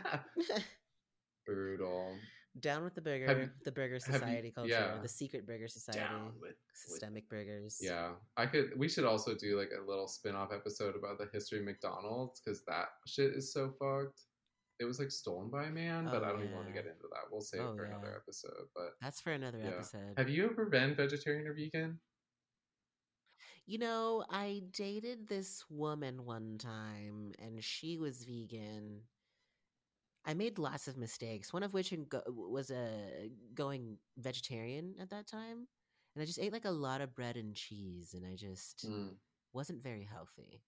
brutal. 1.47 2.17
Down 2.61 2.85
with 2.85 2.95
the 2.95 3.01
burger, 3.01 3.27
Have 3.27 3.51
the 3.65 3.73
burger 3.73 3.95
have 3.95 4.07
you- 4.07 4.13
society 4.13 4.51
culture, 4.53 4.71
yeah. 4.71 5.01
the 5.03 5.09
secret 5.09 5.45
burger 5.45 5.67
society, 5.67 6.01
with, 6.41 6.41
with 6.41 6.55
systemic 6.73 7.29
burgers. 7.29 7.79
Yeah, 7.81 8.13
I 8.37 8.47
could. 8.47 8.79
We 8.79 8.89
should 8.89 9.05
also 9.05 9.35
do 9.35 9.59
like 9.59 9.71
a 9.77 9.85
little 9.85 10.07
spin-off 10.07 10.53
episode 10.53 10.95
about 10.95 11.19
the 11.19 11.27
history 11.33 11.59
of 11.59 11.65
McDonald's 11.65 12.41
because 12.41 12.65
that 12.67 12.91
shit 13.07 13.33
is 13.35 13.53
so 13.53 13.73
fucked. 13.81 14.21
It 14.79 14.85
was 14.85 14.99
like 15.01 15.11
stolen 15.11 15.51
by 15.51 15.65
a 15.65 15.71
man, 15.71 16.05
but 16.05 16.23
Oh, 16.23 16.27
I 16.27 16.29
don't 16.31 16.43
even 16.45 16.55
want 16.55 16.67
to 16.69 16.73
get 16.73 16.87
into 16.87 17.09
that. 17.11 17.23
We'll 17.31 17.41
save 17.41 17.61
Oh, 17.63 17.73
it 17.73 17.77
for 17.77 17.85
another 17.85 18.15
episode. 18.23 18.69
But 18.75 18.95
That's 19.03 19.21
for 19.21 19.33
another 19.33 19.59
Yeah. 19.59 19.71
episode. 19.71 20.15
have 20.17 20.29
you 20.29 20.45
ever 20.49 20.67
been 20.67 20.95
vegetarian 20.95 21.47
or 21.49 21.55
vegan? 21.55 21.99
You 23.67 23.79
know, 23.79 24.25
I 24.31 24.63
dated 24.73 25.27
this 25.29 25.65
woman 25.71 26.25
one 26.25 26.59
time 26.59 27.33
and 27.39 27.63
she 27.65 27.99
was 27.99 28.25
vegan. 28.25 29.01
I 30.27 30.35
made 30.35 30.59
lots 30.59 30.89
of 30.89 30.97
mistakes, 30.97 31.53
one 31.53 31.63
of 31.63 31.75
which 31.75 31.93
in 31.93 32.05
go- 32.05 32.23
was 32.29 32.71
a 32.71 33.31
going 33.55 33.99
vegetarian 34.17 34.95
at 35.01 35.11
that 35.11 35.27
time. 35.27 35.67
And 36.15 36.23
I 36.23 36.25
just 36.25 36.39
ate 36.39 36.53
like 36.53 36.65
a 36.65 36.71
lot 36.71 37.01
of 37.01 37.15
bread 37.15 37.37
and 37.37 37.55
cheese 37.55 38.15
and 38.15 38.25
I 38.25 38.37
just 38.37 38.87
Mm, 38.89 39.17
wasn't 39.53 39.83
very 39.83 40.05
healthy, 40.05 40.63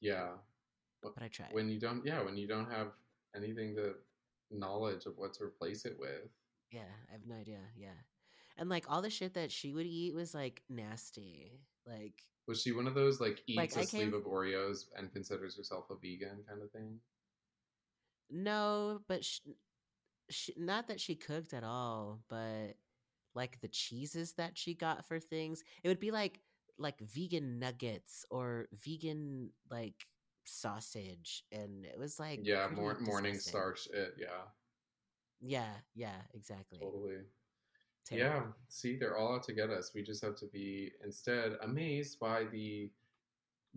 yeah, 0.00 0.30
but 1.02 1.12
I 1.22 1.28
tried. 1.28 1.52
when 1.52 1.68
you 1.68 1.78
don't, 1.78 2.04
yeah, 2.04 2.22
when 2.22 2.36
you 2.36 2.46
don't 2.48 2.70
have 2.70 2.88
anything 3.36 3.74
to 3.76 3.94
knowledge 4.50 5.06
of 5.06 5.16
what 5.16 5.32
to 5.34 5.44
replace 5.44 5.84
it 5.84 5.96
with. 5.98 6.30
yeah, 6.70 6.88
I 7.08 7.12
have 7.12 7.26
no 7.26 7.36
idea. 7.36 7.60
Yeah. 7.76 8.00
And 8.56 8.68
like 8.68 8.84
all 8.90 9.02
the 9.02 9.10
shit 9.10 9.34
that 9.34 9.50
she 9.52 9.72
would 9.72 9.86
eat 9.86 10.14
was 10.14 10.34
like 10.34 10.62
nasty. 10.68 11.60
Like 11.86 12.24
Was 12.48 12.62
she 12.62 12.72
one 12.72 12.86
of 12.86 12.94
those 12.94 13.20
like 13.20 13.42
eats 13.46 13.76
Like, 13.76 13.84
a 13.84 13.86
sleeve 13.88 14.14
of 14.14 14.24
Oreos 14.24 14.86
and 14.96 15.12
considers 15.12 15.56
herself 15.56 15.90
a 15.90 15.94
vegan 15.96 16.44
kind 16.48 16.62
of 16.62 16.70
thing? 16.70 16.98
No, 18.30 19.00
but 19.08 19.24
sh- 19.24 19.40
sh- 20.30 20.50
not 20.56 20.88
that 20.88 21.00
she 21.00 21.14
cooked 21.14 21.52
at 21.52 21.64
all, 21.64 22.20
but 22.28 22.76
like 23.34 23.60
the 23.60 23.68
cheeses 23.68 24.34
that 24.34 24.56
she 24.56 24.74
got 24.74 25.06
for 25.06 25.18
things, 25.18 25.62
it 25.82 25.88
would 25.88 26.00
be 26.00 26.10
like 26.10 26.40
like 26.78 26.98
vegan 27.00 27.58
nuggets 27.58 28.24
or 28.30 28.66
vegan 28.72 29.50
like 29.70 30.06
sausage, 30.44 31.44
and 31.52 31.84
it 31.84 31.98
was 31.98 32.18
like 32.18 32.40
yeah, 32.42 32.68
mor- 32.74 32.98
morning 33.00 33.38
starch. 33.38 33.86
It, 33.92 34.14
yeah, 34.18 34.46
Yeah, 35.40 35.74
yeah, 35.94 36.20
exactly. 36.34 36.78
totally. 36.78 37.18
Terrible. 38.04 38.36
Yeah, 38.36 38.42
see, 38.68 38.96
they're 38.96 39.16
all 39.16 39.36
out 39.36 39.44
to 39.44 39.52
get 39.52 39.70
us. 39.70 39.92
We 39.94 40.02
just 40.02 40.22
have 40.24 40.34
to 40.36 40.46
be 40.46 40.92
instead 41.04 41.52
amazed 41.62 42.18
by 42.18 42.44
the 42.44 42.90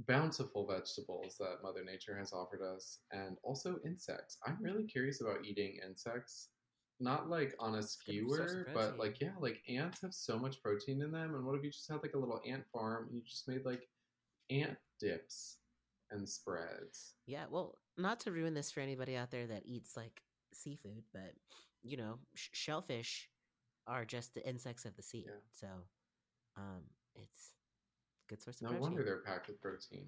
bountiful 0.08 0.68
vegetables 0.68 1.38
that 1.40 1.64
Mother 1.64 1.84
Nature 1.84 2.18
has 2.18 2.34
offered 2.34 2.62
us, 2.62 3.00
and 3.12 3.38
also 3.44 3.78
insects. 3.86 4.38
I'm 4.46 4.58
really 4.62 4.84
curious 4.84 5.22
about 5.22 5.46
eating 5.46 5.80
insects, 5.86 6.50
not 7.00 7.30
like 7.30 7.56
on 7.60 7.76
a 7.76 7.84
skewer, 7.84 8.68
but 8.74 8.98
like 8.98 9.20
yeah, 9.22 9.32
like 9.40 9.62
ants 9.70 10.02
have 10.02 10.14
so 10.14 10.38
much 10.38 10.62
protein 10.62 11.02
in 11.02 11.12
them. 11.12 11.36
And 11.36 11.46
what 11.46 11.56
if 11.56 11.64
you 11.64 11.72
just 11.72 11.90
had 11.90 12.02
like 12.04 12.14
a 12.16 12.20
little 12.20 12.42
ant 12.48 12.66
farm 12.72 13.08
and 13.08 13.16
you 13.16 13.22
just 13.26 13.48
made 13.48 13.66
like 13.66 13.88
ant 14.50 14.78
dips 15.00 15.58
and 16.12 16.28
spreads? 16.28 17.14
Yeah, 17.26 17.46
well, 17.50 17.78
not 17.98 18.20
to 18.22 18.32
ruin 18.32 18.54
this 18.54 18.72
for 18.72 18.82
anybody 18.82 19.16
out 19.16 19.32
there 19.32 19.48
that 19.48 19.66
eats 19.66 19.96
like 19.96 20.22
seafood, 20.54 21.04
but 21.14 21.34
you 21.84 21.98
know, 21.98 22.20
sh- 22.34 22.50
shellfish 22.54 23.30
are 23.88 24.06
just 24.06 24.34
the 24.34 24.48
insects 24.48 24.86
of 24.86 24.96
the 24.96 25.04
sea. 25.04 25.26
Yeah. 25.28 25.34
So, 25.54 25.68
um, 26.58 26.82
it's 27.16 27.52
good 28.28 28.42
source 28.42 28.58
of 28.58 28.64
No 28.64 28.70
protein. 28.70 28.82
wonder 28.82 29.04
they're 29.04 29.22
packed 29.22 29.48
with 29.48 29.62
protein. 29.62 30.08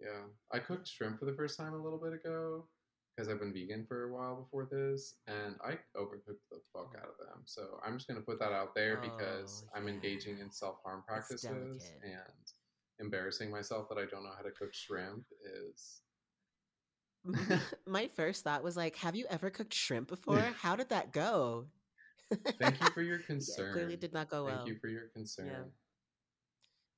Yeah, 0.00 0.22
I 0.52 0.58
cooked 0.58 0.88
shrimp 0.88 1.18
for 1.18 1.26
the 1.26 1.34
first 1.34 1.56
time 1.56 1.74
a 1.74 1.82
little 1.82 1.98
bit 1.98 2.12
ago 2.12 2.66
because 3.14 3.28
I've 3.28 3.38
been 3.38 3.52
vegan 3.52 3.84
for 3.86 4.04
a 4.04 4.12
while 4.12 4.36
before 4.36 4.66
this, 4.70 5.16
and 5.26 5.56
I 5.64 5.72
overcooked 5.96 6.48
the 6.50 6.60
fuck 6.72 6.94
mm. 6.94 6.98
out 6.98 7.08
of 7.08 7.18
them. 7.18 7.42
So 7.44 7.78
I'm 7.84 7.96
just 7.96 8.08
gonna 8.08 8.20
put 8.20 8.38
that 8.40 8.52
out 8.52 8.74
there 8.74 8.96
because 8.96 9.64
Oh, 9.66 9.78
I'm 9.78 9.88
engaging 9.88 10.38
in 10.38 10.50
self 10.50 10.76
harm 10.84 11.02
practices 11.06 11.92
and 12.02 12.22
embarrassing 13.00 13.50
myself 13.50 13.88
that 13.90 13.98
I 13.98 14.06
don't 14.06 14.24
know 14.24 14.32
how 14.36 14.42
to 14.42 14.50
cook 14.50 14.74
shrimp 14.74 15.24
is. 15.44 16.00
My 17.86 18.08
first 18.08 18.44
thought 18.44 18.64
was 18.64 18.76
like, 18.76 18.96
have 18.96 19.14
you 19.14 19.26
ever 19.30 19.50
cooked 19.50 19.74
shrimp 19.74 20.08
before? 20.08 20.40
How 20.58 20.74
did 20.74 20.88
that 20.88 21.12
go? 21.12 21.66
Thank 22.58 22.80
you 22.80 22.88
for 22.90 23.02
your 23.02 23.18
Yeah, 23.20 23.26
concern. 23.26 23.72
clearly 23.72 23.96
did 23.96 24.12
not 24.12 24.28
go 24.28 24.44
well. 24.44 24.56
Thank 24.56 24.68
you 24.68 24.76
for 24.80 24.88
your 24.88 25.08
concern. 25.14 25.70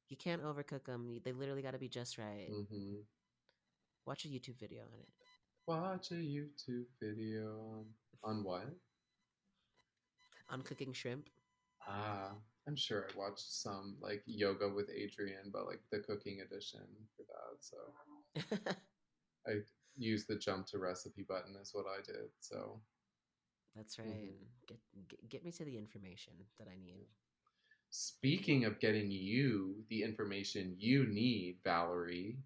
You 0.08 0.16
can't 0.16 0.42
overcook 0.42 0.84
them. 0.84 1.20
They 1.24 1.32
literally 1.32 1.62
got 1.62 1.72
to 1.72 1.78
be 1.78 1.88
just 1.88 2.18
right. 2.18 2.48
hmm 2.70 2.94
Watch 4.06 4.26
a 4.26 4.28
YouTube 4.28 4.58
video 4.60 4.82
on 4.82 5.00
it. 5.00 5.08
Watch 5.66 6.10
a 6.10 6.14
YouTube 6.14 6.84
video 7.00 7.58
on 7.72 7.84
on 8.22 8.44
what? 8.44 8.66
On 10.50 10.62
cooking 10.62 10.92
shrimp. 10.92 11.30
Ah, 11.88 12.32
I'm 12.66 12.76
sure 12.76 13.06
I 13.08 13.18
watched 13.18 13.50
some 13.50 13.96
like 14.00 14.22
yoga 14.26 14.68
with 14.68 14.90
Adriene, 14.90 15.50
but 15.52 15.66
like 15.66 15.80
the 15.90 16.00
cooking 16.00 16.40
edition 16.40 16.80
for 17.16 17.24
that. 17.24 17.60
So 17.60 18.74
I 19.46 19.60
used 19.96 20.28
the 20.28 20.36
jump 20.36 20.66
to 20.68 20.78
recipe 20.78 21.22
button 21.22 21.56
is 21.60 21.72
what 21.72 21.86
I 21.86 22.02
did. 22.02 22.28
So 22.38 22.80
That's 23.74 23.98
right. 23.98 24.06
Mhm. 24.06 24.46
Get, 24.66 24.78
get 25.08 25.28
get 25.28 25.44
me 25.44 25.52
to 25.52 25.64
the 25.64 25.76
information 25.78 26.34
that 26.58 26.68
I 26.68 26.76
need. 26.76 27.08
Speaking 27.96 28.64
of 28.64 28.80
getting 28.80 29.08
you 29.08 29.76
the 29.88 30.02
information 30.02 30.74
you 30.76 31.06
need, 31.06 31.58
Valerie, 31.62 32.38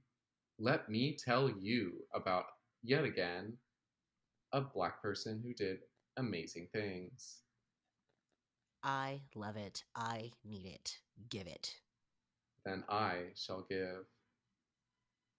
let 0.59 0.91
me 0.91 1.17
tell 1.17 1.49
you 1.49 2.05
about 2.15 2.45
yet 2.83 3.03
again 3.03 3.55
a 4.53 4.61
black 4.61 5.01
person 5.01 5.41
who 5.43 5.55
did 5.55 5.79
amazing 6.19 6.69
things. 6.71 7.39
I 8.83 9.23
love 9.35 9.57
it. 9.57 9.85
I 9.97 10.33
need 10.45 10.67
it. 10.67 10.99
Give 11.31 11.47
it. 11.47 11.75
Then 12.67 12.85
I 12.87 13.29
shall 13.35 13.65
give. 13.71 14.05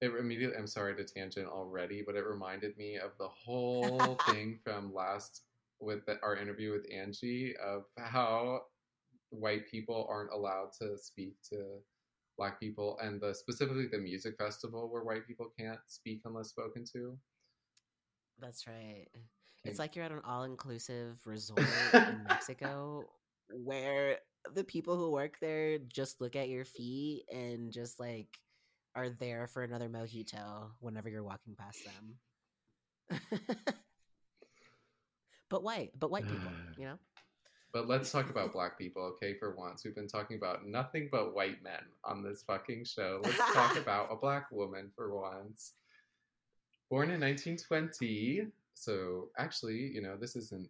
It 0.01 0.11
immediately, 0.19 0.57
I'm 0.57 0.65
sorry 0.65 0.95
to 0.95 1.03
tangent 1.03 1.47
already, 1.47 2.01
but 2.03 2.15
it 2.15 2.25
reminded 2.25 2.75
me 2.77 2.97
of 2.97 3.11
the 3.19 3.27
whole 3.27 4.15
thing 4.27 4.57
from 4.63 4.91
last 4.91 5.43
with 5.79 6.03
the, 6.07 6.19
our 6.23 6.35
interview 6.35 6.71
with 6.71 6.87
Angie 6.91 7.53
of 7.63 7.83
how 7.99 8.61
white 9.29 9.69
people 9.69 10.07
aren't 10.09 10.31
allowed 10.31 10.71
to 10.81 10.97
speak 10.97 11.33
to 11.49 11.79
black 12.37 12.59
people 12.59 12.97
and 13.01 13.19
the 13.19 13.33
specifically 13.33 13.87
the 13.91 13.97
music 13.97 14.35
festival 14.37 14.89
where 14.89 15.03
white 15.03 15.27
people 15.27 15.51
can't 15.59 15.79
speak 15.87 16.21
unless 16.25 16.49
spoken 16.49 16.85
to. 16.93 17.17
That's 18.39 18.65
right. 18.65 19.07
It's 19.65 19.77
like 19.77 19.95
you're 19.95 20.05
at 20.05 20.11
an 20.11 20.21
all 20.25 20.43
inclusive 20.43 21.19
resort 21.25 21.67
in 21.93 22.23
Mexico 22.29 23.03
where 23.51 24.19
the 24.55 24.63
people 24.63 24.95
who 24.95 25.11
work 25.11 25.37
there 25.41 25.79
just 25.79 26.21
look 26.21 26.35
at 26.35 26.47
your 26.47 26.63
feet 26.63 27.25
and 27.31 27.71
just 27.71 27.99
like 27.99 28.27
are 28.95 29.09
there 29.09 29.47
for 29.47 29.63
another 29.63 29.89
mojito 29.89 30.69
whenever 30.79 31.09
you're 31.09 31.23
walking 31.23 31.55
past 31.55 31.79
them. 31.85 33.19
but 35.49 35.63
white, 35.63 35.91
but 35.99 36.09
white 36.09 36.25
people, 36.25 36.51
you 36.77 36.85
know? 36.85 36.99
But 37.71 37.87
let's 37.87 38.11
talk 38.11 38.29
about 38.29 38.53
black 38.53 38.77
people, 38.77 39.03
okay? 39.03 39.35
For 39.35 39.55
once, 39.55 39.83
we've 39.83 39.95
been 39.95 40.07
talking 40.07 40.37
about 40.37 40.65
nothing 40.65 41.07
but 41.11 41.35
white 41.35 41.61
men 41.61 41.83
on 42.03 42.23
this 42.23 42.41
fucking 42.41 42.85
show. 42.85 43.21
Let's 43.23 43.37
talk 43.53 43.77
about 43.81 44.11
a 44.11 44.15
black 44.15 44.51
woman 44.51 44.89
for 44.95 45.15
once. 45.15 45.73
Born 46.89 47.11
in 47.11 47.21
1920, 47.21 48.47
so 48.73 49.29
actually, 49.37 49.77
you 49.77 50.01
know, 50.01 50.17
this 50.17 50.35
isn't 50.35 50.67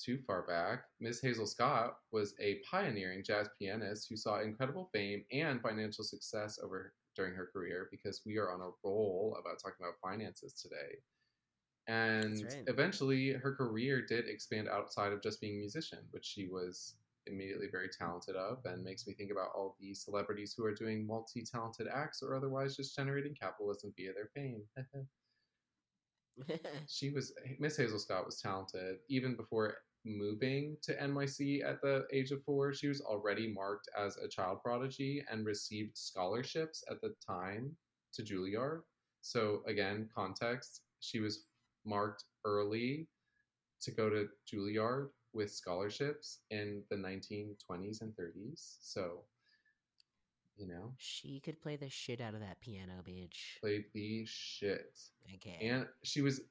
too 0.00 0.18
far 0.26 0.42
back. 0.42 0.84
Miss 1.00 1.20
Hazel 1.20 1.46
Scott 1.46 1.98
was 2.12 2.34
a 2.40 2.60
pioneering 2.70 3.24
jazz 3.24 3.48
pianist 3.58 4.08
who 4.08 4.16
saw 4.16 4.40
incredible 4.40 4.88
fame 4.92 5.24
and 5.32 5.60
financial 5.60 6.04
success 6.04 6.60
over 6.62 6.92
during 7.16 7.34
her 7.34 7.50
career 7.52 7.88
because 7.90 8.22
we 8.24 8.38
are 8.38 8.52
on 8.52 8.60
a 8.60 8.70
roll 8.84 9.36
about 9.38 9.58
talking 9.58 9.84
about 9.84 10.00
finances 10.00 10.54
today. 10.54 10.98
And 11.88 12.42
right. 12.44 12.64
eventually, 12.66 13.32
her 13.32 13.54
career 13.54 14.04
did 14.06 14.28
expand 14.28 14.68
outside 14.68 15.12
of 15.12 15.22
just 15.22 15.40
being 15.40 15.54
a 15.54 15.58
musician, 15.58 15.98
which 16.10 16.24
she 16.24 16.46
was 16.46 16.94
immediately 17.26 17.66
very 17.70 17.88
talented 17.88 18.36
of, 18.36 18.58
and 18.64 18.82
makes 18.82 19.06
me 19.06 19.14
think 19.14 19.30
about 19.30 19.50
all 19.54 19.76
the 19.80 19.94
celebrities 19.94 20.54
who 20.56 20.64
are 20.64 20.74
doing 20.74 21.06
multi 21.06 21.42
talented 21.42 21.86
acts 21.92 22.22
or 22.22 22.34
otherwise 22.34 22.76
just 22.76 22.94
generating 22.94 23.34
capitalism 23.34 23.92
via 23.96 24.12
their 24.12 24.30
fame. 24.34 24.62
she 26.86 27.10
was, 27.10 27.32
Miss 27.58 27.76
Hazel 27.76 27.98
Scott 27.98 28.24
was 28.24 28.40
talented 28.40 28.96
even 29.08 29.34
before 29.34 29.74
moving 30.04 30.76
to 30.82 30.94
NYC 30.96 31.64
at 31.64 31.82
the 31.82 32.06
age 32.12 32.30
of 32.30 32.42
four. 32.44 32.72
She 32.72 32.88
was 32.88 33.00
already 33.00 33.52
marked 33.52 33.88
as 33.98 34.16
a 34.16 34.28
child 34.28 34.58
prodigy 34.62 35.22
and 35.30 35.44
received 35.44 35.98
scholarships 35.98 36.82
at 36.90 37.00
the 37.00 37.14
time 37.26 37.76
to 38.14 38.22
Juilliard. 38.22 38.82
So, 39.20 39.62
again, 39.66 40.08
context 40.14 40.82
she 41.00 41.20
was 41.20 41.44
marked 41.84 42.24
early 42.44 43.08
to 43.82 43.90
go 43.90 44.10
to 44.10 44.28
Juilliard 44.50 45.08
with 45.32 45.50
scholarships 45.50 46.40
in 46.50 46.82
the 46.90 46.96
1920s 46.96 48.02
and 48.02 48.12
30s. 48.16 48.76
So, 48.80 49.24
you 50.56 50.66
know, 50.66 50.92
she 50.98 51.40
could 51.40 51.60
play 51.60 51.76
the 51.76 51.88
shit 51.88 52.20
out 52.20 52.34
of 52.34 52.40
that 52.40 52.60
piano, 52.60 53.02
bitch. 53.06 53.60
played 53.60 53.84
the 53.94 54.24
shit. 54.26 54.98
Okay. 55.36 55.66
And 55.66 55.86
she 56.02 56.20
was 56.20 56.42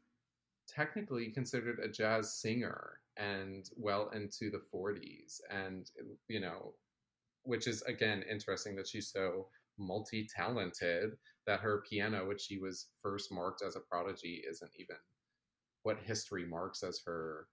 technically 0.68 1.30
considered 1.30 1.80
a 1.80 1.88
jazz 1.88 2.34
singer 2.34 3.00
and 3.18 3.70
well 3.76 4.10
into 4.10 4.50
the 4.50 4.62
40s. 4.74 5.42
And, 5.50 5.90
you 6.28 6.40
know, 6.40 6.74
which 7.44 7.68
is 7.68 7.82
again 7.84 8.24
interesting 8.30 8.76
that 8.76 8.88
she's 8.88 9.12
so 9.12 9.48
multi 9.78 10.28
talented 10.36 11.12
that 11.48 11.62
her 11.62 11.84
piano, 11.90 12.28
which 12.28 12.42
she 12.42 12.58
was 12.58 12.88
first 13.02 13.32
marked 13.32 13.64
as 13.66 13.76
a 13.76 13.80
prodigy, 13.80 14.44
isn't 14.50 14.72
even 14.78 14.98
what 15.90 15.98
history 16.06 16.46
marks 16.46 16.84
as 16.84 17.02
her 17.04 17.48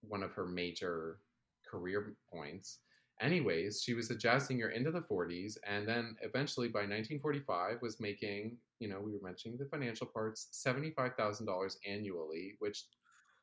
one 0.00 0.24
of 0.24 0.32
her 0.32 0.46
major 0.46 1.20
career 1.64 2.16
points. 2.32 2.80
Anyways, 3.20 3.82
she 3.84 3.94
was 3.94 4.10
a 4.10 4.16
jazz 4.16 4.46
singer 4.48 4.70
into 4.70 4.90
the 4.90 5.02
40s, 5.02 5.58
and 5.64 5.86
then 5.86 6.16
eventually 6.22 6.66
by 6.66 6.80
1945 6.80 7.80
was 7.80 8.00
making, 8.00 8.56
you 8.80 8.88
know, 8.88 8.98
we 8.98 9.12
were 9.12 9.22
mentioning 9.22 9.58
the 9.58 9.66
financial 9.66 10.08
parts, 10.08 10.48
$75,000 10.66 11.76
annually, 11.86 12.56
which 12.58 12.82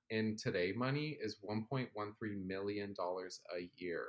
in 0.10 0.36
today 0.36 0.74
money 0.76 1.18
is 1.22 1.38
1.13 1.49 1.88
million 2.45 2.93
dollars 2.93 3.39
a 3.58 3.70
year 3.78 4.08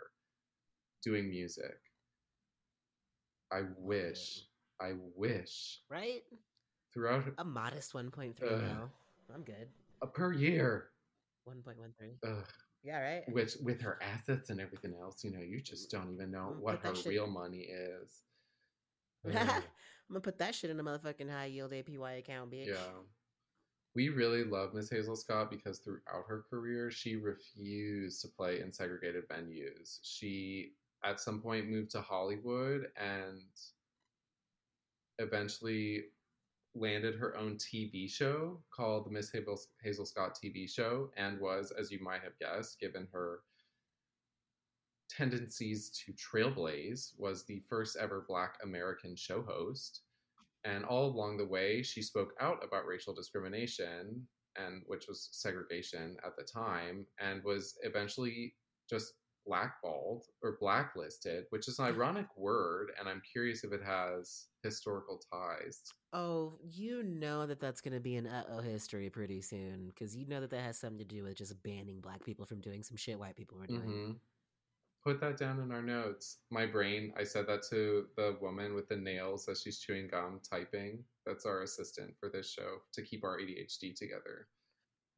doing 1.04 1.30
music. 1.30 1.78
I 3.52 3.60
wish, 3.76 4.40
I 4.80 4.94
wish 5.14 5.82
right? 5.88 6.24
Throughout 6.98 7.24
A 7.38 7.44
modest 7.44 7.92
1.3 7.92 8.34
Ugh. 8.42 8.60
mil. 8.60 8.90
I'm 9.34 9.42
good. 9.42 9.68
uh, 10.02 10.06
per 10.06 10.32
year. 10.32 10.88
1.13. 11.48 12.14
Ugh. 12.26 12.44
Yeah, 12.82 13.00
right? 13.00 13.22
which 13.32 13.56
with 13.62 13.80
her 13.82 13.98
assets 14.02 14.50
and 14.50 14.60
everything 14.60 14.94
else, 15.00 15.22
you 15.24 15.30
know, 15.30 15.40
you 15.40 15.60
just 15.60 15.90
don't 15.90 16.12
even 16.12 16.30
know 16.30 16.54
Mm, 16.56 16.60
what 16.60 16.78
her 16.80 16.94
shit- 16.94 17.06
real 17.06 17.26
money 17.26 17.68
is. 17.70 18.22
I'm 19.26 19.34
gonna 20.10 20.20
put 20.20 20.38
that 20.38 20.54
shit 20.54 20.70
in 20.70 20.78
a 20.80 20.84
motherfucking 20.84 21.30
high 21.30 21.46
yield 21.46 21.72
APY 21.72 22.18
account, 22.18 22.50
bitch. 22.52 22.66
yeah. 22.68 22.76
We 23.94 24.08
really 24.10 24.44
love 24.44 24.74
Miss 24.74 24.88
Hazel 24.90 25.16
Scott 25.16 25.50
because 25.50 25.78
throughout 25.78 26.24
her 26.28 26.44
career, 26.48 26.90
she 26.90 27.16
refused 27.16 28.22
to 28.22 28.28
play 28.28 28.60
in 28.60 28.72
segregated 28.72 29.28
venues. 29.28 29.98
She, 30.02 30.72
at 31.04 31.18
some 31.20 31.40
point, 31.40 31.68
moved 31.68 31.90
to 31.92 32.00
Hollywood 32.00 32.90
and 32.96 33.40
eventually 35.18 36.04
landed 36.74 37.14
her 37.16 37.36
own 37.36 37.56
TV 37.56 38.10
show 38.10 38.60
called 38.74 39.06
the 39.06 39.10
Miss 39.10 39.30
Hazel, 39.30 39.58
Hazel 39.82 40.06
Scott 40.06 40.36
TV 40.42 40.70
show 40.70 41.10
and 41.16 41.40
was, 41.40 41.72
as 41.78 41.90
you 41.90 42.02
might 42.02 42.22
have 42.22 42.38
guessed, 42.38 42.78
given 42.80 43.08
her 43.12 43.40
tendencies 45.08 45.90
to 45.90 46.12
trailblaze, 46.12 47.12
was 47.18 47.44
the 47.44 47.62
first 47.68 47.96
ever 47.96 48.24
Black 48.28 48.56
American 48.62 49.16
show 49.16 49.42
host. 49.42 50.02
And 50.64 50.84
all 50.84 51.06
along 51.06 51.38
the 51.38 51.46
way, 51.46 51.82
she 51.82 52.02
spoke 52.02 52.34
out 52.40 52.62
about 52.64 52.86
racial 52.86 53.14
discrimination 53.14 54.26
and 54.56 54.82
which 54.86 55.06
was 55.08 55.28
segregation 55.32 56.16
at 56.26 56.36
the 56.36 56.42
time, 56.42 57.06
and 57.20 57.42
was 57.44 57.78
eventually 57.82 58.54
just 58.90 59.14
blackballed 59.48 60.24
or 60.42 60.58
blacklisted, 60.60 61.44
which 61.50 61.68
is 61.68 61.78
an 61.78 61.86
ironic 61.94 62.26
word, 62.36 62.92
and 62.98 63.08
I'm 63.08 63.22
curious 63.32 63.64
if 63.64 63.72
it 63.72 63.82
has 63.84 64.46
historical 64.62 65.20
ties. 65.32 65.82
Oh, 66.12 66.58
you 66.62 67.02
know 67.02 67.46
that 67.46 67.60
that's 67.60 67.80
gonna 67.80 68.00
be 68.00 68.16
an 68.16 68.26
uh 68.26 68.44
oh 68.50 68.60
history 68.60 69.10
pretty 69.10 69.40
soon, 69.40 69.88
because 69.88 70.14
you 70.16 70.26
know 70.26 70.40
that 70.40 70.50
that 70.50 70.62
has 70.62 70.78
something 70.78 70.98
to 70.98 71.04
do 71.04 71.24
with 71.24 71.36
just 71.36 71.60
banning 71.62 72.00
black 72.00 72.24
people 72.24 72.46
from 72.46 72.60
doing 72.60 72.82
some 72.82 72.96
shit 72.96 73.18
white 73.18 73.36
people 73.36 73.58
were 73.58 73.66
doing. 73.66 73.96
hmm 73.96 74.12
Put 75.04 75.20
that 75.20 75.38
down 75.38 75.60
in 75.60 75.70
our 75.72 75.80
notes. 75.82 76.38
My 76.50 76.66
brain, 76.66 77.12
I 77.16 77.24
said 77.24 77.46
that 77.46 77.62
to 77.70 78.06
the 78.16 78.36
woman 78.42 78.74
with 78.74 78.88
the 78.88 78.96
nails 78.96 79.48
as 79.48 79.62
she's 79.62 79.78
chewing 79.78 80.08
gum, 80.08 80.40
typing. 80.48 81.04
That's 81.24 81.46
our 81.46 81.62
assistant 81.62 82.14
for 82.18 82.28
this 82.28 82.50
show 82.50 82.78
to 82.92 83.02
keep 83.02 83.24
our 83.24 83.38
ADHD 83.38 83.94
together. 83.94 84.48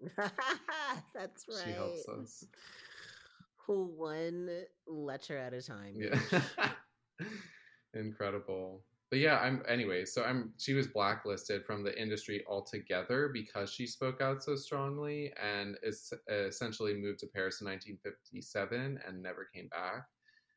that's 1.14 1.47
right. 1.49 1.64
She 1.64 1.70
helps 1.72 2.09
us. 2.09 2.45
One 3.67 4.65
letter 4.87 5.37
at 5.37 5.55
a 5.55 5.63
time. 5.63 5.95
Yeah. 5.97 6.43
Incredible. 7.95 8.83
But 9.11 9.19
yeah, 9.19 9.39
I'm 9.39 9.63
anyway, 9.69 10.05
so 10.05 10.23
I'm 10.23 10.53
she 10.57 10.73
was 10.73 10.87
blacklisted 10.87 11.65
from 11.65 11.83
the 11.83 12.01
industry 12.01 12.45
altogether 12.49 13.31
because 13.33 13.73
she 13.73 13.87
spoke 13.87 14.21
out 14.21 14.43
so 14.45 14.55
strongly 14.55 15.33
and 15.43 15.77
is 15.83 16.13
essentially 16.29 16.95
moved 16.95 17.19
to 17.21 17.27
Paris 17.27 17.61
in 17.61 17.67
1957 17.67 19.01
and 19.07 19.23
never 19.23 19.49
came 19.53 19.67
back. 19.69 20.05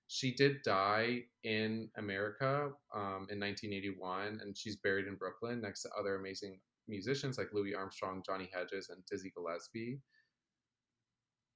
She 0.08 0.36
did 0.36 0.62
die 0.64 1.24
in 1.44 1.90
America 1.98 2.70
um, 2.94 3.26
in 3.32 3.40
1981, 3.40 4.40
and 4.44 4.56
she's 4.56 4.76
buried 4.76 5.08
in 5.08 5.16
Brooklyn 5.16 5.60
next 5.60 5.82
to 5.84 5.90
other 6.00 6.16
amazing 6.16 6.60
musicians 6.88 7.40
like 7.40 7.48
Louis 7.54 7.74
Armstrong, 7.74 8.22
Johnny 8.24 8.52
Hodges, 8.54 8.90
and 8.90 9.04
Dizzy 9.10 9.32
Gillespie. 9.36 10.00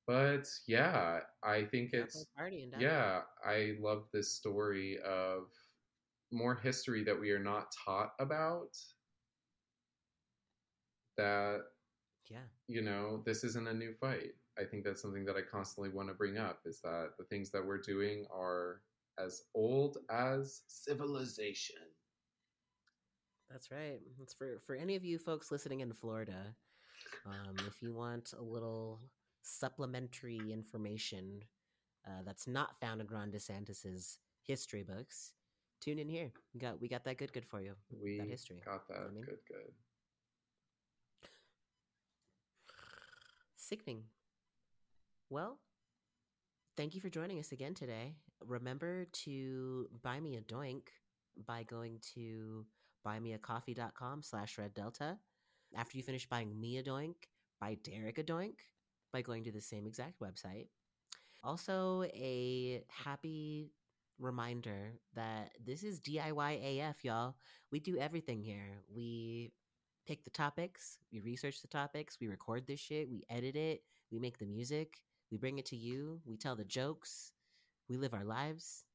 But 0.07 0.47
yeah, 0.67 1.19
I 1.43 1.65
think 1.65 1.91
it's 1.93 2.25
by 2.37 2.43
partying, 2.43 2.71
dog. 2.71 2.81
yeah, 2.81 3.21
I 3.43 3.75
love 3.79 4.05
this 4.13 4.31
story 4.33 4.99
of 5.05 5.51
more 6.31 6.55
history 6.55 7.03
that 7.03 7.19
we 7.19 7.31
are 7.31 7.39
not 7.43 7.71
taught 7.85 8.13
about. 8.19 8.77
That, 11.17 11.61
Yeah. 12.29 12.43
you 12.67 12.81
know, 12.81 13.21
this 13.25 13.43
isn't 13.43 13.67
a 13.67 13.73
new 13.73 13.93
fight. 13.95 14.33
I 14.57 14.63
think 14.65 14.83
that's 14.83 15.01
something 15.01 15.25
that 15.25 15.35
I 15.35 15.41
constantly 15.41 15.89
want 15.89 16.09
to 16.09 16.15
bring 16.15 16.37
up 16.37 16.61
is 16.65 16.81
that 16.81 17.11
the 17.17 17.25
things 17.25 17.51
that 17.51 17.65
we're 17.65 17.81
doing 17.81 18.25
are 18.31 18.83
as 19.17 19.43
old 19.55 19.97
as 20.09 20.63
civilization. 20.67 21.81
That's 23.49 23.71
right. 23.71 24.01
It's 24.19 24.33
for 24.33 24.59
for 24.59 24.75
any 24.75 24.95
of 24.95 25.05
you 25.05 25.17
folks 25.17 25.51
listening 25.51 25.79
in 25.81 25.93
Florida. 25.93 26.55
Um, 27.25 27.55
if 27.67 27.81
you 27.81 27.93
want 27.93 28.33
a 28.37 28.41
little 28.41 28.99
supplementary 29.47 30.39
information 30.51 31.41
uh, 32.05 32.21
that's 32.25 32.47
not 32.47 32.79
found 32.79 33.01
in 33.01 33.07
Ron 33.07 33.31
DeSantis's 33.31 34.17
history 34.43 34.83
books, 34.83 35.33
tune 35.81 35.99
in 35.99 36.09
here. 36.09 36.31
We 36.53 36.59
got 36.59 36.81
we 36.81 36.87
got 36.87 37.03
that 37.05 37.17
good 37.17 37.33
good 37.33 37.45
for 37.45 37.61
you. 37.61 37.73
We 38.01 38.21
history, 38.29 38.61
got 38.65 38.83
you 38.89 38.95
know 38.95 39.01
that. 39.01 39.09
I 39.09 39.13
mean? 39.13 39.23
Good, 39.23 39.39
good. 39.47 39.73
Sickening. 43.55 44.03
Well, 45.29 45.57
thank 46.77 46.95
you 46.95 47.01
for 47.01 47.09
joining 47.09 47.39
us 47.39 47.51
again 47.51 47.73
today. 47.73 48.15
Remember 48.45 49.07
to 49.11 49.87
buy 50.03 50.19
me 50.19 50.37
a 50.37 50.41
doink 50.41 50.83
by 51.45 51.63
going 51.63 51.99
to 52.15 52.65
buymeacoffee.com 53.05 54.23
slash 54.23 54.57
red 54.57 54.73
delta. 54.73 55.17
After 55.75 55.97
you 55.97 56.03
finish 56.03 56.29
buying 56.29 56.57
me 56.57 56.77
a 56.77 56.83
doink, 56.83 57.15
by 57.59 57.77
Derek 57.83 58.17
Adoink 58.17 58.55
by 59.11 59.21
going 59.21 59.43
to 59.43 59.51
the 59.51 59.61
same 59.61 59.85
exact 59.87 60.19
website. 60.19 60.67
Also, 61.43 62.03
a 62.13 62.83
happy 62.89 63.71
reminder 64.19 64.93
that 65.15 65.51
this 65.63 65.83
is 65.83 65.99
DIY 65.99 66.81
AF, 66.81 67.03
y'all. 67.03 67.35
We 67.71 67.79
do 67.79 67.97
everything 67.97 68.41
here. 68.41 68.83
We 68.93 69.51
pick 70.07 70.23
the 70.23 70.29
topics, 70.29 70.97
we 71.11 71.19
research 71.19 71.61
the 71.61 71.67
topics, 71.67 72.17
we 72.19 72.27
record 72.27 72.65
this 72.65 72.79
shit, 72.79 73.09
we 73.09 73.25
edit 73.29 73.55
it, 73.55 73.83
we 74.11 74.19
make 74.19 74.37
the 74.37 74.45
music, 74.45 75.01
we 75.31 75.37
bring 75.37 75.59
it 75.59 75.65
to 75.65 75.75
you, 75.75 76.21
we 76.25 76.37
tell 76.37 76.55
the 76.55 76.63
jokes, 76.63 77.33
we 77.89 77.97
live 77.97 78.13
our 78.13 78.23
lives, 78.23 78.85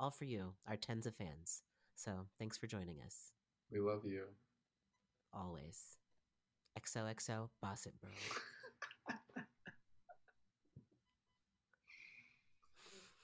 all 0.00 0.10
for 0.10 0.24
you, 0.24 0.54
our 0.66 0.76
tens 0.76 1.06
of 1.06 1.14
fans. 1.14 1.62
So 1.94 2.12
thanks 2.38 2.56
for 2.56 2.66
joining 2.66 2.96
us. 3.04 3.32
We 3.70 3.80
love 3.80 4.04
you. 4.06 4.24
Always. 5.34 5.78
XOXO, 6.80 7.50
boss 7.60 7.86
it, 7.86 7.92
bro. 8.00 8.10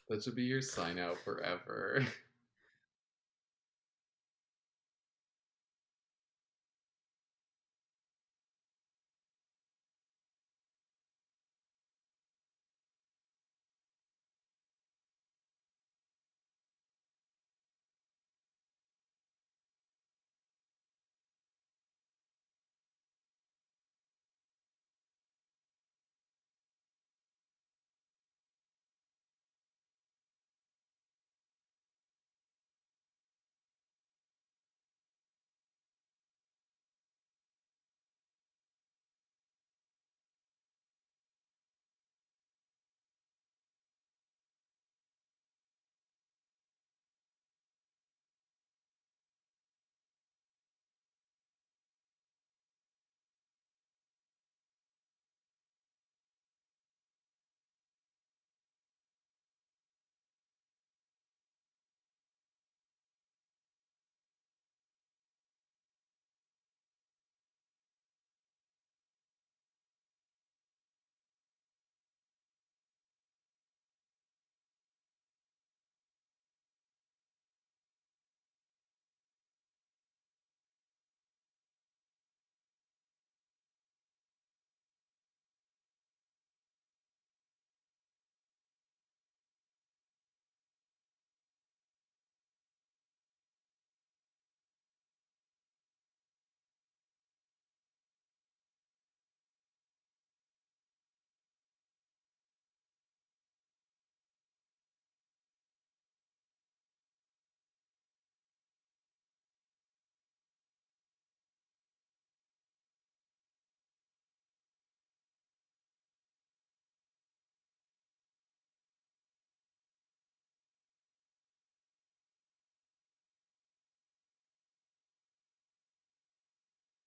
that 0.08 0.22
should 0.22 0.34
be 0.34 0.44
your 0.44 0.62
sign 0.62 0.98
out 0.98 1.18
forever. 1.24 2.06